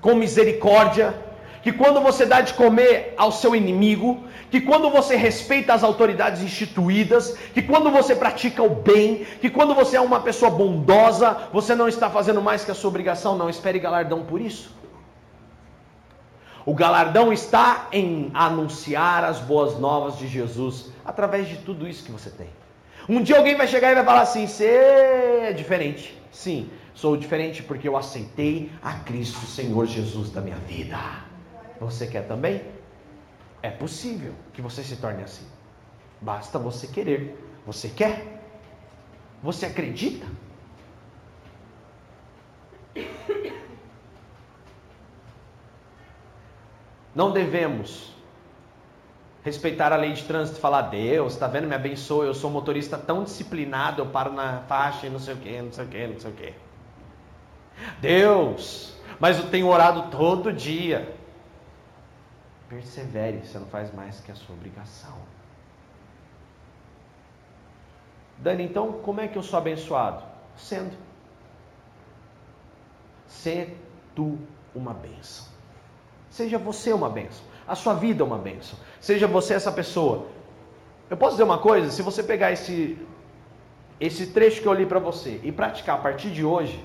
com 0.00 0.14
misericórdia, 0.14 1.14
que 1.62 1.72
quando 1.72 2.00
você 2.00 2.26
dá 2.26 2.40
de 2.40 2.54
comer 2.54 3.14
ao 3.16 3.30
seu 3.30 3.54
inimigo, 3.54 4.24
que 4.50 4.60
quando 4.60 4.90
você 4.90 5.14
respeita 5.14 5.72
as 5.72 5.84
autoridades 5.84 6.42
instituídas, 6.42 7.36
que 7.54 7.62
quando 7.62 7.90
você 7.90 8.14
pratica 8.16 8.62
o 8.62 8.68
bem, 8.68 9.24
que 9.40 9.48
quando 9.48 9.74
você 9.74 9.96
é 9.96 10.00
uma 10.00 10.20
pessoa 10.20 10.50
bondosa, 10.50 11.48
você 11.52 11.74
não 11.74 11.86
está 11.86 12.10
fazendo 12.10 12.42
mais 12.42 12.64
que 12.64 12.70
a 12.70 12.74
sua 12.74 12.88
obrigação, 12.88 13.38
não 13.38 13.48
espere 13.48 13.78
galardão 13.78 14.24
por 14.24 14.40
isso. 14.40 14.81
O 16.64 16.74
galardão 16.74 17.32
está 17.32 17.88
em 17.92 18.30
anunciar 18.32 19.24
as 19.24 19.40
boas 19.40 19.78
novas 19.78 20.16
de 20.18 20.28
Jesus 20.28 20.90
através 21.04 21.48
de 21.48 21.56
tudo 21.56 21.88
isso 21.88 22.04
que 22.04 22.12
você 22.12 22.30
tem. 22.30 22.48
Um 23.08 23.20
dia 23.20 23.36
alguém 23.36 23.56
vai 23.56 23.66
chegar 23.66 23.90
e 23.90 23.94
vai 23.94 24.04
falar 24.04 24.22
assim: 24.22 24.46
você 24.46 24.66
é 24.66 25.52
diferente. 25.52 26.16
Sim, 26.30 26.70
sou 26.94 27.16
diferente 27.16 27.62
porque 27.62 27.88
eu 27.88 27.96
aceitei 27.96 28.70
a 28.82 28.94
Cristo, 28.94 29.44
Senhor 29.44 29.86
Jesus 29.86 30.30
da 30.30 30.40
minha 30.40 30.56
vida. 30.56 30.98
Você 31.80 32.06
quer 32.06 32.28
também? 32.28 32.62
É 33.60 33.70
possível 33.70 34.32
que 34.52 34.62
você 34.62 34.82
se 34.84 34.96
torne 34.96 35.22
assim. 35.22 35.46
Basta 36.20 36.58
você 36.58 36.86
querer. 36.86 37.36
Você 37.66 37.88
quer? 37.88 38.40
Você 39.42 39.66
acredita? 39.66 40.26
Não 47.14 47.30
devemos 47.30 48.12
respeitar 49.44 49.92
a 49.92 49.96
lei 49.96 50.12
de 50.12 50.24
trânsito 50.24 50.58
e 50.58 50.60
falar: 50.60 50.82
Deus, 50.82 51.34
está 51.34 51.46
vendo, 51.46 51.66
me 51.66 51.74
abençoa, 51.74 52.24
eu 52.24 52.34
sou 52.34 52.50
um 52.50 52.52
motorista 52.52 52.96
tão 52.96 53.24
disciplinado, 53.24 54.00
eu 54.00 54.06
paro 54.06 54.32
na 54.32 54.60
faixa 54.62 55.06
e 55.06 55.10
não 55.10 55.18
sei 55.18 55.34
o 55.34 55.36
que, 55.38 55.62
não 55.62 55.72
sei 55.72 55.84
o 55.84 55.88
que, 55.88 56.06
não 56.06 56.20
sei 56.20 56.30
o 56.30 56.34
que. 56.34 56.54
Deus, 58.00 58.96
mas 59.18 59.38
eu 59.38 59.50
tenho 59.50 59.66
orado 59.68 60.10
todo 60.10 60.52
dia. 60.52 61.14
Persevere, 62.68 63.44
você 63.44 63.58
não 63.58 63.66
faz 63.66 63.92
mais 63.92 64.20
que 64.20 64.32
a 64.32 64.34
sua 64.34 64.54
obrigação. 64.54 65.14
Dani, 68.38 68.64
então 68.64 68.92
como 68.92 69.20
é 69.20 69.28
que 69.28 69.36
eu 69.36 69.42
sou 69.42 69.58
abençoado? 69.58 70.24
Sendo. 70.56 70.96
Ser 73.26 73.76
tu 74.14 74.38
uma 74.74 74.92
bênção. 74.92 75.51
Seja 76.32 76.56
você 76.58 76.92
uma 76.94 77.10
bênção. 77.10 77.44
A 77.68 77.74
sua 77.74 77.94
vida 77.94 78.24
uma 78.24 78.38
bênção. 78.38 78.78
Seja 79.00 79.28
você 79.28 79.52
essa 79.52 79.70
pessoa. 79.70 80.26
Eu 81.10 81.16
posso 81.16 81.32
dizer 81.32 81.44
uma 81.44 81.58
coisa? 81.58 81.90
Se 81.90 82.00
você 82.00 82.22
pegar 82.22 82.50
esse, 82.50 82.98
esse 84.00 84.28
trecho 84.28 84.62
que 84.62 84.66
eu 84.66 84.72
li 84.72 84.86
para 84.86 84.98
você 84.98 85.38
e 85.42 85.52
praticar 85.52 85.98
a 85.98 86.00
partir 86.00 86.30
de 86.30 86.42
hoje, 86.42 86.82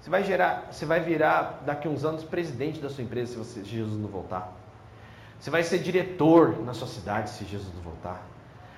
você 0.00 0.10
vai 0.10 0.22
gerar, 0.24 0.68
você 0.70 0.84
vai 0.84 1.00
virar 1.00 1.62
daqui 1.64 1.88
uns 1.88 2.04
anos 2.04 2.22
presidente 2.22 2.80
da 2.80 2.90
sua 2.90 3.02
empresa 3.02 3.32
se, 3.32 3.38
você, 3.38 3.60
se 3.60 3.70
Jesus 3.70 3.98
não 3.98 4.08
voltar. 4.08 4.52
Você 5.38 5.50
vai 5.50 5.62
ser 5.62 5.78
diretor 5.78 6.60
na 6.62 6.74
sua 6.74 6.86
cidade 6.86 7.30
se 7.30 7.46
Jesus 7.46 7.72
não 7.74 7.82
voltar. 7.82 8.22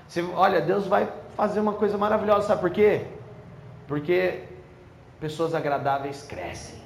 Você, 0.07 0.23
olha, 0.23 0.61
Deus 0.61 0.87
vai 0.87 1.13
fazer 1.37 1.59
uma 1.59 1.73
coisa 1.73 1.99
maravilhosa, 1.99 2.47
sabe 2.47 2.61
por 2.61 2.71
quê? 2.71 3.07
Porque 3.89 4.45
pessoas 5.19 5.55
agradáveis 5.55 6.23
crescem, 6.23 6.82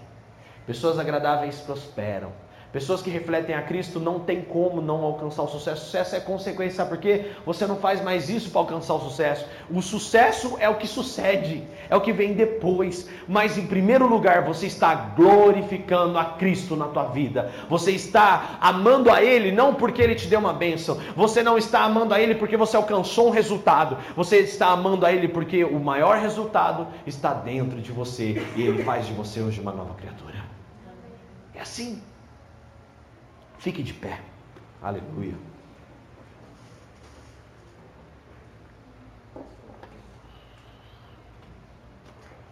pessoas 0.66 0.98
agradáveis 0.98 1.60
prosperam, 1.60 2.32
Pessoas 2.76 3.00
que 3.00 3.08
refletem 3.08 3.54
a 3.54 3.62
Cristo 3.62 3.98
não 3.98 4.20
tem 4.20 4.42
como 4.42 4.82
não 4.82 5.02
alcançar 5.02 5.44
o 5.44 5.48
sucesso. 5.48 5.86
Sucesso 5.86 6.14
é 6.14 6.20
consequência, 6.20 6.76
sabe 6.76 6.90
por 6.90 6.98
quê? 6.98 7.30
Você 7.46 7.66
não 7.66 7.76
faz 7.76 8.02
mais 8.02 8.28
isso 8.28 8.50
para 8.50 8.60
alcançar 8.60 8.92
o 8.92 9.00
sucesso. 9.00 9.46
O 9.70 9.80
sucesso 9.80 10.58
é 10.60 10.68
o 10.68 10.74
que 10.74 10.86
sucede, 10.86 11.64
é 11.88 11.96
o 11.96 12.02
que 12.02 12.12
vem 12.12 12.34
depois. 12.34 13.08
Mas 13.26 13.56
em 13.56 13.66
primeiro 13.66 14.06
lugar, 14.06 14.44
você 14.44 14.66
está 14.66 14.94
glorificando 14.94 16.18
a 16.18 16.24
Cristo 16.24 16.76
na 16.76 16.88
tua 16.88 17.04
vida. 17.04 17.50
Você 17.66 17.92
está 17.92 18.58
amando 18.60 19.10
a 19.10 19.22
Ele 19.22 19.52
não 19.52 19.74
porque 19.74 20.02
Ele 20.02 20.14
te 20.14 20.26
deu 20.28 20.40
uma 20.40 20.52
bênção. 20.52 21.00
Você 21.16 21.42
não 21.42 21.56
está 21.56 21.80
amando 21.80 22.12
a 22.12 22.20
Ele 22.20 22.34
porque 22.34 22.58
você 22.58 22.76
alcançou 22.76 23.28
um 23.28 23.30
resultado. 23.30 23.96
Você 24.14 24.40
está 24.40 24.68
amando 24.68 25.06
a 25.06 25.12
Ele 25.12 25.28
porque 25.28 25.64
o 25.64 25.80
maior 25.80 26.18
resultado 26.18 26.88
está 27.06 27.32
dentro 27.32 27.80
de 27.80 27.90
você 27.90 28.44
e 28.54 28.62
Ele 28.62 28.82
faz 28.82 29.06
de 29.06 29.14
você 29.14 29.40
hoje 29.40 29.62
uma 29.62 29.72
nova 29.72 29.94
criatura. 29.94 30.45
É 31.56 31.60
assim. 31.62 32.02
Fique 33.58 33.82
de 33.82 33.94
pé. 33.94 34.20
Aleluia. 34.82 35.34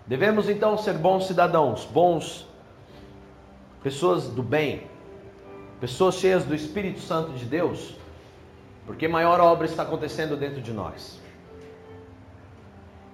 Devemos 0.06 0.48
então 0.48 0.76
ser 0.76 0.94
bons 0.94 1.26
cidadãos, 1.26 1.84
bons 1.84 2.46
pessoas 3.82 4.28
do 4.28 4.42
bem, 4.42 4.86
pessoas 5.80 6.16
cheias 6.16 6.44
do 6.44 6.54
Espírito 6.54 7.00
Santo 7.00 7.32
de 7.32 7.44
Deus, 7.44 7.94
porque 8.86 9.08
maior 9.08 9.40
obra 9.40 9.66
está 9.66 9.82
acontecendo 9.82 10.36
dentro 10.36 10.60
de 10.60 10.72
nós. 10.72 11.20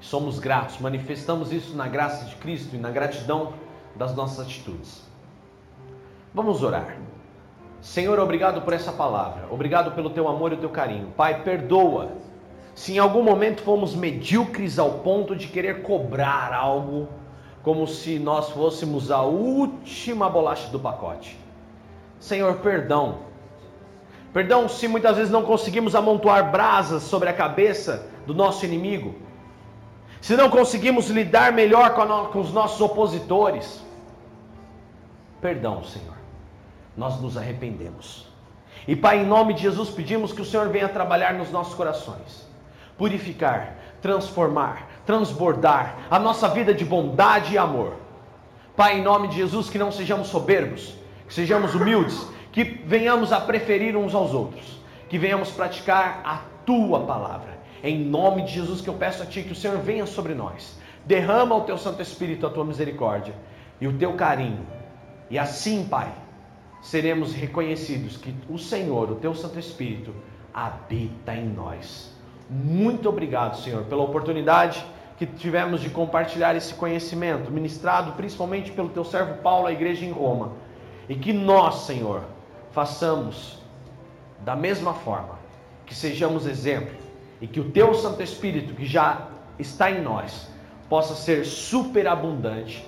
Somos 0.00 0.38
gratos, 0.38 0.78
manifestamos 0.78 1.52
isso 1.52 1.76
na 1.76 1.86
graça 1.86 2.24
de 2.24 2.34
Cristo 2.36 2.74
e 2.74 2.78
na 2.78 2.90
gratidão 2.90 3.54
das 3.94 4.14
nossas 4.14 4.46
atitudes. 4.46 5.09
Vamos 6.32 6.62
orar. 6.62 6.96
Senhor, 7.82 8.18
obrigado 8.20 8.60
por 8.62 8.72
essa 8.72 8.92
palavra. 8.92 9.48
Obrigado 9.50 9.92
pelo 9.92 10.10
teu 10.10 10.28
amor 10.28 10.52
e 10.52 10.54
o 10.54 10.58
teu 10.58 10.68
carinho. 10.68 11.12
Pai, 11.16 11.42
perdoa 11.42 12.12
se 12.74 12.94
em 12.94 12.98
algum 12.98 13.22
momento 13.22 13.62
fomos 13.62 13.94
medíocres 13.94 14.78
ao 14.78 14.98
ponto 15.00 15.34
de 15.34 15.48
querer 15.48 15.82
cobrar 15.82 16.52
algo 16.52 17.08
como 17.62 17.86
se 17.86 18.18
nós 18.18 18.50
fôssemos 18.50 19.10
a 19.10 19.22
última 19.22 20.30
bolacha 20.30 20.68
do 20.70 20.78
pacote. 20.78 21.36
Senhor, 22.20 22.54
perdão. 22.58 23.18
Perdão 24.32 24.68
se 24.68 24.86
muitas 24.86 25.16
vezes 25.16 25.32
não 25.32 25.42
conseguimos 25.42 25.94
amontoar 25.96 26.50
brasas 26.50 27.02
sobre 27.02 27.28
a 27.28 27.32
cabeça 27.32 28.06
do 28.24 28.34
nosso 28.34 28.64
inimigo. 28.64 29.16
Se 30.20 30.36
não 30.36 30.48
conseguimos 30.48 31.10
lidar 31.10 31.52
melhor 31.52 31.94
com, 31.94 32.38
os 32.38 32.52
nossos 32.52 32.80
opositores. 32.80 33.84
Perdão, 35.40 35.82
Senhor 35.82 36.19
nós 37.00 37.18
nos 37.18 37.38
arrependemos. 37.38 38.26
E 38.86 38.94
Pai, 38.94 39.22
em 39.22 39.26
nome 39.26 39.54
de 39.54 39.62
Jesus, 39.62 39.88
pedimos 39.88 40.34
que 40.34 40.42
o 40.42 40.44
Senhor 40.44 40.68
venha 40.68 40.86
trabalhar 40.86 41.32
nos 41.32 41.50
nossos 41.50 41.74
corações, 41.74 42.46
purificar, 42.98 43.78
transformar, 44.02 44.86
transbordar 45.06 45.96
a 46.10 46.18
nossa 46.18 46.46
vida 46.48 46.74
de 46.74 46.84
bondade 46.84 47.54
e 47.54 47.58
amor. 47.58 47.94
Pai, 48.76 48.98
em 48.98 49.02
nome 49.02 49.28
de 49.28 49.36
Jesus, 49.36 49.70
que 49.70 49.78
não 49.78 49.90
sejamos 49.90 50.28
soberbos, 50.28 50.94
que 51.26 51.32
sejamos 51.32 51.74
humildes, 51.74 52.28
que 52.52 52.64
venhamos 52.64 53.32
a 53.32 53.40
preferir 53.40 53.96
uns 53.96 54.14
aos 54.14 54.34
outros, 54.34 54.78
que 55.08 55.16
venhamos 55.16 55.50
praticar 55.50 56.20
a 56.22 56.42
tua 56.66 57.00
palavra. 57.06 57.58
Em 57.82 57.98
nome 57.98 58.42
de 58.42 58.52
Jesus 58.52 58.82
que 58.82 58.88
eu 58.90 58.94
peço 58.94 59.22
a 59.22 59.26
ti 59.26 59.42
que 59.42 59.52
o 59.52 59.56
Senhor 59.56 59.78
venha 59.78 60.04
sobre 60.04 60.34
nós. 60.34 60.78
Derrama 61.06 61.54
o 61.54 61.62
teu 61.62 61.78
Santo 61.78 62.02
Espírito, 62.02 62.46
a 62.46 62.50
tua 62.50 62.64
misericórdia 62.64 63.34
e 63.80 63.88
o 63.88 63.96
teu 63.96 64.12
carinho. 64.12 64.66
E 65.30 65.38
assim, 65.38 65.86
Pai, 65.88 66.12
seremos 66.80 67.32
reconhecidos 67.32 68.16
que 68.16 68.34
o 68.48 68.58
Senhor, 68.58 69.10
o 69.10 69.16
teu 69.16 69.34
Santo 69.34 69.58
Espírito, 69.58 70.14
habita 70.52 71.34
em 71.34 71.48
nós. 71.48 72.12
Muito 72.48 73.08
obrigado, 73.08 73.56
Senhor, 73.58 73.84
pela 73.84 74.02
oportunidade 74.02 74.84
que 75.16 75.26
tivemos 75.26 75.82
de 75.82 75.90
compartilhar 75.90 76.56
esse 76.56 76.74
conhecimento, 76.74 77.50
ministrado 77.50 78.12
principalmente 78.12 78.72
pelo 78.72 78.88
teu 78.88 79.04
servo 79.04 79.34
Paulo 79.42 79.66
à 79.66 79.72
igreja 79.72 80.04
em 80.04 80.10
Roma. 80.10 80.52
E 81.08 81.14
que 81.14 81.32
nós, 81.32 81.86
Senhor, 81.86 82.24
façamos 82.72 83.58
da 84.40 84.56
mesma 84.56 84.94
forma, 84.94 85.38
que 85.84 85.94
sejamos 85.94 86.46
exemplo 86.46 86.94
e 87.40 87.46
que 87.46 87.60
o 87.60 87.70
teu 87.70 87.94
Santo 87.94 88.22
Espírito, 88.22 88.74
que 88.74 88.86
já 88.86 89.28
está 89.58 89.90
em 89.90 90.02
nós, 90.02 90.48
possa 90.88 91.14
ser 91.14 91.44
superabundante 91.44 92.84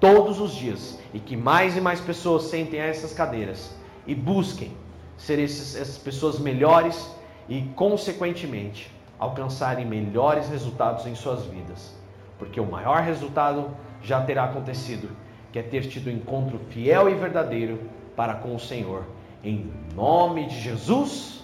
todos 0.00 0.40
os 0.40 0.54
dias 0.54 0.98
e 1.12 1.18
que 1.18 1.36
mais 1.36 1.76
e 1.76 1.80
mais 1.80 2.00
pessoas 2.00 2.44
sentem 2.44 2.80
a 2.80 2.86
essas 2.86 3.12
cadeiras 3.12 3.74
e 4.06 4.14
busquem 4.14 4.72
ser 5.16 5.38
esses, 5.38 5.74
essas 5.76 5.98
pessoas 5.98 6.38
melhores 6.38 7.10
e, 7.48 7.62
consequentemente, 7.74 8.90
alcançarem 9.18 9.86
melhores 9.86 10.48
resultados 10.48 11.06
em 11.06 11.14
suas 11.14 11.44
vidas. 11.46 11.94
Porque 12.38 12.60
o 12.60 12.66
maior 12.66 13.00
resultado 13.02 13.70
já 14.02 14.20
terá 14.22 14.44
acontecido, 14.44 15.08
que 15.52 15.58
é 15.58 15.62
ter 15.62 15.88
tido 15.88 16.08
um 16.08 16.12
encontro 16.12 16.58
fiel 16.70 17.08
e 17.08 17.14
verdadeiro 17.14 17.80
para 18.14 18.34
com 18.34 18.54
o 18.54 18.60
Senhor. 18.60 19.04
Em 19.42 19.72
nome 19.94 20.46
de 20.46 20.60
Jesus, 20.60 21.42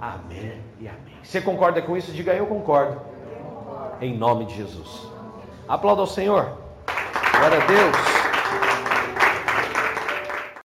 amém 0.00 0.60
e 0.80 0.88
amém. 0.88 1.14
Você 1.22 1.40
concorda 1.40 1.80
com 1.80 1.96
isso? 1.96 2.12
Diga 2.12 2.34
eu 2.34 2.46
concordo. 2.46 3.00
Em 4.00 4.16
nome 4.16 4.46
de 4.46 4.56
Jesus. 4.56 5.08
Aplauda 5.68 6.00
ao 6.00 6.06
Senhor. 6.06 6.63
Glória 7.38 7.58
a 7.58 7.66
Deus. 7.66 8.23